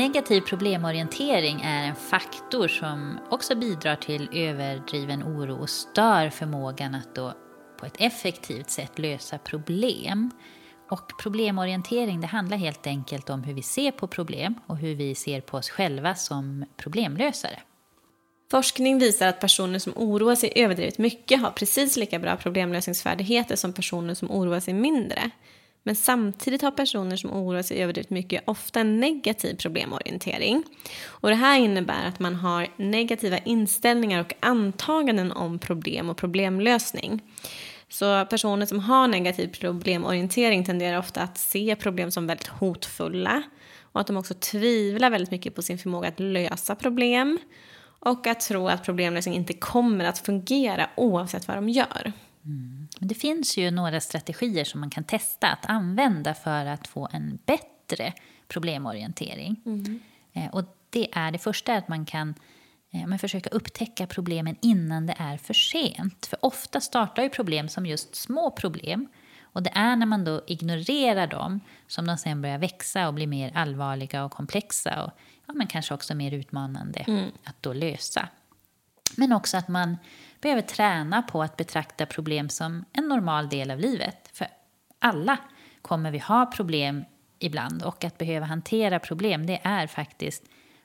Negativ 0.00 0.40
problemorientering 0.40 1.60
är 1.60 1.84
en 1.84 1.94
faktor 1.94 2.68
som 2.68 3.18
också 3.30 3.54
bidrar 3.54 3.96
till 3.96 4.28
överdriven 4.32 5.22
oro 5.22 5.56
och 5.56 5.70
stör 5.70 6.30
förmågan 6.30 6.94
att 6.94 7.14
då 7.14 7.32
på 7.80 7.86
ett 7.86 7.96
effektivt 7.98 8.70
sätt 8.70 8.98
lösa 8.98 9.38
problem. 9.38 10.30
Och 10.90 11.12
problemorientering 11.22 12.20
det 12.20 12.26
handlar 12.26 12.56
helt 12.56 12.86
enkelt 12.86 13.30
om 13.30 13.42
hur 13.42 13.54
vi 13.54 13.62
ser 13.62 13.90
på 13.90 14.06
problem 14.06 14.54
och 14.66 14.76
hur 14.76 14.94
vi 14.94 15.14
ser 15.14 15.40
på 15.40 15.56
oss 15.56 15.70
själva 15.70 16.14
som 16.14 16.64
problemlösare. 16.76 17.60
Forskning 18.50 18.98
visar 18.98 19.28
att 19.28 19.40
personer 19.40 19.78
som 19.78 19.92
oroar 19.96 20.34
sig 20.34 20.52
överdrivet 20.56 20.98
mycket 20.98 21.40
har 21.40 21.50
precis 21.50 21.96
lika 21.96 22.18
bra 22.18 22.36
problemlösningsfärdigheter 22.36 23.56
som 23.56 23.72
personer 23.72 24.14
som 24.14 24.30
oroar 24.30 24.60
sig 24.60 24.74
mindre. 24.74 25.30
Men 25.82 25.96
samtidigt 25.96 26.62
har 26.62 26.70
personer 26.70 27.16
som 27.16 27.30
oroar 27.30 27.62
sig 27.62 27.82
överdrivet 27.82 28.10
mycket 28.10 28.42
ofta 28.44 28.80
en 28.80 29.00
negativ 29.00 29.56
problemorientering. 29.56 30.62
Och 31.06 31.28
det 31.28 31.34
här 31.34 31.58
innebär 31.58 32.06
att 32.06 32.18
man 32.18 32.34
har 32.34 32.68
negativa 32.76 33.38
inställningar 33.38 34.20
och 34.20 34.32
antaganden 34.40 35.32
om 35.32 35.58
problem 35.58 36.10
och 36.10 36.16
problemlösning. 36.16 37.22
Så 37.88 38.26
personer 38.26 38.66
som 38.66 38.78
har 38.78 39.08
negativ 39.08 39.48
problemorientering 39.48 40.64
tenderar 40.64 40.98
ofta 40.98 41.22
att 41.22 41.38
se 41.38 41.76
problem 41.76 42.10
som 42.10 42.26
väldigt 42.26 42.46
hotfulla 42.46 43.42
och 43.92 44.00
att 44.00 44.06
de 44.06 44.16
också 44.16 44.34
tvivlar 44.34 45.10
väldigt 45.10 45.30
mycket 45.30 45.54
på 45.54 45.62
sin 45.62 45.78
förmåga 45.78 46.08
att 46.08 46.20
lösa 46.20 46.74
problem 46.74 47.38
och 48.00 48.26
att 48.26 48.40
tro 48.40 48.68
att 48.68 48.84
problemlösning 48.84 49.34
inte 49.34 49.52
kommer 49.52 50.04
att 50.04 50.18
fungera 50.18 50.90
oavsett 50.96 51.48
vad 51.48 51.56
de 51.56 51.68
gör. 51.68 52.12
Mm. 52.44 52.88
Det 52.98 53.14
finns 53.14 53.56
ju 53.56 53.70
några 53.70 54.00
strategier 54.00 54.64
som 54.64 54.80
man 54.80 54.90
kan 54.90 55.04
testa 55.04 55.48
att 55.48 55.66
använda 55.66 56.34
för 56.34 56.66
att 56.66 56.88
få 56.88 57.08
en 57.12 57.38
bättre 57.46 58.12
problemorientering. 58.48 59.62
Mm. 59.66 60.00
Eh, 60.32 60.46
och 60.46 60.64
det 60.90 61.08
är 61.12 61.32
det 61.32 61.38
första 61.38 61.74
att 61.74 61.88
man 61.88 62.04
kan 62.04 62.34
Eh, 62.92 63.06
men 63.06 63.18
försöka 63.18 63.50
upptäcka 63.50 64.06
problemen 64.06 64.56
innan 64.60 65.06
det 65.06 65.14
är 65.18 65.36
för 65.36 65.54
sent. 65.54 66.26
För 66.26 66.38
ofta 66.44 66.80
startar 66.80 67.22
ju 67.22 67.28
problem 67.28 67.68
som 67.68 67.86
just 67.86 68.14
små 68.14 68.50
problem. 68.50 69.08
Och 69.42 69.62
det 69.62 69.70
är 69.74 69.96
när 69.96 70.06
man 70.06 70.24
då 70.24 70.42
ignorerar 70.46 71.26
dem 71.26 71.60
som 71.86 72.06
de 72.06 72.18
sen 72.18 72.42
börjar 72.42 72.58
växa 72.58 73.08
och 73.08 73.14
bli 73.14 73.26
mer 73.26 73.52
allvarliga 73.54 74.24
och 74.24 74.32
komplexa 74.32 75.04
och 75.04 75.10
ja, 75.46 75.54
men 75.54 75.66
kanske 75.66 75.94
också 75.94 76.14
mer 76.14 76.32
utmanande 76.32 77.00
mm. 77.00 77.30
att 77.44 77.62
då 77.62 77.72
lösa. 77.72 78.28
Men 79.16 79.32
också 79.32 79.56
att 79.56 79.68
man 79.68 79.96
behöver 80.40 80.62
träna 80.62 81.22
på 81.22 81.42
att 81.42 81.56
betrakta 81.56 82.06
problem 82.06 82.48
som 82.48 82.84
en 82.92 83.08
normal 83.08 83.48
del 83.48 83.70
av 83.70 83.78
livet. 83.78 84.30
För 84.32 84.46
alla 84.98 85.36
kommer 85.82 86.10
vi 86.10 86.18
ha 86.18 86.46
problem 86.46 87.04
ibland 87.38 87.82
och 87.82 88.04
att 88.04 88.18
behöva 88.18 88.46
hantera 88.46 88.98
problem 88.98 89.46
det 89.46 89.60
är 89.62 89.86
faktiskt 89.86 90.42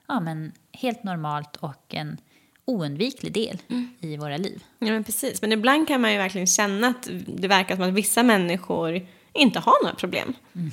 ja, 0.07 0.19
men 0.19 0.51
helt 0.71 1.03
normalt 1.03 1.55
och 1.55 1.95
en 1.95 2.17
oundviklig 2.65 3.33
del 3.33 3.57
mm. 3.69 3.89
i 3.99 4.17
våra 4.17 4.37
liv. 4.37 4.63
Ja, 4.79 4.87
men 4.87 5.03
precis. 5.03 5.41
Men 5.41 5.51
ibland 5.51 5.87
kan 5.87 6.01
man 6.01 6.11
ju 6.11 6.17
verkligen 6.17 6.47
känna 6.47 6.87
att 6.87 7.09
det 7.27 7.47
verkar 7.47 7.75
som 7.75 7.83
att 7.83 7.93
vissa 7.93 8.23
människor 8.23 9.07
inte 9.33 9.59
har 9.59 9.83
några 9.83 9.95
problem. 9.95 10.33
Mm. 10.55 10.71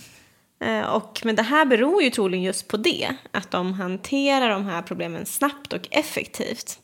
Eh, 0.61 0.89
och, 0.89 1.20
men 1.24 1.37
det 1.37 1.43
här 1.43 1.64
beror 1.64 2.03
ju 2.03 2.11
troligen 2.11 2.45
just 2.45 2.68
på 2.68 2.76
det, 2.76 3.16
att 3.30 3.51
de 3.51 3.72
hanterar 3.72 4.51
de 4.51 4.66
här 4.66 4.83
problemen 4.83 5.26
snabbt 5.26 5.72
och 5.72 5.89
effektivt. 5.91 6.78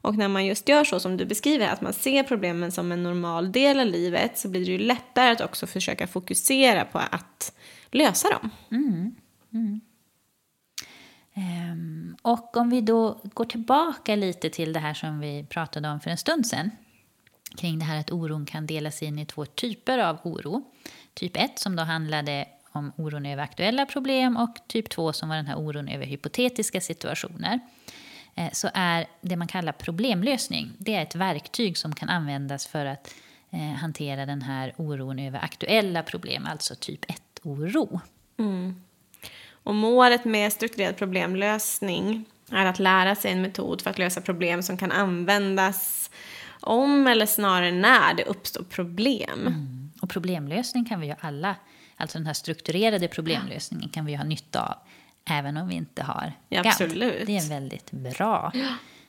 Och 0.00 0.16
när 0.16 0.28
man 0.28 0.46
just 0.46 0.68
gör 0.68 0.84
så 0.84 1.00
som 1.00 1.16
du 1.16 1.24
beskriver, 1.24 1.68
att 1.68 1.80
man 1.80 1.92
ser 1.92 2.22
problemen 2.22 2.72
som 2.72 2.92
en 2.92 3.02
normal 3.02 3.52
del 3.52 3.80
av 3.80 3.86
livet, 3.86 4.38
så 4.38 4.48
blir 4.48 4.64
det 4.64 4.72
ju 4.72 4.78
lättare 4.78 5.30
att 5.30 5.40
också 5.40 5.66
försöka 5.66 6.06
fokusera 6.06 6.84
på 6.84 6.98
att 6.98 7.52
lösa 7.90 8.28
dem. 8.28 8.50
Mm. 8.70 9.14
Mm. 9.52 9.80
Um, 11.34 12.16
och 12.22 12.56
om 12.56 12.70
vi 12.70 12.80
då 12.80 13.20
går 13.34 13.44
tillbaka 13.44 14.16
lite 14.16 14.50
till 14.50 14.72
det 14.72 14.80
här 14.80 14.94
som 14.94 15.20
vi 15.20 15.46
pratade 15.48 15.88
om 15.88 16.00
för 16.00 16.10
en 16.10 16.18
stund 16.18 16.46
sedan 16.46 16.70
kring 17.56 17.78
det 17.78 17.84
här 17.84 18.00
att 18.00 18.12
oron 18.12 18.46
kan 18.46 18.66
delas 18.66 19.02
in 19.02 19.18
i 19.18 19.26
två 19.26 19.46
typer 19.46 19.98
av 19.98 20.18
oro. 20.24 20.62
Typ 21.14 21.36
1 21.36 21.58
som 21.58 21.76
då 21.76 21.82
handlade 21.82 22.46
om 22.72 22.92
oron 22.96 23.26
över 23.26 23.42
aktuella 23.42 23.86
problem 23.86 24.36
och 24.36 24.56
typ 24.66 24.90
2 24.90 25.12
som 25.12 25.28
var 25.28 25.36
den 25.36 25.46
här 25.46 25.58
oron 25.58 25.88
över 25.88 26.06
hypotetiska 26.06 26.80
situationer. 26.80 27.60
Eh, 28.34 28.50
så 28.52 28.70
är 28.74 29.06
det 29.20 29.36
man 29.36 29.48
kallar 29.48 29.72
problemlösning, 29.72 30.72
det 30.78 30.94
är 30.94 31.02
ett 31.02 31.14
verktyg 31.14 31.78
som 31.78 31.94
kan 31.94 32.08
användas 32.08 32.66
för 32.66 32.86
att 32.86 33.14
eh, 33.50 33.60
hantera 33.60 34.26
den 34.26 34.42
här 34.42 34.74
oron 34.76 35.18
över 35.18 35.44
aktuella 35.44 36.02
problem, 36.02 36.46
alltså 36.46 36.74
typ 36.74 37.04
1-oro. 37.04 38.00
Mm. 38.38 38.82
Och 39.62 39.74
målet 39.74 40.24
med 40.24 40.52
strukturerad 40.52 40.96
problemlösning 40.96 42.24
är 42.50 42.66
att 42.66 42.78
lära 42.78 43.14
sig 43.14 43.32
en 43.32 43.42
metod 43.42 43.82
för 43.82 43.90
att 43.90 43.98
lösa 43.98 44.20
problem 44.20 44.62
som 44.62 44.76
kan 44.76 44.92
användas 44.92 46.10
om 46.60 47.06
eller 47.06 47.26
snarare 47.26 47.72
när 47.72 48.14
det 48.14 48.24
uppstår 48.24 48.64
problem. 48.64 49.40
Mm. 49.40 49.90
Och 50.02 50.10
Och 50.10 50.10
problemlösning 50.10 50.84
kan 50.84 51.00
vi 51.00 51.06
ju 51.06 51.14
alla, 51.20 51.56
alltså 51.96 52.18
den 52.18 52.26
här 52.26 52.34
strukturerade 52.34 53.08
problemlösningen 53.08 53.88
kan 53.88 54.04
vi 54.04 54.12
ju 54.12 54.18
ha 54.18 54.24
nytta 54.24 54.62
av. 54.62 54.74
Även 55.30 55.56
om 55.56 55.68
vi 55.68 55.74
inte 55.74 56.02
har 56.02 56.32
Ja, 56.48 56.62
GAD. 56.62 56.66
absolut. 56.66 57.26
Det 57.26 57.36
är 57.36 57.48
väldigt 57.48 57.90
bra. 57.90 58.52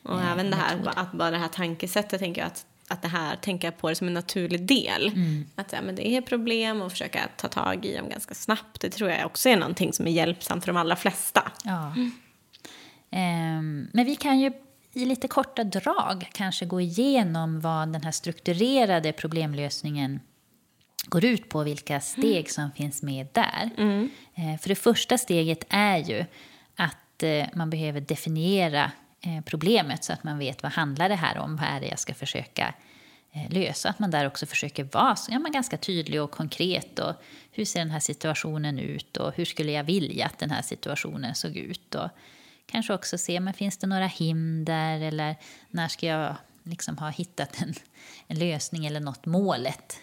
Och 0.03 0.19
eh, 0.21 0.31
även 0.31 0.49
det 0.51 0.55
här, 0.57 0.75
metod. 0.75 0.93
att 0.95 1.11
bara 1.11 1.31
det 1.31 1.37
här 1.37 1.47
tankesättet, 1.47 2.19
tänker 2.19 2.41
jag 2.41 2.47
att, 2.47 2.65
att 2.87 3.01
det 3.01 3.07
här 3.07 3.35
tänka 3.35 3.71
på 3.71 3.89
det 3.89 3.95
som 3.95 4.07
en 4.07 4.13
naturlig 4.13 4.65
del. 4.65 5.07
Mm. 5.07 5.45
Att 5.55 5.71
ja, 5.73 5.81
men 5.81 5.95
det 5.95 6.07
är 6.07 6.21
problem 6.21 6.81
och 6.81 6.91
försöka 6.91 7.19
ta 7.37 7.47
tag 7.47 7.85
i 7.85 7.97
dem 7.97 8.09
ganska 8.09 8.33
snabbt. 8.33 8.81
Det 8.81 8.89
tror 8.89 9.09
jag 9.09 9.25
också 9.25 9.49
är 9.49 9.57
någonting 9.57 9.93
som 9.93 10.07
är 10.07 10.11
hjälpsamt 10.11 10.65
för 10.65 10.71
de 10.73 10.77
allra 10.77 10.95
flesta. 10.95 11.51
Ja. 11.63 11.93
Ehm, 13.11 13.87
men 13.93 14.05
vi 14.05 14.15
kan 14.15 14.39
ju 14.39 14.51
i 14.93 15.05
lite 15.05 15.27
korta 15.27 15.63
drag 15.63 16.29
kanske 16.33 16.65
gå 16.65 16.81
igenom 16.81 17.59
vad 17.61 17.93
den 17.93 18.03
här 18.03 18.11
strukturerade 18.11 19.13
problemlösningen 19.13 20.19
går 21.05 21.25
ut 21.25 21.49
på, 21.49 21.63
vilka 21.63 21.99
steg 21.99 22.51
som 22.51 22.71
finns 22.71 23.03
med 23.03 23.27
där. 23.31 23.69
Eh, 24.35 24.59
För 24.59 24.69
det 24.69 24.75
första 24.75 25.17
steget 25.17 25.65
är 25.69 25.97
ju 25.97 26.25
att 26.75 27.23
eh, 27.23 27.47
man 27.53 27.69
behöver 27.69 28.01
definiera 28.01 28.91
eh, 29.21 29.43
problemet 29.45 30.03
så 30.03 30.13
att 30.13 30.23
man 30.23 30.37
vet 30.37 30.63
vad 30.63 30.71
handlar 30.71 31.09
det 31.09 31.15
här 31.15 31.37
om, 31.37 31.55
vad 31.55 31.69
är 31.69 31.79
det 31.79 31.87
jag 31.87 31.99
ska 31.99 32.13
försöka 32.13 32.73
lösa. 33.49 33.89
Att 33.89 33.99
man 33.99 34.11
där 34.11 34.27
också 34.27 34.45
försöker 34.45 34.83
vara 34.83 35.15
ja, 35.29 35.39
men 35.39 35.51
ganska 35.51 35.77
tydlig 35.77 36.21
och 36.21 36.31
konkret. 36.31 36.99
Och 36.99 37.13
hur 37.51 37.65
ser 37.65 37.79
den 37.79 37.91
här 37.91 37.99
situationen 37.99 38.79
ut 38.79 39.17
och 39.17 39.33
hur 39.35 39.45
skulle 39.45 39.71
jag 39.71 39.83
vilja 39.83 40.25
att 40.25 40.37
den 40.37 40.51
här 40.51 40.61
situationen 40.61 41.35
såg 41.35 41.57
ut. 41.57 41.95
Och 41.95 42.09
kanske 42.65 42.93
också 42.93 43.17
se, 43.17 43.39
men 43.39 43.53
finns 43.53 43.77
det 43.77 43.87
några 43.87 44.07
hinder 44.07 45.01
eller 45.01 45.35
när 45.69 45.87
ska 45.87 46.05
jag 46.05 46.35
liksom 46.63 46.97
ha 46.97 47.09
hittat 47.09 47.61
en, 47.61 47.73
en 48.27 48.39
lösning 48.39 48.85
eller 48.85 48.99
nått 48.99 49.25
målet 49.25 49.99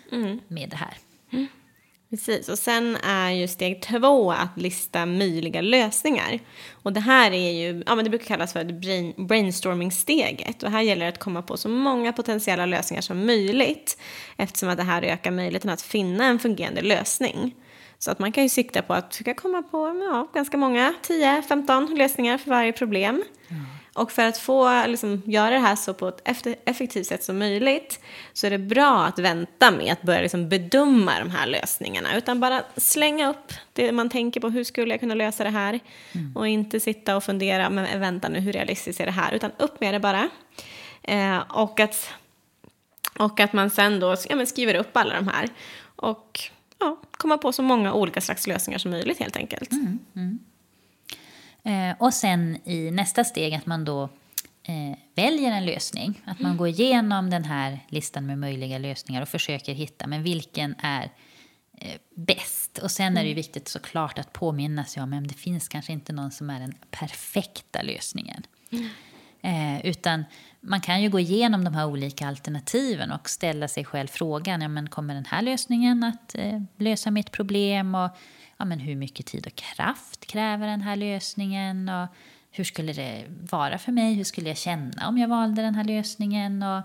med 0.49 0.71
det 0.71 0.77
här. 0.77 0.95
Precis, 2.11 2.49
och 2.49 2.59
sen 2.59 2.97
är 2.97 3.31
ju 3.31 3.49
steg 3.49 3.83
två 3.83 4.33
att 4.33 4.57
lista 4.57 5.07
möjliga 5.07 5.61
lösningar. 5.61 6.39
Och 6.73 6.93
det 6.93 7.01
här 7.01 7.31
är 7.31 7.51
ju, 7.51 7.83
ja 7.87 7.95
men 7.95 8.05
det 8.05 8.11
brukar 8.11 8.27
kallas 8.27 8.53
för 8.53 8.65
brain, 8.65 9.15
brainstorming-steget. 9.17 10.63
Och 10.63 10.71
här 10.71 10.83
gäller 10.83 11.05
det 11.05 11.09
att 11.09 11.19
komma 11.19 11.43
på 11.43 11.57
så 11.57 11.69
många 11.69 12.13
potentiella 12.13 12.67
lösningar 12.67 13.03
som 13.03 13.27
möjligt. 13.27 13.99
Eftersom 14.37 14.69
att 14.69 14.77
det 14.77 14.83
här 14.83 15.03
ökar 15.03 15.31
möjligheten 15.31 15.71
att 15.71 15.83
finna 15.83 16.25
en 16.25 16.39
fungerande 16.39 16.83
lösning. 16.83 17.55
Så 17.99 18.11
att 18.11 18.19
man 18.19 18.33
kan 18.33 18.43
ju 18.43 18.49
sikta 18.49 18.83
på 18.83 18.95
att 18.95 19.15
försöka 19.15 19.35
komma 19.35 19.63
på 19.63 20.07
ja, 20.13 20.29
ganska 20.35 20.57
många, 20.57 20.95
10-15 21.03 21.97
lösningar 21.97 22.39
för 22.39 22.51
varje 22.51 22.73
problem. 22.73 23.25
Och 23.99 24.13
för 24.13 24.25
att 24.25 24.39
få 24.39 24.87
liksom, 24.87 25.23
göra 25.27 25.51
det 25.51 25.59
här 25.59 25.77
så 25.77 25.95
på 25.95 26.09
ett 26.09 26.47
effektivt 26.65 27.07
sätt 27.07 27.25
som 27.25 27.39
möjligt 27.39 28.01
så 28.33 28.47
är 28.47 28.51
det 28.51 28.59
bra 28.59 29.05
att 29.05 29.19
vänta 29.19 29.71
med 29.71 29.93
att 29.93 30.03
börja 30.03 30.21
liksom, 30.21 30.49
bedöma 30.49 31.19
de 31.19 31.31
här 31.31 31.47
lösningarna. 31.47 32.17
Utan 32.17 32.41
bara 32.41 32.63
slänga 32.77 33.31
upp 33.31 33.53
det 33.73 33.93
man 33.93 34.11
tänker 34.11 34.41
på, 34.41 34.49
hur 34.49 34.65
skulle 34.65 34.93
jag 34.93 35.01
kunna 35.01 35.15
lösa 35.15 35.45
det 35.45 35.51
här? 35.51 35.81
Och 36.35 36.49
inte 36.49 36.81
sitta 36.81 37.17
och 37.17 37.25
fundera, 37.25 37.71
men 37.71 38.01
vänta 38.01 38.29
nu, 38.29 38.41
hur 38.41 38.53
realistiskt 38.53 39.01
är 39.01 39.07
det 39.07 39.13
här? 39.13 39.33
Utan 39.33 39.51
upp 39.59 39.81
med 39.81 39.95
det 39.95 40.01
bara. 40.01 40.29
Eh, 41.03 41.39
och, 41.39 41.81
att, 41.81 42.11
och 43.19 43.41
att 43.41 43.53
man 43.53 43.71
sen 43.71 44.01
då 44.01 44.17
ja, 44.29 44.47
skriver 44.47 44.75
upp 44.75 44.97
alla 44.97 45.15
de 45.15 45.29
här. 45.29 45.49
Och 45.97 46.41
ja, 46.79 47.01
komma 47.11 47.39
på 47.39 47.53
så 47.53 47.63
många 47.63 47.93
olika 47.93 48.21
slags 48.21 48.47
lösningar 48.47 48.79
som 48.79 48.91
möjligt 48.91 49.19
helt 49.19 49.37
enkelt. 49.37 49.71
Eh, 51.69 51.95
och 51.99 52.15
sen 52.15 52.59
i 52.65 52.91
nästa 52.91 53.25
steg 53.25 53.55
att 53.55 53.67
man 53.67 53.85
då 53.85 54.03
eh, 54.63 54.99
väljer 55.15 55.53
en 55.53 55.67
lösning. 55.67 56.23
Att 56.25 56.41
man 56.41 56.57
går 56.57 56.69
igenom 56.69 57.31
den 57.31 57.45
här 57.45 57.79
listan 57.89 58.27
med 58.27 58.39
möjliga 58.39 58.79
lösningar 58.79 59.23
och 59.23 59.29
försöker 59.29 59.73
hitta 59.73 60.07
men 60.07 60.23
vilken 60.23 60.75
är 60.79 61.11
eh, 61.79 61.99
bäst. 62.15 62.79
Och 62.79 62.91
sen 62.91 63.17
är 63.17 63.23
det 63.23 63.29
ju 63.29 63.35
viktigt 63.35 63.69
såklart 63.69 64.19
att 64.19 64.33
påminna 64.33 64.85
sig 64.85 65.03
om 65.03 65.13
att 65.13 65.29
det 65.29 65.35
finns 65.35 65.69
kanske 65.69 65.93
inte 65.93 66.13
någon 66.13 66.31
som 66.31 66.51
är 66.51 66.61
den 66.61 66.75
perfekta 66.91 67.83
lösningen. 67.83 68.43
Eh, 69.43 69.87
utan 69.87 70.25
man 70.61 70.81
kan 70.81 71.03
ju 71.03 71.09
gå 71.09 71.21
igenom 71.21 71.65
de 71.65 71.75
här 71.75 71.87
olika 71.87 72.29
alternativen 72.29 73.13
och 73.13 73.29
ställa 73.31 73.69
sig 73.69 73.85
själv 73.85 74.07
frågan, 74.07 74.61
ja, 74.61 74.69
men 74.69 74.89
kommer 74.89 75.15
den 75.15 75.25
här 75.25 75.43
lösningen 75.43 76.05
att 76.05 76.35
eh, 76.35 76.63
lösa 76.77 77.11
mitt 77.11 77.31
problem? 77.31 77.95
Och 77.95 78.11
ja, 78.59 78.65
men 78.65 78.81
hur 78.81 78.97
mycket 78.97 79.27
tid 79.27 79.47
och 79.47 79.55
kraft 79.55 80.27
kräver 80.27 80.67
den 80.67 80.81
här 80.81 80.97
lösningen? 80.97 81.89
Och 81.89 82.09
hur 82.51 82.65
skulle 82.65 82.93
det 82.93 83.25
vara 83.51 83.79
för 83.79 83.93
mig? 83.93 84.15
Hur 84.15 84.25
skulle 84.25 84.49
jag 84.49 84.59
känna 84.59 85.09
om 85.09 85.19
jag 85.19 85.29
valde 85.29 85.63
den 85.63 85.75
här 85.75 85.85
lösningen? 85.85 86.63
Och 86.63 86.83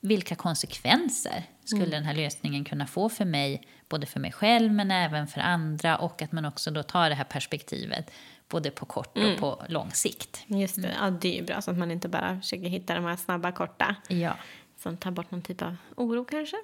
vilka 0.00 0.34
konsekvenser 0.34 1.44
skulle 1.64 1.86
den 1.86 2.04
här 2.04 2.14
lösningen 2.14 2.64
kunna 2.64 2.86
få 2.86 3.08
för 3.08 3.24
mig? 3.24 3.62
Både 3.88 4.06
för 4.06 4.20
mig 4.20 4.32
själv 4.32 4.72
men 4.72 4.90
även 4.90 5.26
för 5.26 5.40
andra. 5.40 5.96
Och 5.96 6.22
att 6.22 6.32
man 6.32 6.44
också 6.44 6.70
då 6.70 6.82
tar 6.82 7.08
det 7.08 7.14
här 7.14 7.24
perspektivet 7.24 8.10
både 8.48 8.70
på 8.70 8.86
kort 8.86 9.18
och 9.18 9.40
på 9.40 9.64
lång 9.68 9.90
sikt. 9.90 10.44
Just 10.46 10.82
det, 10.82 10.94
ja, 11.00 11.10
det 11.10 11.28
är 11.28 11.40
ju 11.40 11.46
bra 11.46 11.62
så 11.62 11.70
att 11.70 11.78
man 11.78 11.90
inte 11.90 12.08
bara 12.08 12.40
försöker 12.40 12.68
hitta 12.68 12.94
de 12.94 13.04
här 13.04 13.16
snabba, 13.16 13.52
korta. 13.52 13.96
Ja. 14.08 14.36
Som 14.82 14.96
tar 14.96 15.10
bort 15.10 15.30
någon 15.30 15.42
typ 15.42 15.62
av 15.62 15.76
oro 15.96 16.24
kanske. 16.24 16.56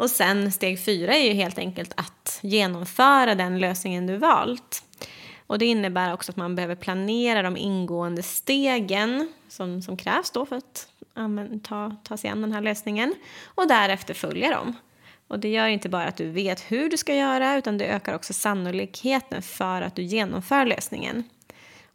Och 0.00 0.10
sen 0.10 0.52
steg 0.52 0.84
fyra 0.84 1.14
är 1.14 1.24
ju 1.24 1.32
helt 1.32 1.58
enkelt 1.58 1.92
att 1.96 2.38
genomföra 2.42 3.34
den 3.34 3.58
lösningen 3.58 4.06
du 4.06 4.16
valt. 4.16 4.82
Och 5.46 5.58
det 5.58 5.66
innebär 5.66 6.12
också 6.12 6.32
att 6.32 6.36
man 6.36 6.54
behöver 6.54 6.74
planera 6.74 7.42
de 7.42 7.56
ingående 7.56 8.22
stegen 8.22 9.32
som, 9.48 9.82
som 9.82 9.96
krävs 9.96 10.30
då 10.30 10.46
för 10.46 10.56
att 10.56 10.88
ja, 11.14 11.28
men, 11.28 11.60
ta, 11.60 11.96
ta 12.04 12.16
sig 12.16 12.30
an 12.30 12.40
den 12.40 12.52
här 12.52 12.60
lösningen. 12.60 13.14
Och 13.44 13.68
därefter 13.68 14.14
följa 14.14 14.50
dem. 14.50 14.76
Och 15.28 15.38
det 15.38 15.48
gör 15.48 15.68
inte 15.68 15.88
bara 15.88 16.04
att 16.04 16.16
du 16.16 16.30
vet 16.30 16.60
hur 16.60 16.90
du 16.90 16.96
ska 16.96 17.14
göra 17.14 17.56
utan 17.56 17.78
det 17.78 17.86
ökar 17.86 18.14
också 18.14 18.32
sannolikheten 18.32 19.42
för 19.42 19.82
att 19.82 19.96
du 19.96 20.02
genomför 20.02 20.66
lösningen. 20.66 21.24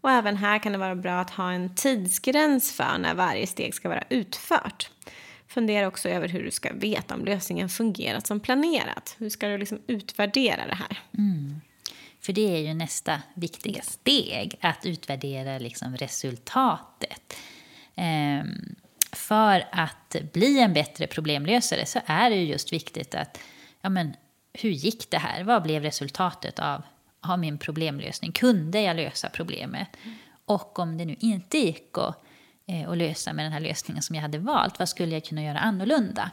Och 0.02 0.12
även 0.12 0.38
här 0.38 0.60
kan 0.60 0.72
det 0.72 0.78
vara 0.78 0.96
bra 0.96 1.20
att 1.20 1.30
ha 1.30 1.52
en 1.52 1.76
tidsgräns 1.76 2.72
för 2.72 2.98
när 3.00 3.16
varje 3.16 3.48
steg 3.48 3.74
ska 3.74 3.90
vara 3.90 4.04
utfört. 4.10 4.90
Fundera 5.56 5.88
också 5.88 6.10
över 6.10 6.28
hur 6.28 6.44
du 6.44 6.52
ska 6.52 6.74
veta 6.74 7.14
om 7.14 7.26
lösningen 7.26 7.70
fungerat 7.70 8.28
som 8.28 8.40
planerat. 8.40 9.16
Hur 9.18 9.30
ska 9.30 9.48
du 9.48 9.58
liksom 9.58 9.82
utvärdera 9.88 10.68
det 10.68 10.76
här? 10.76 11.00
För 12.22 12.34
det 12.34 12.56
är 12.56 12.60
ju 12.60 12.74
nästa 12.74 13.22
viktiga 13.34 13.82
steg, 13.82 14.56
att 14.62 14.86
utvärdera 14.86 15.60
liksom 15.60 15.98
resultatet. 15.98 17.38
Ehm, 17.96 18.76
för 19.12 19.68
att 19.72 20.16
bli 20.34 20.60
en 20.60 20.74
bättre 20.74 21.08
problemlösare 21.08 21.86
så 21.86 22.00
är 22.06 22.30
det 22.30 22.36
ju 22.36 22.46
just 22.46 22.74
viktigt 22.74 23.16
att, 23.16 23.40
ja 23.82 23.90
men, 23.90 24.14
hur 24.54 24.70
gick 24.70 25.10
det 25.10 25.18
här? 25.18 25.44
Vad 25.44 25.64
blev 25.64 25.84
resultatet 25.84 26.60
av, 26.60 26.82
av 27.22 27.40
min 27.40 27.58
problemlösning? 27.58 28.32
Kunde 28.32 28.82
jag 28.82 28.96
lösa 28.96 29.30
problemet? 29.30 29.88
Och 30.46 30.80
om 30.80 30.98
det 30.98 31.06
nu 31.06 31.16
inte 31.20 31.58
gick 31.58 31.98
att, 31.98 32.25
eh, 32.68 32.90
att 32.90 32.98
lösa 32.98 33.34
med 33.34 33.46
den 33.46 33.52
här 33.52 33.60
lösningen 33.60 34.04
som 34.04 34.16
jag 34.16 34.22
hade 34.22 34.38
valt, 34.40 34.80
vad 34.80 34.90
skulle 34.90 35.14
jag 35.14 35.26
kunna 35.26 35.44
göra 35.44 35.60
annorlunda? 35.60 36.32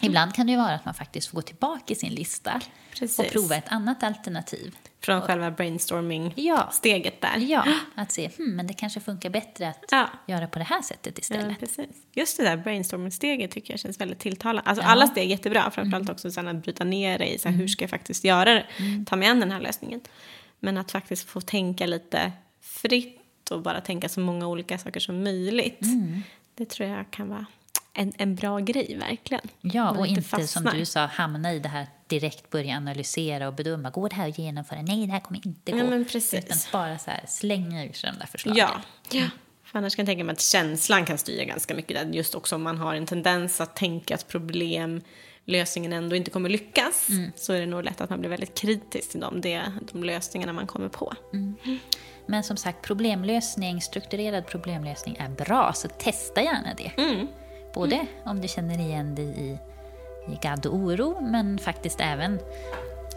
Ibland 0.00 0.34
kan 0.34 0.46
det 0.46 0.52
ju 0.52 0.58
vara 0.58 0.72
att 0.74 0.84
man 0.84 0.94
faktiskt 0.94 1.28
får 1.28 1.34
gå 1.38 1.42
tillbaka 1.42 1.92
i 1.92 1.94
sin 1.96 2.12
lista 2.12 2.54
och 2.92 2.98
Precis. 2.98 3.32
prova 3.32 3.56
ett 3.56 3.68
annat 3.68 4.02
alternativ. 4.02 4.74
Från 5.00 5.20
själva 5.22 5.50
brainstorming-steget 5.50 7.14
Ja. 7.20 7.28
där. 7.28 7.38
Ja, 7.38 7.64
att 7.94 8.12
se, 8.12 8.30
hmm, 8.38 8.56
men 8.56 8.66
det 8.66 8.74
kanske 8.74 9.00
funkar 9.00 9.30
bättre 9.30 9.68
att 9.68 9.84
Ja. 9.90 10.08
göra 10.26 10.46
på 10.46 10.58
det 10.58 10.64
här 10.64 10.82
sättet 10.82 11.14
Ja, 11.16 11.20
istället. 11.20 11.60
precis. 11.60 11.86
Just 12.12 12.36
det 12.36 12.42
där 12.44 12.56
brainstorming-steget 12.56 13.50
tycker 13.50 13.72
jag 13.72 13.80
känns 13.80 14.00
väldigt 14.00 14.18
tilltalande. 14.18 14.70
Alltså 14.70 14.84
alla 14.84 15.06
steg 15.06 15.24
är 15.24 15.28
jättebra, 15.30 15.70
framförallt 15.70 16.10
också 16.10 16.30
sen 16.30 16.48
att 16.48 16.56
bryta 16.62 16.84
ner 16.84 17.18
det 17.18 17.34
i 17.34 17.38
så 17.38 17.48
här, 17.48 17.56
hur 17.56 17.68
ska 17.68 17.82
jag 17.82 17.90
faktiskt 17.90 18.24
göra 18.24 18.44
det, 18.54 18.66
ta 19.06 19.16
mig 19.16 19.28
an 19.28 19.40
den 19.40 19.50
här 19.52 19.60
lösningen. 19.60 20.00
Men 20.60 20.76
att 20.78 20.90
faktiskt 20.90 21.28
få 21.28 21.40
tänka 21.40 21.86
lite 21.86 22.32
fritt 22.60 23.20
och 23.50 23.62
bara 23.62 23.80
tänka 23.80 24.08
så 24.08 24.20
många 24.20 24.48
olika 24.48 24.78
saker 24.78 25.00
som 25.00 25.24
möjligt. 25.24 25.80
Det 26.54 26.64
tror 26.64 26.88
jag 26.88 27.10
kan 27.10 27.28
vara 27.28 27.46
en, 27.94 28.12
en 28.18 28.34
bra 28.34 28.58
grej, 28.58 28.96
verkligen. 28.98 29.48
Ja, 29.60 29.90
och 29.90 30.06
inte 30.06 30.22
som 30.22 30.40
fastnar. 30.40 30.72
du 30.72 30.84
sa, 30.84 31.06
hamna 31.06 31.52
i 31.52 31.58
det 31.58 31.68
här 31.68 31.86
direkt 32.06 32.50
börja 32.50 32.76
analysera 32.76 33.48
och 33.48 33.54
bedöma. 33.54 33.90
Går 33.90 34.08
det 34.08 34.14
här 34.14 34.28
att 34.28 34.38
genomföra? 34.38 34.82
Nej, 34.82 35.06
det 35.06 35.12
här 35.12 35.20
kommer 35.20 35.46
inte 35.46 35.72
gå. 35.72 35.78
Ja, 35.78 35.84
men 35.84 36.04
precis. 36.04 36.44
Utan 36.44 36.58
bara 36.72 36.98
så 36.98 37.10
här, 37.10 37.24
slänga 37.28 37.84
ur 37.84 37.92
sig 37.92 38.10
de 38.12 38.18
där 38.18 38.26
förslagen. 38.26 38.58
Ja. 38.58 38.80
ja. 39.10 39.26
För 39.64 39.78
annars 39.78 39.96
kan 39.96 40.02
jag 40.02 40.06
tänka 40.06 40.24
mig 40.24 40.32
att 40.32 40.40
känslan 40.40 41.04
kan 41.04 41.18
styra 41.18 41.44
ganska 41.44 41.74
mycket 41.74 41.96
där. 41.96 42.14
Just 42.14 42.34
också 42.34 42.56
om 42.56 42.62
man 42.62 42.78
har 42.78 42.94
en 42.94 43.06
tendens 43.06 43.60
att 43.60 43.76
tänka 43.76 44.14
att 44.14 44.28
problem 44.28 45.00
lösningen 45.44 45.92
ändå 45.92 46.16
inte 46.16 46.30
kommer 46.30 46.48
lyckas 46.48 47.08
så 47.36 47.52
är 47.52 47.60
det 47.60 47.66
nog 47.66 47.84
lätt 47.84 48.00
att 48.00 48.10
man 48.10 48.20
blir 48.20 48.30
väldigt 48.30 48.58
kritisk 48.58 49.10
till 49.10 49.20
dem, 49.20 49.40
det, 49.40 49.72
de 49.92 50.04
lösningarna 50.04 50.52
man 50.52 50.66
kommer 50.66 50.88
på. 50.88 51.14
Men 52.26 52.42
som 52.42 52.56
sagt, 52.56 52.82
problemlösning, 52.82 53.80
strukturerad 53.80 54.46
problemlösning 54.46 55.16
är 55.20 55.28
bra, 55.28 55.72
så 55.72 55.88
testa 55.88 56.42
gärna 56.42 56.74
det. 56.76 57.02
Mm. 57.02 57.26
Både 57.74 58.06
om 58.24 58.40
du 58.40 58.48
känner 58.48 58.78
igen 58.80 59.14
dig 59.14 59.24
i, 59.24 59.58
i 60.32 60.38
gadd 60.42 60.66
och 60.66 60.74
oro, 60.74 61.20
men 61.20 61.58
faktiskt 61.58 62.00
även 62.00 62.38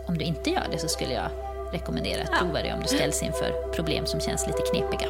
om 0.07 0.17
du 0.17 0.25
inte 0.25 0.49
gör 0.49 0.67
det 0.71 0.77
så 0.77 0.87
skulle 0.87 1.13
jag 1.13 1.29
rekommendera 1.73 2.23
att 2.23 2.39
prova 2.39 2.61
det 2.61 2.73
om 2.73 2.81
du 2.81 2.87
ställs 2.87 3.23
inför 3.23 3.73
problem 3.73 4.05
som 4.05 4.19
känns 4.19 4.47
lite 4.47 4.61
knepiga. 4.71 5.07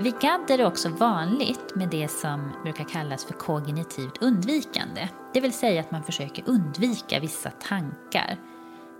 Vid 0.00 0.14
GAD 0.20 0.50
är 0.50 0.58
det 0.58 0.66
också 0.66 0.88
vanligt 0.88 1.74
med 1.74 1.88
det 1.88 2.08
som 2.08 2.52
brukar 2.62 2.84
kallas 2.84 3.24
för 3.24 3.32
kognitivt 3.32 4.18
undvikande. 4.20 5.08
Det 5.34 5.40
vill 5.40 5.52
säga 5.52 5.80
att 5.80 5.90
man 5.90 6.02
försöker 6.02 6.44
undvika 6.46 7.20
vissa 7.20 7.50
tankar. 7.50 8.36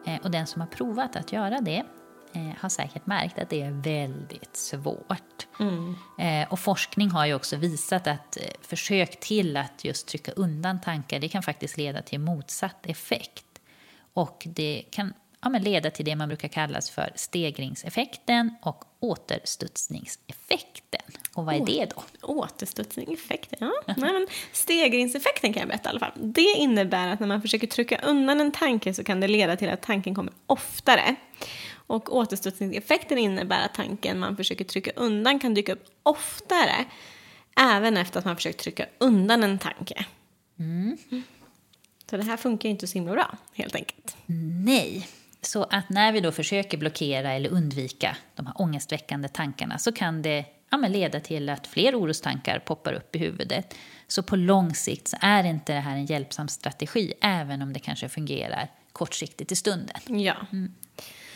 Eh, 0.06 0.16
och 0.22 0.30
den 0.30 0.46
som 0.46 0.60
har 0.60 0.68
provat 0.68 1.16
att 1.16 1.32
göra 1.32 1.60
det 1.60 1.82
eh, 2.32 2.56
har 2.60 2.68
säkert 2.68 3.06
märkt 3.06 3.38
att 3.38 3.50
det 3.50 3.62
är 3.62 3.70
väldigt 3.70 4.56
svårt. 4.56 5.46
Mm. 5.60 5.94
Eh, 6.18 6.52
och 6.52 6.60
forskning 6.60 7.10
har 7.10 7.26
ju 7.26 7.34
också 7.34 7.56
visat 7.56 8.06
att 8.06 8.38
försök 8.60 9.20
till 9.20 9.56
att 9.56 9.84
just 9.84 10.08
trycka 10.08 10.32
undan 10.32 10.80
tankar 10.80 11.18
det 11.18 11.28
kan 11.28 11.42
faktiskt 11.42 11.76
leda 11.76 12.02
till 12.02 12.20
motsatt 12.20 12.86
effekt. 12.86 13.60
Och 14.12 14.42
det 14.46 14.84
kan 14.90 15.12
ja, 15.40 15.48
men 15.48 15.62
leda 15.62 15.90
till 15.90 16.04
det 16.04 16.16
man 16.16 16.28
brukar 16.28 16.48
kallas 16.48 16.90
för 16.90 17.12
stegringseffekten 17.14 18.54
och 18.62 18.84
återstudsningseffekten. 19.00 21.00
Och 21.34 21.44
vad 21.44 21.54
är 21.54 21.66
det 21.66 21.90
då? 21.94 22.02
Återstudsningseffekten, 22.22 23.58
ja. 23.60 23.72
Nej, 23.96 24.12
men 24.12 24.26
stegringseffekten 24.52 25.52
kan 25.52 25.60
jag 25.60 25.68
berätta 25.68 25.88
i 25.88 25.90
alla 25.90 26.00
fall. 26.00 26.12
Det 26.14 26.54
innebär 26.56 27.08
att 27.08 27.20
när 27.20 27.26
man 27.26 27.42
försöker 27.42 27.66
trycka 27.66 27.98
undan 27.98 28.40
en 28.40 28.52
tanke 28.52 28.94
så 28.94 29.04
kan 29.04 29.20
det 29.20 29.28
leda 29.28 29.56
till 29.56 29.68
att 29.68 29.82
tanken 29.82 30.14
kommer 30.14 30.32
oftare. 30.46 31.16
Och 31.86 32.16
återstudsningseffekten 32.16 33.18
innebär 33.18 33.64
att 33.64 33.74
tanken 33.74 34.18
man 34.18 34.36
försöker 34.36 34.64
trycka 34.64 34.90
undan 34.96 35.40
kan 35.40 35.54
dyka 35.54 35.72
upp 35.72 35.84
oftare 36.02 36.84
även 37.56 37.96
efter 37.96 38.18
att 38.18 38.24
man 38.24 38.36
försökt 38.36 38.60
trycka 38.60 38.86
undan 38.98 39.44
en 39.44 39.58
tanke. 39.58 40.06
Mm. 40.58 40.96
Så 42.10 42.16
det 42.16 42.22
här 42.22 42.36
funkar 42.36 42.68
ju 42.68 42.70
inte 42.70 42.86
så 42.86 42.94
himla 42.94 43.12
bra, 43.12 43.36
helt 43.52 43.74
enkelt. 43.74 44.16
Nej. 44.64 45.08
Så 45.42 45.62
att 45.62 45.88
när 45.88 46.12
vi 46.12 46.20
då 46.20 46.32
försöker 46.32 46.78
blockera 46.78 47.32
eller 47.32 47.50
undvika 47.50 48.16
de 48.34 48.46
här 48.46 48.60
ångestväckande 48.60 49.28
tankarna 49.28 49.78
så 49.78 49.92
kan 49.92 50.22
det 50.22 50.44
ja, 50.70 50.76
leda 50.76 51.20
till 51.20 51.48
att 51.48 51.66
fler 51.66 52.00
orostankar 52.00 52.58
poppar 52.58 52.92
upp 52.92 53.16
i 53.16 53.18
huvudet. 53.18 53.74
Så 54.06 54.22
på 54.22 54.36
lång 54.36 54.74
sikt 54.74 55.08
så 55.08 55.16
är 55.20 55.44
inte 55.44 55.72
det 55.72 55.80
här 55.80 55.96
en 55.96 56.06
hjälpsam 56.06 56.48
strategi, 56.48 57.12
även 57.20 57.62
om 57.62 57.72
det 57.72 57.80
kanske 57.80 58.08
fungerar 58.08 58.70
kortsiktigt 58.92 59.52
i 59.52 59.56
stunden. 59.56 59.96
Ja. 60.06 60.34
Mm. 60.52 60.74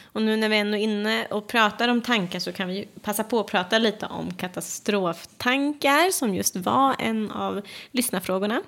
Och 0.04 0.22
nu 0.22 0.36
när 0.36 0.48
vi 0.48 0.56
ändå 0.56 0.76
är 0.76 0.82
inne 0.82 1.26
och 1.26 1.48
pratar 1.48 1.88
om 1.88 2.02
tankar 2.02 2.38
så 2.38 2.52
kan 2.52 2.68
vi 2.68 2.88
passa 3.02 3.24
på 3.24 3.40
att 3.40 3.46
prata 3.46 3.78
lite 3.78 4.06
om 4.06 4.34
katastroftankar 4.34 6.10
som 6.10 6.34
just 6.34 6.56
var 6.56 6.96
en 6.98 7.30
av 7.30 7.62
lyssnarfrågorna. 7.90 8.62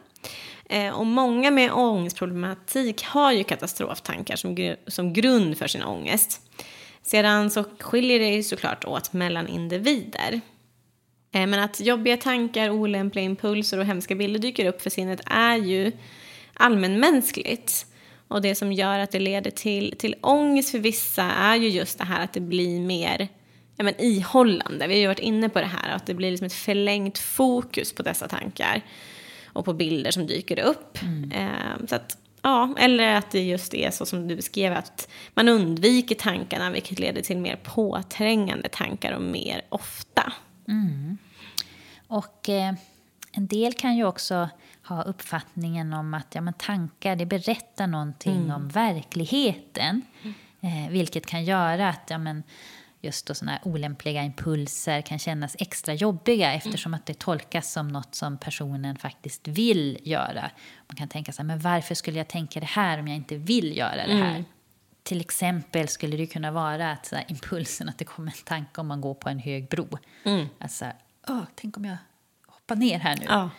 Eh, 0.69 0.95
och 0.95 1.07
många 1.07 1.51
med 1.51 1.73
ångestproblematik 1.73 3.05
har 3.05 3.33
ju 3.33 3.45
katastroftankar 3.45 4.37
som, 4.37 4.55
gr 4.55 4.77
som 4.87 5.13
grund 5.13 5.59
för 5.59 5.67
sin 5.67 5.83
ångest. 5.83 6.41
Sedan 7.03 7.51
så 7.51 7.65
skiljer 7.81 8.19
det 8.19 8.29
ju 8.29 8.43
såklart 8.43 8.85
åt 8.85 9.13
mellan 9.13 9.49
individer. 9.49 10.41
Eh, 11.33 11.47
men 11.47 11.55
att 11.55 11.81
jobbiga 11.81 12.17
tankar, 12.17 12.71
olämpliga 12.71 13.25
impulser 13.25 13.79
och 13.79 13.85
hemska 13.85 14.15
bilder 14.15 14.41
dyker 14.41 14.67
upp 14.67 14.83
för 14.83 14.91
sinnet 14.91 15.21
är 15.27 15.57
ju 15.57 15.93
allmänmänskligt. 16.55 17.87
Och 18.29 18.43
det 18.43 18.55
som 18.55 18.73
gör 18.73 18.99
att 18.99 19.11
det 19.11 19.19
leder 19.19 19.51
till, 19.51 19.95
till 19.99 20.15
ångest 20.21 20.71
för 20.71 20.79
vissa 20.79 21.23
är 21.23 21.57
ju 21.57 21.69
just 21.69 21.99
det 21.99 22.05
här 22.05 22.25
att 22.25 22.33
det 22.33 22.41
blir 22.41 22.81
mer 22.81 23.29
ja, 23.77 23.85
men 23.85 24.01
ihållande. 24.01 24.87
Vi 24.87 24.95
har 24.95 25.01
ju 25.01 25.07
varit 25.07 25.19
inne 25.19 25.49
på 25.49 25.61
det 25.61 25.67
här, 25.67 25.97
att 25.97 26.07
det 26.07 26.15
blir 26.15 26.31
liksom 26.31 26.47
ett 26.47 26.53
förlängt 26.53 27.19
fokus 27.19 27.93
på 27.93 28.03
dessa 28.03 28.29
tankar 28.29 28.83
och 29.55 29.65
på 29.65 29.73
bilder 29.73 30.11
som 30.11 30.27
dyker 30.27 30.59
upp. 30.59 31.03
Mm. 31.03 31.31
Eh, 31.33 31.87
så 31.89 31.95
att, 31.95 32.19
ja, 32.43 32.75
eller 32.79 33.15
att 33.15 33.31
det 33.31 33.43
just 33.43 33.75
är 33.75 33.91
så 33.91 34.07
som 34.07 34.29
du 34.29 34.37
beskrev, 34.37 34.73
att 34.73 35.09
man 35.35 35.49
undviker 35.49 36.15
tankarna 36.15 36.71
vilket 36.71 36.99
leder 36.99 37.23
till 37.23 37.39
mer 37.39 37.57
påträngande 37.57 38.69
tankar 38.69 39.13
och 39.13 39.23
mer 39.23 39.63
ofta. 39.69 40.33
Mm. 40.69 41.19
Och 42.09 42.49
eh, 42.49 42.75
en 43.33 43.47
del 43.47 43.73
kan 43.73 43.97
ju 43.97 44.05
också 44.05 44.49
ha 44.87 45.03
uppfattningen 45.03 45.93
om 45.93 46.15
att 46.15 46.35
ja, 46.35 46.41
men 46.41 46.55
tankar 46.55 47.17
det 47.17 47.27
berättar 47.27 47.87
någonting 47.87 48.37
mm. 48.37 48.57
om 48.57 48.69
verkligheten. 48.69 50.03
Mm. 50.23 50.35
Eh, 50.61 50.91
vilket 50.91 51.27
kan 51.27 51.45
göra 51.45 51.89
att 51.89 52.11
ja, 52.11 52.19
men, 52.19 52.43
just 53.05 53.27
då 53.27 53.35
här 53.47 53.61
olämpliga 53.63 54.23
impulser 54.23 55.01
kan 55.01 55.19
kännas 55.19 55.57
extra 55.59 55.95
jobbiga 55.95 56.53
eftersom 56.53 56.95
att 56.95 57.07
det 57.07 57.19
tolkas 57.19 57.73
som 57.73 57.89
något 57.89 58.15
som 58.15 58.39
personen 58.39 58.97
faktiskt 58.97 59.49
vill 59.49 59.99
göra. 60.03 60.51
Man 60.87 60.97
kan 60.97 61.09
tänka 61.09 61.33
sig, 61.33 61.45
men 61.45 61.59
varför 61.59 61.95
skulle 61.95 62.19
jag 62.19 62.29
tänka 62.29 62.61
det 62.61 62.67
här 62.67 62.99
om 62.99 63.09
jag 63.09 63.17
inte 63.17 63.37
vill 63.37 63.77
göra 63.77 64.07
det 64.07 64.15
här? 64.15 64.31
Mm. 64.31 64.45
Till 65.03 65.21
exempel 65.21 65.89
skulle 65.89 66.17
det 66.17 66.27
kunna 66.27 66.51
vara 66.51 66.93
att 66.93 67.07
så 67.07 67.17
här, 67.17 67.25
impulsen 67.29 67.89
att 67.89 67.99
det 67.99 68.05
kommer 68.05 68.33
en 68.33 68.45
tanke 68.45 68.81
om 68.81 68.87
man 68.87 69.01
går 69.01 69.15
på 69.15 69.29
en 69.29 69.39
hög 69.39 69.69
bro. 69.69 69.89
Mm. 70.25 70.47
Alltså, 70.59 70.85
Åh, 71.29 71.43
tänk 71.55 71.77
om 71.77 71.85
jag 71.85 71.97
hoppar 72.47 72.77
ner 72.77 72.99
här 72.99 73.17
nu. 73.17 73.25
Ja. 73.29 73.51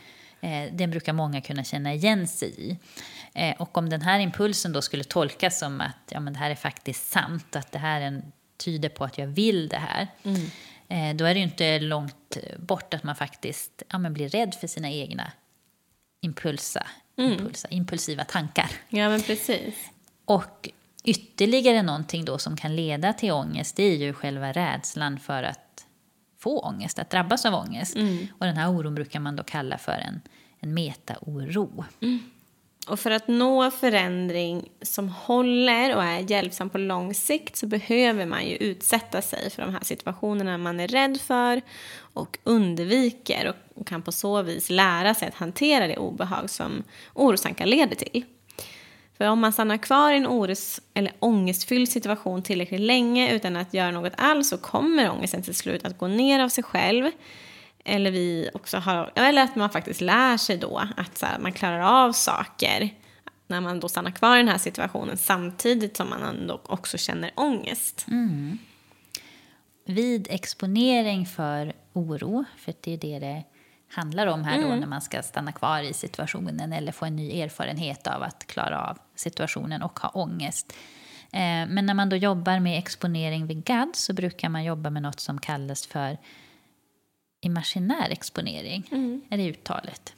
Eh, 0.41 0.73
den 0.73 0.91
brukar 0.91 1.13
många 1.13 1.41
kunna 1.41 1.63
känna 1.63 1.93
igen 1.93 2.27
sig 2.27 2.49
i. 2.49 2.77
Eh, 3.33 3.55
och 3.61 3.77
om 3.77 3.89
den 3.89 4.01
här 4.01 4.19
impulsen 4.19 4.73
då 4.73 4.81
skulle 4.81 5.03
tolkas 5.03 5.59
som 5.59 5.81
att 5.81 6.11
ja, 6.11 6.19
men 6.19 6.33
det 6.33 6.39
här 6.39 6.51
är 6.51 6.55
faktiskt 6.55 7.11
sant, 7.11 7.55
att 7.55 7.71
det 7.71 7.79
här 7.79 8.01
är 8.01 8.05
en 8.05 8.31
tyder 8.58 8.89
på 8.89 9.03
att 9.03 9.18
jag 9.18 9.28
vill 9.28 9.68
det 9.68 9.78
här. 9.78 10.08
Mm. 10.24 10.41
Eh, 10.88 11.18
då 11.18 11.26
är 11.26 11.34
det 11.34 11.39
ju 11.39 11.45
inte 11.45 11.80
långt 11.80 12.38
bort 12.58 12.93
att 12.93 13.03
man 13.03 13.16
faktiskt 13.16 13.84
ja, 13.89 13.97
men 13.97 14.14
blir 14.14 14.30
rädd 14.30 14.56
för 14.56 14.68
sina 14.68 14.91
egna 14.91 15.32
impulsa, 16.22 16.88
mm. 17.18 17.32
impulsa, 17.32 17.68
impulsiva 17.68 18.24
tankar. 18.24 18.72
Ja, 18.89 19.10
men 19.10 19.22
precis. 19.22 19.76
Och 20.26 20.70
ytterligare 21.03 21.82
någonting 21.82 22.26
då 22.26 22.38
som 22.38 22.58
kan 22.58 22.76
leda 22.76 23.14
till 23.14 23.32
ångest 23.32 23.76
det 23.76 23.84
är 23.84 23.95
ju 23.95 24.14
själva 24.14 24.51
rädslan 24.51 25.20
för 25.20 25.43
att 25.43 25.86
få 26.39 26.60
ångest, 26.60 26.99
att 26.99 27.10
drabbas 27.10 27.45
av 27.45 27.53
ångest. 27.53 27.95
Mm. 27.95 28.28
Och 28.39 28.45
den 28.45 28.58
här 28.58 28.70
oron 28.70 28.95
brukar 28.95 29.20
man 29.20 29.36
då 29.36 29.43
kalla 29.43 29.78
för 29.78 29.91
en, 29.91 30.22
en 30.60 30.74
metaoro. 30.74 31.86
Mm. 32.01 32.32
Och 32.88 32.99
för 32.99 33.11
att 33.11 33.27
nå 33.27 33.71
förändring 33.71 34.69
som 34.81 35.09
håller 35.09 35.95
och 35.95 36.03
är 36.03 36.31
hjälpsam 36.31 36.69
på 36.69 36.77
lång 36.77 37.13
sikt 37.13 37.55
så 37.55 37.67
behöver 37.67 38.25
man 38.25 38.45
ju 38.45 38.55
utsätta 38.55 39.21
sig 39.21 39.49
för 39.49 39.61
de 39.61 39.73
här 39.73 39.83
situationerna 39.83 40.57
man 40.57 40.79
är 40.79 40.88
rädd 40.88 41.21
för 41.21 41.61
och 42.13 42.38
undviker 42.43 43.53
och 43.75 43.88
kan 43.88 44.01
på 44.01 44.11
så 44.11 44.41
vis 44.41 44.69
lära 44.69 45.13
sig 45.13 45.27
att 45.27 45.36
hantera 45.36 45.88
det 45.88 45.97
obehag 45.97 46.49
som 46.49 46.83
orostankar 47.13 47.65
leder 47.65 47.95
till. 47.95 48.25
För 49.17 49.25
om 49.25 49.39
man 49.39 49.53
stannar 49.53 49.77
kvar 49.77 50.13
i 50.13 50.17
en 50.17 50.27
oros 50.27 50.81
eller 50.93 51.13
ångestfylld 51.19 51.89
situation 51.89 52.43
tillräckligt 52.43 52.81
länge 52.81 53.33
utan 53.33 53.55
att 53.55 53.73
göra 53.73 53.91
något 53.91 54.13
alls 54.17 54.49
så 54.49 54.57
kommer 54.57 55.09
ångesten 55.09 55.41
till 55.43 55.55
slut 55.55 55.86
att 55.86 55.97
gå 55.97 56.07
ner 56.07 56.39
av 56.39 56.49
sig 56.49 56.63
själv 56.63 57.11
eller 57.86 58.11
vi 58.11 58.49
också 58.53 58.77
har, 58.77 59.11
eller 59.15 59.43
att 59.43 59.55
man 59.55 59.69
faktiskt 59.69 60.01
lär 60.01 60.38
sig 60.38 60.57
då 60.57 60.83
att 60.97 61.17
så 61.17 61.25
här, 61.25 61.39
man 61.39 61.51
klarar 61.51 61.79
av 61.79 62.11
saker 62.11 62.89
när 63.47 63.61
man 63.61 63.79
då 63.79 63.89
stannar 63.89 64.11
kvar 64.11 64.36
i 64.36 64.39
den 64.39 64.47
här 64.47 64.57
situationen 64.57 65.17
samtidigt 65.17 65.97
som 65.97 66.09
man 66.09 66.23
ändå 66.23 66.61
också 66.63 66.97
känner 66.97 67.31
ångest. 67.36 68.05
Mm. 68.07 68.57
Vid 69.86 70.27
exponering 70.29 71.25
för 71.25 71.73
oro, 71.93 72.45
för 72.57 72.73
det 72.81 72.93
är 72.93 72.97
det 72.97 73.19
det 73.19 73.43
handlar 73.89 74.27
om 74.27 74.43
här 74.43 74.57
mm. 74.57 74.69
då 74.69 74.75
när 74.75 74.88
man 74.88 75.01
ska 75.01 75.23
stanna 75.23 75.51
kvar 75.51 75.81
i 75.81 75.93
situationen 75.93 76.73
eller 76.73 76.91
få 76.91 77.05
en 77.05 77.15
ny 77.15 77.41
erfarenhet 77.41 78.07
av 78.07 78.23
att 78.23 78.47
klara 78.47 78.81
av 78.89 78.97
situationen 79.15 79.81
och 79.81 79.99
ha 79.99 80.09
ångest. 80.09 80.73
Eh, 81.31 81.67
men 81.67 81.86
när 81.86 81.93
man 81.93 82.09
då 82.09 82.15
jobbar 82.15 82.59
med 82.59 82.79
exponering 82.79 83.47
vid 83.47 83.63
GAD 83.63 83.89
så 83.93 84.13
brukar 84.13 84.49
man 84.49 84.63
jobba 84.63 84.89
med 84.89 85.01
något 85.01 85.19
som 85.19 85.41
kallas 85.41 85.88
för 85.88 86.17
imaginär 87.45 88.09
exponering. 88.09 88.87
Mm. 88.91 89.21
Är 89.29 89.37
det 89.37 89.49
uttalet? 89.49 90.13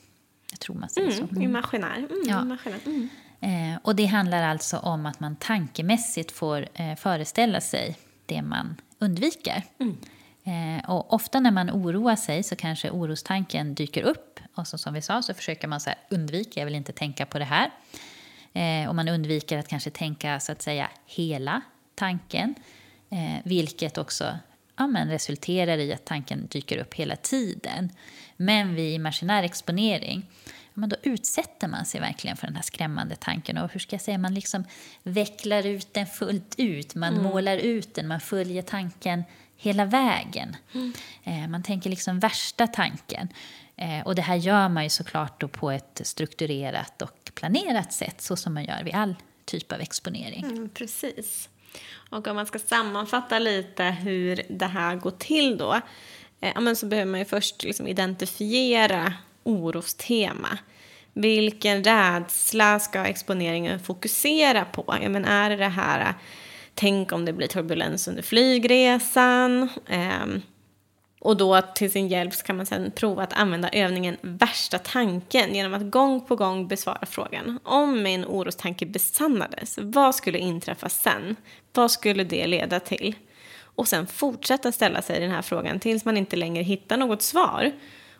Jag 0.52 0.60
tror 0.60 0.76
man 0.76 0.90
säger 0.90 1.08
mm, 1.08 1.28
så. 1.28 1.32
Mm. 1.32 1.42
Imaginär. 1.44 1.98
Mm, 1.98 2.24
ja. 2.26 2.42
imaginär. 2.42 2.80
Mm. 2.86 3.10
Eh, 3.40 3.80
och 3.84 3.96
det 3.96 4.06
handlar 4.06 4.44
alltså 4.44 4.78
om 4.78 5.06
att 5.06 5.20
man 5.20 5.36
tankemässigt 5.36 6.32
får 6.32 6.68
eh, 6.74 6.96
föreställa 6.96 7.62
sig 7.62 7.98
det 8.26 8.42
man 8.42 8.76
undviker. 9.00 9.64
Mm. 9.80 9.98
Eh, 10.44 10.90
och 10.90 11.14
ofta 11.14 11.40
när 11.40 11.52
man 11.52 11.72
oroar 11.72 12.16
sig 12.16 12.44
så 12.44 12.56
kanske 12.56 12.90
orostanken 12.90 13.76
dyker 13.76 14.04
upp. 14.04 14.40
Och 14.56 14.68
så, 14.68 14.78
som 14.78 14.94
vi 14.94 15.02
sa 15.02 15.22
så 15.22 15.34
försöker 15.34 15.68
man 15.68 15.80
så 15.80 15.90
undvika, 16.10 16.60
jag 16.60 16.66
vill 16.66 16.76
inte 16.76 16.92
tänka 16.94 17.26
på 17.26 17.40
det 17.40 17.46
här. 17.46 17.72
Eh, 18.54 18.90
och 18.90 18.96
man 18.96 19.08
undviker 19.08 19.58
att 19.58 19.68
kanske 19.68 19.90
tänka 19.90 20.40
så 20.40 20.52
att 20.52 20.62
säga 20.62 20.90
hela 21.06 21.62
tanken. 21.96 22.56
Eh, 23.10 23.42
vilket 23.44 23.98
också 23.98 24.38
ja, 24.78 24.88
men 24.88 25.10
resulterar 25.10 25.78
i 25.78 25.94
att 25.94 26.06
tanken 26.06 26.48
dyker 26.48 26.78
upp 26.78 26.94
hela 26.94 27.16
tiden. 27.16 27.90
Men 28.38 28.76
vid 28.76 28.94
imaginär 28.94 29.44
exponering 29.44 30.26
ja, 30.46 30.80
men 30.80 30.90
då 30.90 30.96
utsätter 31.04 31.68
man 31.68 31.86
sig 31.86 32.02
verkligen 32.02 32.38
för 32.38 32.48
den 32.48 32.56
här 32.56 32.64
skrämmande 32.64 33.16
tanken. 33.16 33.58
Och 33.58 33.72
hur 33.72 33.80
ska 33.80 33.94
jag 33.94 34.02
säga, 34.02 34.18
man 34.18 34.34
liksom 34.34 34.64
vecklar 35.04 35.66
ut 35.66 35.94
den 35.94 36.08
fullt 36.08 36.56
ut. 36.58 36.96
Man 36.96 37.14
mm. 37.14 37.24
målar 37.24 37.58
ut 37.58 37.96
den, 37.96 38.08
man 38.08 38.20
följer 38.20 38.62
tanken 38.62 39.24
hela 39.56 39.86
vägen. 39.86 40.56
Mm. 40.74 40.94
Eh, 41.24 41.48
man 41.48 41.64
tänker 41.64 41.90
liksom 41.90 42.20
värsta 42.20 42.68
tanken. 42.68 43.30
Eh, 43.76 44.02
och 44.06 44.16
det 44.16 44.22
här 44.22 44.36
gör 44.36 44.70
man 44.70 44.84
ju 44.84 44.90
såklart 44.90 45.52
på 45.52 45.72
ett 45.72 46.02
strukturerat 46.04 47.02
och 47.02 47.32
planerat 47.34 47.94
sätt, 47.94 48.22
så 48.22 48.36
som 48.36 48.54
man 48.54 48.66
gör 48.66 48.84
vid 48.84 48.96
all 48.96 49.16
typ 49.46 49.72
av 49.72 49.82
exponering. 49.82 50.44
Mm, 50.44 50.70
precis. 50.70 51.50
Och 52.10 52.28
om 52.28 52.36
man 52.36 52.46
ska 52.46 52.60
sammanfatta 52.60 53.40
lite 53.40 53.84
hur 53.84 54.42
det 54.50 54.66
här 54.66 54.96
går 54.96 55.12
till 55.12 55.58
då 55.58 55.82
eh, 56.42 56.62
men 56.62 56.76
så 56.76 56.86
behöver 56.86 57.12
man 57.12 57.20
ju 57.20 57.26
först 57.26 57.64
liksom 57.64 57.88
identifiera 57.88 59.14
orostema. 59.44 60.58
Vilken 61.14 61.84
rädsla 61.84 62.80
ska 62.80 63.06
exponeringen 63.06 63.80
fokusera 63.80 64.66
på? 64.66 64.98
Ja, 65.02 65.10
men 65.10 65.26
är 65.26 65.50
det 65.50 65.56
det 65.56 65.68
här, 65.68 66.14
tänk 66.74 67.12
om 67.12 67.26
det 67.26 67.34
blir 67.34 67.48
turbulens 67.48 68.08
under 68.08 68.24
flygresan? 68.24 69.70
Eh, 69.88 70.26
och 71.20 71.38
då 71.38 71.62
till 71.62 71.92
sin 71.92 72.08
hjälp 72.08 72.34
så 72.34 72.44
kan 72.44 72.58
man 72.58 72.66
sedan 72.66 72.92
prova 72.96 73.24
att 73.24 73.34
använda 73.34 73.70
övningen 73.70 74.18
värsta 74.22 74.80
tanken 74.80 75.56
genom 75.56 75.74
att 75.74 75.92
gång 75.92 76.26
på 76.26 76.36
gång 76.36 76.68
besvara 76.68 77.06
frågan. 77.06 77.60
Om 77.64 78.04
min 78.04 78.26
orostanke 78.26 78.86
besannades, 78.86 79.80
vad 79.82 80.16
skulle 80.16 80.38
inträffa 80.38 80.90
sen? 80.90 81.36
Vad 81.74 81.92
skulle 81.92 82.24
det 82.24 82.48
leda 82.48 82.80
till? 82.80 83.16
Och 83.60 83.88
sen 83.88 84.08
fortsätta 84.08 84.72
ställa 84.72 85.02
sig 85.02 85.20
den 85.20 85.32
här 85.32 85.42
frågan 85.42 85.80
tills 85.80 86.06
man 86.06 86.18
inte 86.18 86.36
längre 86.36 86.64
hittar 86.64 86.98
något 86.98 87.22
svar. 87.22 87.72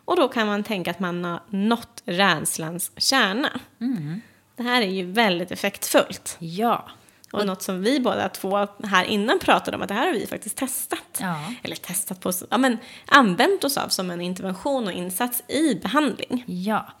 Och 0.04 0.16
då 0.16 0.28
kan 0.28 0.46
man 0.46 0.64
tänka 0.64 0.90
att 0.90 1.00
man 1.00 1.24
har 1.24 1.40
nått 1.48 2.02
rädslans 2.04 2.92
kärna. 2.96 3.60
Mm. 3.80 4.20
Det 4.56 4.62
här 4.62 4.82
är 4.82 4.86
ju 4.86 5.12
väldigt 5.12 5.50
effektfullt. 5.50 6.36
Ja. 6.38 6.88
Och, 7.32 7.46
något 7.46 7.62
som 7.62 7.82
vi 7.82 8.00
båda 8.00 8.28
två 8.28 8.68
här 8.84 9.04
innan 9.04 9.38
pratade 9.38 9.76
om 9.76 9.82
att 9.82 9.88
det 9.88 9.94
här 9.94 10.06
har 10.06 10.14
vi 10.14 10.26
faktiskt 10.26 10.56
testat. 10.56 11.18
Ja. 11.20 11.54
Eller 11.62 11.76
testat 11.76 12.20
på, 12.20 12.32
ja 12.50 12.58
men 12.58 12.78
använt 13.06 13.64
oss 13.64 13.76
av 13.76 13.88
som 13.88 14.10
en 14.10 14.20
intervention 14.20 14.86
och 14.86 14.92
insats 14.92 15.42
i 15.48 15.74
behandling. 15.74 16.44
Ja. 16.46 16.92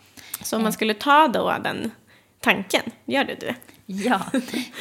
Så 0.42 0.56
om 0.56 0.62
man 0.62 0.72
skulle 0.72 0.94
ta 0.94 1.28
då 1.28 1.56
den 1.64 1.90
tanken, 2.40 2.82
gör 3.04 3.24
du 3.24 3.34
det? 3.34 3.54
Ja, 3.86 4.20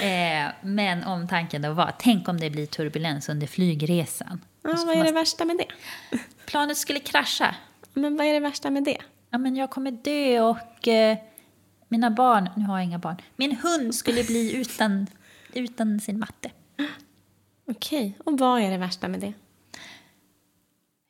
eh, 0.01 0.51
men 0.61 1.03
om 1.03 1.27
tanken 1.27 1.61
då 1.61 1.73
var, 1.73 1.93
tänk 1.99 2.27
om 2.27 2.39
det 2.39 2.49
blir 2.49 2.65
turbulens 2.65 3.29
under 3.29 3.47
flygresan. 3.47 4.41
Ja, 4.63 4.83
vad 4.85 4.97
är 4.97 5.03
det 5.03 5.11
värsta 5.11 5.45
med 5.45 5.57
det? 5.57 5.67
Planet 6.45 6.77
skulle 6.77 6.99
krascha. 6.99 7.55
Men 7.93 8.17
vad 8.17 8.27
är 8.27 8.33
det 8.33 8.39
värsta 8.39 8.69
med 8.69 8.83
det? 8.83 8.97
Ja, 9.29 9.37
men 9.37 9.55
jag 9.55 9.69
kommer 9.69 9.91
dö 9.91 10.41
och 10.41 10.87
eh, 10.87 11.17
mina 11.87 12.11
barn, 12.11 12.49
nu 12.55 12.63
har 12.63 12.77
jag 12.77 12.85
inga 12.85 12.99
barn, 12.99 13.21
min 13.35 13.55
hund 13.55 13.95
skulle 13.95 14.23
bli 14.23 14.55
utan 14.55 15.07
utan 15.53 15.99
sin 15.99 16.19
matte. 16.19 16.51
Okej, 17.65 18.17
och 18.25 18.39
vad 18.39 18.61
är 18.61 18.71
det 18.71 18.77
värsta 18.77 19.07
med 19.07 19.19
det? 19.19 19.33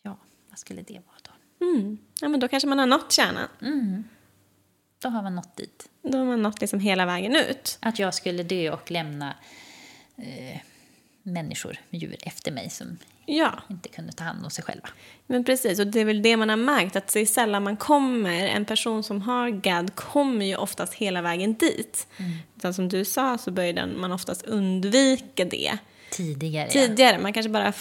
Ja, 0.02 0.18
vad 0.50 0.60
skulle 0.60 0.82
det 0.82 0.94
vara 0.94 1.18
då? 1.22 1.66
Mm. 1.66 1.98
Ja, 2.22 2.30
men 2.30 2.40
då 2.40 2.48
kanske 2.48 2.70
man 2.70 2.80
har 2.80 2.86
nått 2.86 3.12
kärnan. 3.12 3.48
Mm. 3.62 4.04
Då 5.00 5.10
har 5.10 5.24
man 5.24 5.36
nått 5.36 5.58
dit. 5.58 5.90
Då 6.02 6.18
har 6.18 6.26
man 6.26 6.42
nått 6.42 6.62
liksom 6.62 6.80
hela 6.80 7.06
vägen 7.06 7.36
ut. 7.36 7.78
Att 7.82 8.00
jag 8.00 8.14
skulle 8.14 8.44
dö 8.44 8.72
och 8.72 8.92
lämna 8.92 9.36
eh, 10.16 10.60
människor, 11.28 11.78
djur 11.90 12.18
efter 12.22 12.52
mig 12.52 12.70
som 12.70 12.98
ja. 13.26 13.64
inte 13.70 13.90
kunde 13.90 14.14
ta 14.14 14.24
hand 14.24 14.46
om 14.46 14.52
sig 14.52 14.64
själva. 14.64 14.90
Men 15.28 15.44
precis, 15.44 15.80
och 15.80 15.88
det 15.88 16.00
är 16.00 16.06
väl 16.06 16.22
det 16.22 16.38
man 16.38 16.50
har 16.50 16.58
märkt, 16.58 16.96
att 16.96 17.14
det 17.14 17.20
är 17.20 17.26
sällan 17.26 17.64
man 17.64 17.78
kommer, 17.78 18.48
en 18.48 18.66
person 18.66 19.04
som 19.04 19.22
har 19.22 19.50
GAD 19.50 19.96
kommer 19.96 20.46
ju 20.46 20.56
oftast 20.56 20.94
hela 20.94 21.22
vägen 21.22 21.54
dit. 21.54 22.08
Mm. 22.18 22.32
Utan 22.58 22.74
som 22.74 22.90
du 22.90 23.06
sa 23.06 23.38
så 23.38 23.52
börjar 23.52 23.88
man 23.88 24.12
oftast 24.12 24.42
undvika 24.42 25.46
det. 25.46 25.78
Tidigare. 26.12 26.70
Tidigare, 26.70 27.20
man 27.20 27.34
kanske 27.34 27.50
bara 27.50 27.74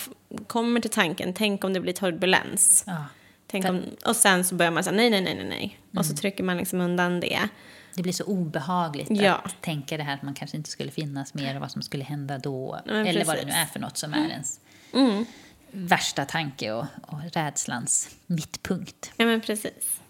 kommer 0.47 0.81
till 0.81 0.91
tanken, 0.91 1.35
tänk 1.35 1.65
om 1.65 1.73
det 1.73 1.81
blir 1.81 1.93
turbulens. 1.93 2.85
Ja. 2.87 3.05
Tänk 3.47 3.65
om, 3.69 3.83
och 4.05 4.17
sen 4.17 4.45
så 4.45 4.55
börjar 4.55 4.73
man 4.73 4.85
säga 4.85 4.97
nej, 4.97 5.11
nej, 5.11 5.21
nej, 5.21 5.35
nej, 5.35 5.47
nej. 5.49 5.79
Mm. 5.93 5.99
Och 5.99 6.07
så 6.07 6.11
mm. 6.11 6.17
trycker 6.17 6.45
man 6.45 6.57
liksom 6.57 6.81
undan 6.81 7.21
det. 7.21 7.49
Det 7.97 8.03
blir 8.03 8.13
så 8.13 8.25
obehagligt 8.25 9.11
ja. 9.11 9.35
att 9.35 9.63
tänka 9.63 9.97
det 9.97 10.03
här 10.03 10.15
att 10.15 10.23
man 10.23 10.35
kanske 10.35 10.57
inte 10.57 10.71
skulle 10.71 10.91
finnas 10.91 11.35
mer 11.35 11.55
och 11.55 11.61
vad 11.61 11.71
som 11.71 11.83
skulle 11.83 12.05
hända 12.05 12.39
då. 12.39 12.81
Eller 12.87 13.05
precis. 13.05 13.27
vad 13.27 13.37
det 13.37 13.45
nu 13.45 13.53
är 13.53 13.67
för 13.67 13.81
något 13.81 13.97
som 13.97 14.15
är 14.15 14.29
ens 14.29 14.61
mm. 14.93 15.27
värsta 15.71 16.25
tanke 16.25 16.73
och, 16.73 16.87
och 17.03 17.21
rädslans 17.33 18.17
mittpunkt. 18.27 19.13
Ja, 19.17 19.25
men 19.25 19.41
precis. 19.41 20.01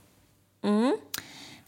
Mm. 0.62 0.96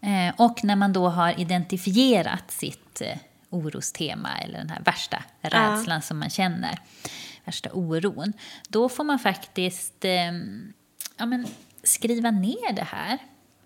Eh, 0.01 0.35
och 0.41 0.65
när 0.65 0.77
man 0.77 0.93
då 0.93 1.09
har 1.09 1.41
identifierat 1.41 2.51
sitt 2.51 3.01
eh, 3.01 3.19
orostema 3.51 4.39
eller 4.39 4.59
den 4.59 4.71
här 4.71 4.83
värsta 4.83 5.25
rädslan 5.41 5.97
ja. 5.97 6.01
som 6.01 6.19
man 6.19 6.31
känner, 6.31 6.79
värsta 7.45 7.71
oron, 7.73 8.33
då 8.69 8.89
får 8.89 9.05
man 9.05 9.19
faktiskt 9.19 10.05
eh, 10.05 10.33
ja, 11.17 11.27
men, 11.27 11.47
skriva 11.83 12.31
ner 12.31 12.73
det 12.73 12.87
här. 12.87 13.19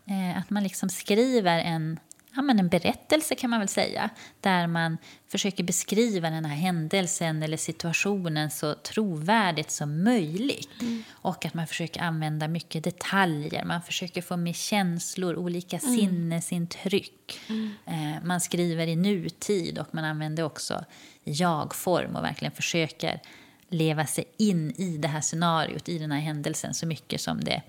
Eh, 0.07 0.39
att 0.39 0.51
man 0.51 0.63
liksom 0.63 0.89
skriver 0.89 1.59
en 1.59 1.99
ja, 2.35 2.43
men 2.43 2.59
en 2.59 2.69
berättelse 2.69 3.35
kan 3.35 3.51
man 3.51 3.59
väl 3.59 3.69
säga, 3.69 4.11
där 4.41 4.67
man 4.67 4.99
försöker 5.29 5.65
beskriva 5.65 6.31
den 6.31 6.45
här 6.45 6.57
händelsen 6.57 7.43
eller 7.43 7.57
situationen 7.57 8.51
så 8.51 8.75
trovärdigt 8.75 9.71
som 9.71 10.05
möjligt. 10.05 10.81
Mm. 10.81 11.03
Och 11.11 11.47
att 11.47 11.55
man 11.55 11.67
försöker 11.67 12.01
använda 12.01 12.49
mycket 12.49 12.85
detaljer, 12.85 13.65
man 13.65 13.83
försöker 13.83 14.23
få 14.23 14.37
med 14.37 14.57
känslor, 14.57 15.37
olika 15.37 15.79
mm. 15.79 15.97
sinnesintryck. 15.97 17.41
Mm. 17.49 17.71
Eh, 17.87 18.25
man 18.25 18.41
skriver 18.41 18.87
i 18.87 18.97
nutid 18.97 19.79
och 19.79 19.95
man 19.95 20.05
använder 20.05 20.43
också 20.43 20.85
jag-form 21.25 22.17
och 22.17 22.25
verkligen 22.25 22.53
försöker 22.53 23.21
leva 23.69 24.07
sig 24.07 24.25
in 24.37 24.71
i 24.71 24.97
det 24.97 25.09
här 25.09 25.21
scenariot, 25.21 25.89
i 25.89 25.99
den 25.99 26.13
här 26.13 26.21
händelsen 26.21 26.75
så 26.75 26.87
mycket 26.87 27.21
som 27.21 27.41
det 27.41 27.63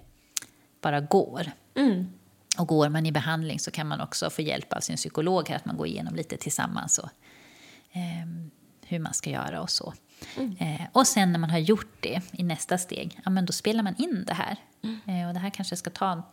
bara 0.82 1.00
går. 1.00 1.52
Mm. 1.76 2.08
Och 2.58 2.68
går 2.68 2.90
man 2.90 3.06
i 3.06 3.12
behandling 3.12 3.60
så 3.60 3.72
kan 3.72 3.88
man 3.88 4.02
också 4.02 4.30
få 4.30 4.42
hjälp 4.42 4.74
av 4.74 4.80
sin 4.80 4.96
psykolog 4.96 5.50
här, 5.50 5.56
att 5.56 5.66
man 5.66 5.78
går 5.78 5.88
igenom 5.88 6.16
lite 6.16 6.38
tillsammans 6.38 6.98
och, 6.98 7.10
eh, 7.92 8.28
hur 8.88 9.00
man 9.00 9.14
ska 9.14 9.30
göra 9.30 9.62
och 9.62 9.70
så. 9.70 9.94
Mm. 10.38 10.58
Eh, 10.60 10.88
och 10.92 11.08
sen 11.08 11.32
när 11.32 11.40
man 11.40 11.50
har 11.50 11.60
gjort 11.60 11.98
det 12.00 12.22
i 12.32 12.44
nästa 12.44 12.78
steg, 12.78 13.20
ja, 13.26 13.32
men 13.32 13.46
då 13.46 13.54
spelar 13.54 13.84
man 13.84 13.96
in 13.96 14.24
det 14.28 14.34
här. 14.34 14.58
Mm. 14.84 15.00
Eh, 15.08 15.28
och 15.28 15.34
det 15.34 15.40
här 15.40 15.50
kanske 15.50 15.76
ska 15.76 15.90
ta 15.90 16.24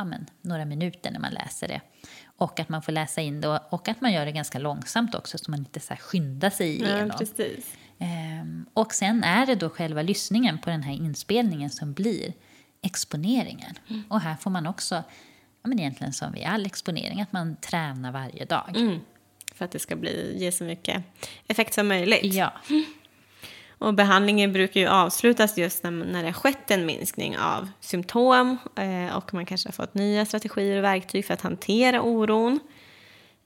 ja, 0.00 0.04
men, 0.04 0.26
några 0.40 0.64
minuter 0.64 1.10
när 1.10 1.20
man 1.20 1.32
läser 1.32 1.68
det. 1.68 1.80
Och 2.24 2.60
att 2.60 2.68
man 2.68 2.82
får 2.82 2.92
läsa 2.92 3.20
in 3.20 3.40
det 3.40 3.48
och, 3.48 3.72
och 3.72 3.88
att 3.88 4.00
man 4.00 4.12
gör 4.12 4.26
det 4.26 4.32
ganska 4.32 4.58
långsamt 4.58 5.14
också 5.14 5.38
så 5.38 5.50
man 5.50 5.60
inte 5.60 5.80
så 5.80 5.94
här 5.94 6.00
skyndar 6.00 6.50
sig 6.50 6.74
igenom. 6.74 7.10
Ja, 7.18 7.44
ehm, 7.98 8.66
och 8.72 8.94
sen 8.94 9.24
är 9.24 9.46
det 9.46 9.54
då 9.54 9.70
själva 9.70 10.02
lyssningen 10.02 10.58
på 10.58 10.70
den 10.70 10.82
här 10.82 10.92
inspelningen 10.92 11.70
som 11.70 11.92
blir 11.92 12.32
exponeringen. 12.82 13.74
Mm. 13.88 14.04
Och 14.08 14.20
här 14.20 14.36
får 14.36 14.50
man 14.50 14.66
också 14.66 15.02
ja, 15.62 15.68
men 15.68 15.78
egentligen 15.78 16.12
som 16.12 16.32
vid 16.32 16.44
all 16.44 16.66
exponering, 16.66 17.20
att 17.20 17.32
man 17.32 17.56
tränar 17.56 18.12
varje 18.12 18.44
dag. 18.44 18.72
Mm. 18.76 19.00
För 19.54 19.64
att 19.64 19.70
det 19.70 19.78
ska 19.78 19.96
bli, 19.96 20.36
ge 20.38 20.52
så 20.52 20.64
mycket 20.64 21.02
effekt 21.48 21.74
som 21.74 21.88
möjligt. 21.88 22.34
Ja. 22.34 22.52
Och 23.80 23.94
behandlingen 23.94 24.52
brukar 24.52 24.80
ju 24.80 24.86
avslutas 24.86 25.58
just 25.58 25.82
när, 25.82 25.90
när 25.90 26.22
det 26.22 26.28
har 26.28 26.32
skett 26.32 26.70
en 26.70 26.86
minskning 26.86 27.38
av 27.38 27.68
symptom 27.80 28.58
eh, 28.76 29.16
och 29.16 29.34
man 29.34 29.46
kanske 29.46 29.68
har 29.68 29.72
fått 29.72 29.94
nya 29.94 30.26
strategier 30.26 30.78
och 30.78 30.84
verktyg 30.84 31.24
för 31.24 31.34
att 31.34 31.40
hantera 31.40 32.02
oron. 32.02 32.60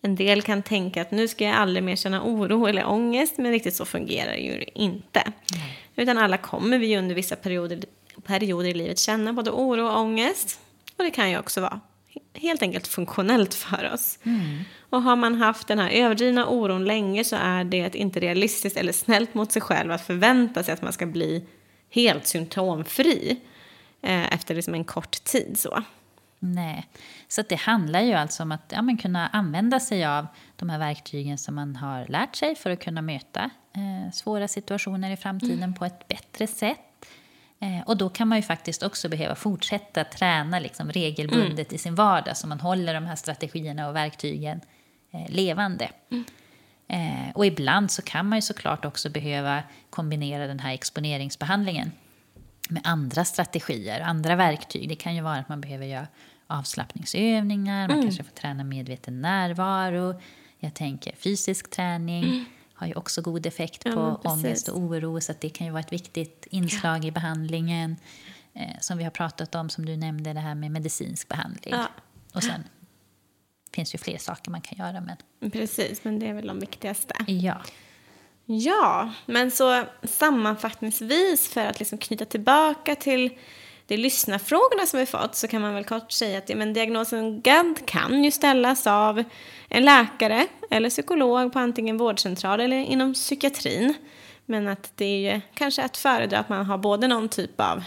En 0.03 0.17
del 0.17 0.43
kan 0.43 0.63
tänka 0.63 1.03
att 1.03 1.11
nu 1.11 1.29
ska 1.29 1.45
jag 1.45 1.55
aldrig 1.55 1.85
mer 1.85 1.97
känna 1.97 2.23
oro 2.23 2.67
eller 2.67 2.87
ångest, 2.87 3.39
men 3.39 3.53
riktigt 3.53 3.75
så 3.75 3.85
fungerar 3.85 4.33
det 4.33 4.39
ju 4.39 4.65
inte. 4.75 5.21
Mm. 5.21 5.35
Utan 5.97 6.19
alla 6.19 6.37
kommer 6.37 6.79
vi 6.79 6.99
under 6.99 7.15
vissa 7.15 7.37
perioder, 7.37 7.85
perioder 8.23 8.69
i 8.69 8.75
livet 8.75 8.99
känna 8.99 9.33
både 9.33 9.51
oro 9.51 9.87
och 9.87 9.99
ångest. 9.99 10.61
Och 10.99 11.05
det 11.05 11.11
kan 11.11 11.31
ju 11.31 11.39
också 11.39 11.61
vara 11.61 11.81
helt 12.35 12.63
enkelt 12.63 12.87
funktionellt 12.87 13.55
för 13.55 13.93
oss. 13.93 14.19
Mm. 14.23 14.61
Och 14.91 15.03
har 15.03 15.17
man 15.17 15.35
haft 15.35 15.69
den 15.69 15.79
här 15.79 15.91
överdrivna 15.91 16.47
oron 16.49 16.85
länge 16.85 17.25
så 17.25 17.37
är 17.37 17.65
det 17.65 17.97
inte 17.97 18.21
realistiskt 18.21 18.77
eller 18.77 18.93
snällt 18.93 19.35
mot 19.35 19.53
sig 19.53 19.63
själv 19.63 19.93
att 19.93 20.07
förvänta 20.07 20.63
sig 20.63 20.75
att 20.75 20.83
man 20.83 20.93
ska 20.93 21.07
bli 21.07 21.45
helt 21.91 22.27
symptomfri 22.27 23.41
eh, 24.03 24.35
efter 24.35 24.55
liksom 24.55 24.75
en 24.75 24.85
kort 24.85 25.25
tid. 25.25 25.59
så. 25.59 25.83
Nej, 26.39 26.89
så 27.29 27.43
det 27.43 27.55
handlar 27.55 28.01
ju 28.01 28.13
alltså 28.13 28.43
om 28.43 28.53
att 28.53 28.73
ja, 28.75 28.83
men 28.83 28.97
kunna 28.97 29.29
använda 29.29 29.81
sig 29.81 30.05
av 30.05 30.27
de 30.57 30.71
här 30.71 30.79
verktygen 30.79 31.39
som 31.39 31.55
man 31.55 31.77
har 31.77 32.07
lärt 32.07 32.37
sig 32.37 32.55
för 32.55 32.71
att 32.71 32.81
kunna 32.81 33.03
möta 33.03 33.51
eh, 33.75 34.13
svåra 34.13 34.49
situationer 34.49 35.11
i 35.11 35.17
framtiden 35.17 35.63
mm. 35.63 35.75
på 35.75 35.85
ett 35.85 36.09
bättre 36.09 36.47
sätt. 36.47 36.79
Eh, 37.65 37.83
och 37.87 37.97
då 37.97 38.09
kan 38.09 38.29
man 38.29 38.39
ju 38.39 38.43
faktiskt 38.43 38.83
också 38.83 39.09
behöva 39.09 39.35
fortsätta 39.35 40.05
träna 40.05 40.59
liksom 40.59 40.93
regelbundet 40.93 41.69
mm. 41.69 41.75
i 41.75 41.79
sin 41.79 41.95
vardag 41.95 42.37
så 42.37 42.47
man 42.47 42.61
håller 42.61 42.95
de 42.95 43.07
här 43.07 43.17
strategierna 43.17 43.89
och 43.89 43.97
verktygen 43.97 44.61
eh, 45.13 45.31
levande. 45.31 45.91
Mm. 46.11 46.25
Eh, 46.89 47.35
och 47.35 47.47
ibland 47.47 47.91
så 47.91 48.03
kan 48.03 48.29
man 48.29 48.39
ju 48.39 48.43
såklart 48.43 48.85
också 48.85 49.11
behöva 49.11 49.63
kombinera 49.91 50.47
den 50.47 50.59
här 50.59 50.75
exponeringsbehandlingen 50.75 51.93
med 52.69 52.83
andra 52.85 53.25
strategier, 53.25 54.01
andra 54.01 54.37
verktyg. 54.37 54.89
Det 54.89 54.97
kan 54.97 55.15
ju 55.15 55.21
vara 55.21 55.37
att 55.37 55.49
man 55.49 55.61
behöver 55.61 55.87
göra 55.87 56.07
avslappningsövningar, 56.47 57.89
man 57.89 57.97
mm. 57.97 58.03
kanske 58.03 58.25
får 58.25 58.35
träna 58.35 58.65
medveten 58.65 59.21
närvaro. 59.21 60.21
Jag 60.59 60.75
tänker 60.75 61.17
fysisk 61.17 61.71
träning. 61.71 62.45
Har 62.75 62.87
ju 62.87 62.95
också 62.95 63.23
god 63.23 63.47
effekt 63.47 63.85
på 63.85 64.21
ja, 64.25 64.31
ångest 64.31 64.69
och 64.69 64.79
oro 64.79 65.21
så 65.21 65.35
det 65.41 65.49
kan 65.49 65.67
ju 65.67 65.73
vara 65.73 65.81
ett 65.81 65.93
viktigt 65.93 66.47
inslag 66.51 67.05
i 67.05 67.11
behandlingen. 67.11 67.97
Eh, 68.55 68.81
som 68.81 68.99
vi 68.99 69.05
har 69.05 69.11
pratat 69.11 69.55
om, 69.55 69.71
som 69.71 69.87
du 69.87 69.97
nämnde, 69.97 70.33
det 70.33 70.41
här 70.41 70.55
med 70.55 70.71
medicinsk 70.71 71.29
behandling. 71.29 71.75
Ja. 71.75 71.89
Och 72.35 72.43
sen 72.43 72.65
finns 73.73 73.95
ju 73.95 73.99
fler 73.99 74.19
saker 74.19 74.51
man 74.51 74.61
kan 74.61 74.79
göra. 74.79 75.01
Men... 75.01 75.51
Precis, 75.51 76.05
men 76.05 76.19
det 76.19 76.27
är 76.27 76.35
väl 76.35 76.47
de 76.47 76.61
viktigaste. 76.61 77.15
Ja. 77.27 77.63
Ja, 78.47 79.13
men 79.27 79.51
så 79.51 79.85
sammanfattningsvis 80.03 81.49
för 81.49 81.67
att 81.67 81.79
liksom 81.79 81.99
knyta 81.99 82.25
tillbaka 82.25 82.95
till 82.95 83.39
de 83.87 83.97
lyssnarfrågorna 83.97 84.87
som 84.87 85.01
vi 85.01 85.07
fått 85.07 85.35
så 85.35 85.49
kan 85.49 85.63
man 85.63 85.75
väl 85.75 85.85
kort 85.85 86.13
säga 86.13 86.39
att 86.39 86.49
ja, 86.49 86.57
men 86.57 86.73
diagnosen 86.73 87.41
GAD 87.41 87.87
kan 87.87 88.25
ju 88.25 88.31
ställas 88.31 88.87
av 88.87 89.25
en 89.69 89.85
läkare 89.85 90.47
eller 90.71 90.91
psykolog 90.91 91.53
på 91.53 91.59
antingen 91.59 91.97
vårdcentral 91.97 92.61
eller 92.61 92.77
inom 92.77 93.15
psykiatrin. 93.15 93.95
Men 94.47 94.69
att 94.69 94.93
det 94.95 95.05
är 95.05 95.35
ju 95.35 95.41
kanske 95.55 95.83
att 95.83 95.97
föredra 95.97 96.39
att 96.39 96.49
man 96.49 96.67
har 96.67 96.79
både 96.79 97.09
någon 97.09 97.29
typ 97.29 97.61
av 97.61 97.85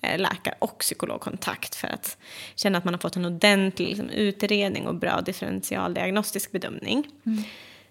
eh, 0.00 0.18
läkare 0.18 0.54
och 0.58 0.78
psykologkontakt 0.78 1.74
för 1.74 1.88
att 1.88 2.18
känna 2.54 2.78
att 2.78 2.84
man 2.84 2.94
har 2.94 2.98
fått 2.98 3.16
en 3.16 3.24
ordentlig 3.24 3.88
liksom, 3.88 4.10
utredning 4.10 4.86
och 4.86 4.94
bra 4.94 5.20
differentialdiagnostisk 5.20 6.52
bedömning. 6.52 7.06
Mm. 7.26 7.44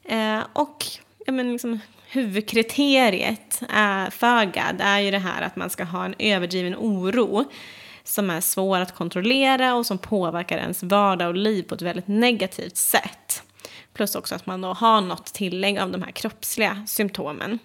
Eh, 0.03 0.45
och 0.53 0.85
ja, 1.25 1.31
men 1.31 1.51
liksom, 1.51 1.79
huvudkriteriet 2.13 3.61
eh, 3.61 4.09
för 4.09 4.45
GAD 4.45 4.81
är 4.81 4.99
ju 4.99 5.11
det 5.11 5.19
här 5.19 5.41
att 5.41 5.55
man 5.55 5.69
ska 5.69 5.83
ha 5.83 6.05
en 6.05 6.15
överdriven 6.19 6.75
oro 6.75 7.45
som 8.03 8.29
är 8.29 8.41
svår 8.41 8.79
att 8.79 8.95
kontrollera 8.95 9.75
och 9.75 9.85
som 9.85 9.97
påverkar 9.97 10.57
ens 10.57 10.83
vardag 10.83 11.27
och 11.27 11.35
liv 11.35 11.63
på 11.63 11.75
ett 11.75 11.81
väldigt 11.81 12.07
negativt 12.07 12.77
sätt. 12.77 13.43
Plus 13.93 14.15
också 14.15 14.35
att 14.35 14.45
man 14.45 14.61
då 14.61 14.73
har 14.73 15.01
något 15.01 15.25
tillägg 15.25 15.79
av 15.79 15.91
de 15.91 16.01
här 16.01 16.11
kroppsliga 16.11 16.85
symptomen. 16.87 17.59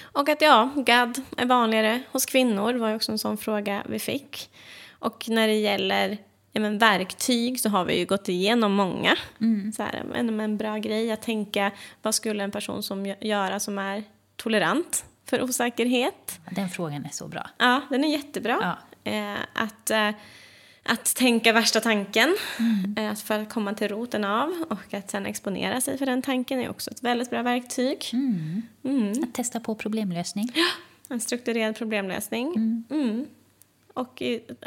Och 0.00 0.28
att 0.28 0.40
ja, 0.40 0.70
GAD 0.76 1.22
är 1.36 1.46
vanligare 1.46 2.02
hos 2.12 2.26
kvinnor 2.26 2.74
var 2.74 2.88
ju 2.88 2.94
också 2.94 3.12
en 3.12 3.18
sån 3.18 3.36
fråga 3.36 3.82
vi 3.88 3.98
fick. 3.98 4.50
Och 4.98 5.28
när 5.28 5.48
det 5.48 5.54
gäller 5.54 6.18
ja, 6.52 6.60
men 6.60 6.78
verktyg 6.78 7.60
så 7.60 7.68
har 7.68 7.84
vi 7.84 7.98
ju 7.98 8.06
gått 8.06 8.28
igenom 8.28 8.72
många. 8.72 9.16
Mm. 9.40 9.72
Så 9.72 9.82
här, 9.82 10.04
en, 10.14 10.40
en 10.40 10.56
bra 10.56 10.78
grej 10.78 11.12
att 11.12 11.22
tänka 11.22 11.70
vad 12.02 12.14
skulle 12.14 12.44
en 12.44 12.50
person 12.50 12.82
som 12.82 13.14
göra 13.20 13.60
som 13.60 13.78
är 13.78 14.04
tolerant 14.36 15.04
för 15.24 15.42
osäkerhet? 15.42 16.40
Den 16.50 16.68
frågan 16.68 17.04
är 17.04 17.10
så 17.12 17.28
bra. 17.28 17.50
Ja, 17.58 17.80
den 17.90 18.04
är 18.04 18.08
jättebra. 18.08 18.58
Ja. 18.62 19.10
Eh, 19.10 19.38
att, 19.52 19.90
eh, 19.90 20.10
att 20.82 21.16
tänka 21.16 21.52
värsta 21.52 21.80
tanken 21.80 22.36
mm. 22.58 22.94
eh, 22.98 23.14
för 23.14 23.38
att 23.38 23.48
komma 23.48 23.74
till 23.74 23.88
roten 23.88 24.24
av 24.24 24.64
och 24.70 24.94
att 24.94 25.10
sen 25.10 25.26
exponera 25.26 25.80
sig 25.80 25.98
för 25.98 26.06
den 26.06 26.22
tanken 26.22 26.60
är 26.60 26.70
också 26.70 26.90
ett 26.90 27.02
väldigt 27.02 27.30
bra 27.30 27.42
verktyg. 27.42 28.10
Mm. 28.12 28.62
Mm. 28.84 29.22
Att 29.22 29.34
testa 29.34 29.60
på 29.60 29.74
problemlösning. 29.74 30.52
Ja, 30.54 30.66
en 31.08 31.20
strukturerad 31.20 31.76
problemlösning. 31.76 32.54
Och 33.98 34.22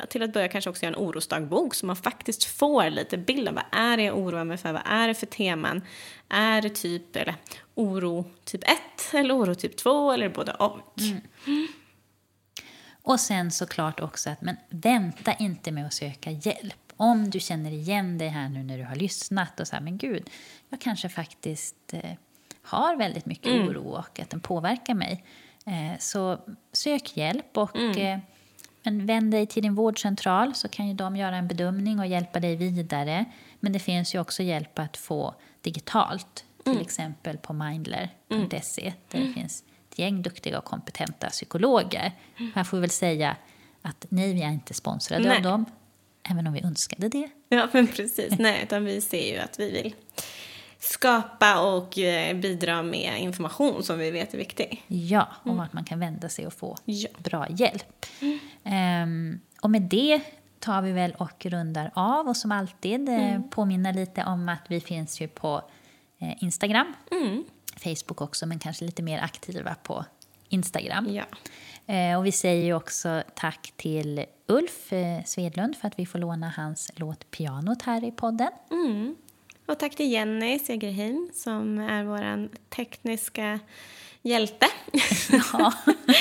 till 0.10 0.24
att 0.24 0.34
börja 0.34 0.48
kanske 0.48 0.70
också 0.70 0.84
göra 0.84 0.96
en 0.96 1.04
orosdagbok 1.04 1.76
så 1.76 1.86
man 1.86 1.96
faktiskt 1.96 2.44
får 2.44 2.90
lite 2.90 3.18
bild 3.18 3.48
av 3.48 3.54
vad 3.54 3.64
är 3.72 3.98
det 3.98 4.04
jag 4.04 4.18
oroar 4.18 4.44
mig 4.44 4.58
för, 4.58 4.74
vad 4.74 4.82
är 4.86 5.08
det 5.08 5.14
för 5.14 5.26
teman? 5.26 5.82
Är 6.30 6.62
det 6.62 6.70
typ, 6.70 7.16
eller 7.16 7.36
oro 7.76 8.26
typ 8.44 8.64
1 8.64 9.14
eller 9.14 9.38
oro 9.38 9.56
typ 9.56 9.78
2 9.78 10.12
eller 10.12 10.30
både 10.30 10.54
och? 10.54 11.00
Mm. 11.48 11.68
Och 13.04 13.20
sen 13.20 13.52
såklart 13.52 14.00
också 14.00 14.30
att 14.30 14.42
men 14.42 14.56
vänta 14.70 15.34
inte 15.34 15.72
med 15.72 15.86
att 15.86 15.94
söka 15.94 16.32
hjälp. 16.32 16.94
Om 16.98 17.30
du 17.30 17.40
känner 17.40 17.72
igen 17.72 18.18
dig 18.18 18.28
här 18.28 18.50
nu 18.50 18.64
när 18.64 18.78
du 18.78 18.84
har 18.84 18.96
lyssnat 18.96 19.60
och 19.60 19.68
så 19.68 19.76
här, 19.76 19.84
men 19.84 19.98
gud, 19.98 20.30
jag 20.70 20.82
kanske 20.82 21.10
faktiskt 21.10 21.94
eh, 21.94 22.12
har 22.62 22.96
väldigt 22.96 23.26
mycket 23.26 23.48
mm. 23.54 23.68
oro 23.68 23.90
och 23.90 24.20
att 24.20 24.30
den 24.30 24.40
påverkar 24.40 24.94
mig. 24.94 25.24
Eh, 25.66 26.00
så 26.00 26.40
sök 26.72 27.18
hjälp 27.18 27.58
och 27.58 27.76
mm. 27.76 27.98
eh, 27.98 28.20
men 28.84 29.06
vänd 29.06 29.32
dig 29.32 29.48
till 29.48 29.64
din 29.64 29.76
vårdcentral 29.76 30.56
så 30.56 30.68
kan 30.68 30.88
ju 30.88 30.94
de 30.94 31.16
göra 31.16 31.38
en 31.38 31.48
bedömning 31.48 32.00
och 32.00 32.08
hjälpa 32.08 32.40
dig 32.40 32.56
vidare. 32.56 33.26
Men 33.60 33.74
det 33.74 33.80
finns 33.80 34.16
ju 34.16 34.20
också 34.20 34.44
hjälp 34.44 34.80
att 34.80 34.98
få 34.98 35.36
digitalt, 35.62 36.46
till 36.64 36.72
mm. 36.72 36.82
exempel 36.82 37.38
på 37.38 37.54
mindler.se 37.54 38.82
mm. 38.82 38.94
där 39.10 39.20
det 39.20 39.26
mm. 39.26 39.34
finns 39.34 39.64
ett 39.90 40.00
gäng 40.00 40.22
duktiga 40.22 40.58
och 40.58 40.66
kompetenta 40.66 41.30
psykologer. 41.30 42.12
Mm. 42.38 42.52
Här 42.56 42.64
får 42.64 42.78
vi 42.78 42.82
väl 42.82 42.90
säga 42.90 43.36
att 43.82 44.06
nej, 44.10 44.34
vi 44.34 44.42
är 44.42 44.52
inte 44.52 44.74
sponsrade 44.74 45.24
nej. 45.24 45.38
av 45.38 45.44
dem, 45.44 45.66
även 46.30 46.48
om 46.48 46.54
vi 46.54 46.62
önskade 46.64 47.10
det. 47.10 47.30
Ja, 47.50 47.68
men 47.72 47.88
precis. 47.88 48.40
Nej, 48.40 48.64
utan 48.64 48.86
vi 48.86 49.02
ser 49.02 49.34
ju 49.34 49.38
att 49.38 49.60
vi 49.60 49.72
vill 49.72 49.96
skapa 50.82 51.62
och 51.62 51.98
eh, 51.98 52.36
bidra 52.38 52.84
med 52.84 53.22
information 53.22 53.84
som 53.84 54.00
vi 54.00 54.12
vet 54.12 54.34
är 54.34 54.38
viktig. 54.38 54.84
Ja, 54.88 55.28
om 55.44 55.52
mm. 55.52 55.64
att 55.64 55.74
man 55.74 55.84
kan 55.84 56.00
vända 56.00 56.30
sig 56.30 56.48
och 56.48 56.54
få 56.54 56.78
ja. 56.86 57.10
bra 57.18 57.48
hjälp. 57.50 58.06
Mm. 58.20 59.04
Um, 59.04 59.40
och 59.62 59.70
med 59.70 59.82
det 59.82 60.22
tar 60.60 60.82
vi 60.82 60.92
väl 60.92 61.12
och 61.12 61.46
rundar 61.46 61.92
av 61.94 62.28
och 62.28 62.38
som 62.38 62.52
alltid 62.52 63.10
eh, 63.10 63.30
mm. 63.30 63.50
påminna 63.50 63.92
lite 63.92 64.24
om 64.24 64.50
att 64.50 64.66
vi 64.68 64.80
finns 64.80 65.22
ju 65.22 65.28
på 65.28 65.62
eh, 66.20 66.44
Instagram, 66.44 66.94
mm. 67.12 67.44
Facebook 67.78 68.22
också, 68.22 68.46
men 68.46 68.60
kanske 68.60 68.86
lite 68.86 69.04
mer 69.04 69.20
aktiva 69.20 69.76
på 69.84 70.06
Instagram. 70.50 71.08
Ja. 71.10 71.24
Och 72.18 72.26
vi 72.26 72.32
säger 72.32 72.66
ju 72.66 72.74
också 72.74 73.24
tack 73.36 73.74
till 73.76 74.26
Ulf 74.48 74.94
Svedlund 75.26 75.76
för 75.76 75.88
att 75.88 76.00
vi 76.00 76.06
får 76.06 76.20
låna 76.20 76.54
hans 76.58 76.92
låt 76.96 77.32
Pianot 77.32 77.82
här 77.82 78.04
i 78.04 78.12
podden. 78.12 78.50
Mm. 78.72 79.16
Och 79.66 79.80
tack 79.80 79.96
till 79.96 80.12
Jenny 80.12 80.60
Segerheim 80.60 81.30
som 81.34 81.80
är 81.80 82.04
vår 82.04 82.50
tekniska 82.70 83.60
hjälte. 84.22 84.68
Ja. 85.54 85.74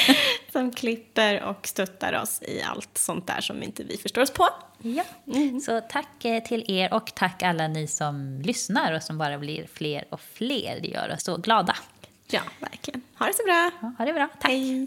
som 0.53 0.73
klipper 0.73 1.43
och 1.43 1.67
stöttar 1.67 2.23
oss 2.23 2.43
i 2.43 2.63
allt 2.63 2.99
sånt 2.99 3.27
där 3.27 3.41
som 3.41 3.63
inte 3.63 3.85
vi 3.85 3.97
förstår 3.97 4.23
oss 4.23 4.31
på. 4.31 4.49
Ja, 4.83 5.05
mm. 5.27 5.61
så 5.61 5.81
tack 5.81 6.25
eh, 6.25 6.43
till 6.43 6.65
er 6.69 6.95
och 6.95 7.15
tack 7.15 7.43
alla 7.43 7.69
ni 7.69 7.87
som 7.87 8.43
lyssnar 8.45 8.93
och 8.93 9.03
som 9.03 9.19
bara 9.19 9.39
blir 9.39 9.67
fler 9.67 10.05
och 10.11 10.21
fler. 10.21 10.81
Det 10.83 10.89
gör 10.89 11.15
oss 11.15 11.25
så 11.25 11.37
glada. 11.37 11.77
Ja, 12.31 12.41
verkligen. 12.59 13.03
Ha 13.19 13.27
det 13.27 13.35
så 13.35 13.45
bra. 13.45 13.71
Ja, 13.81 13.93
ha 13.99 14.05
det 14.05 14.13
bra. 14.13 14.29
Tack. 14.41 14.51
Hej. 14.51 14.87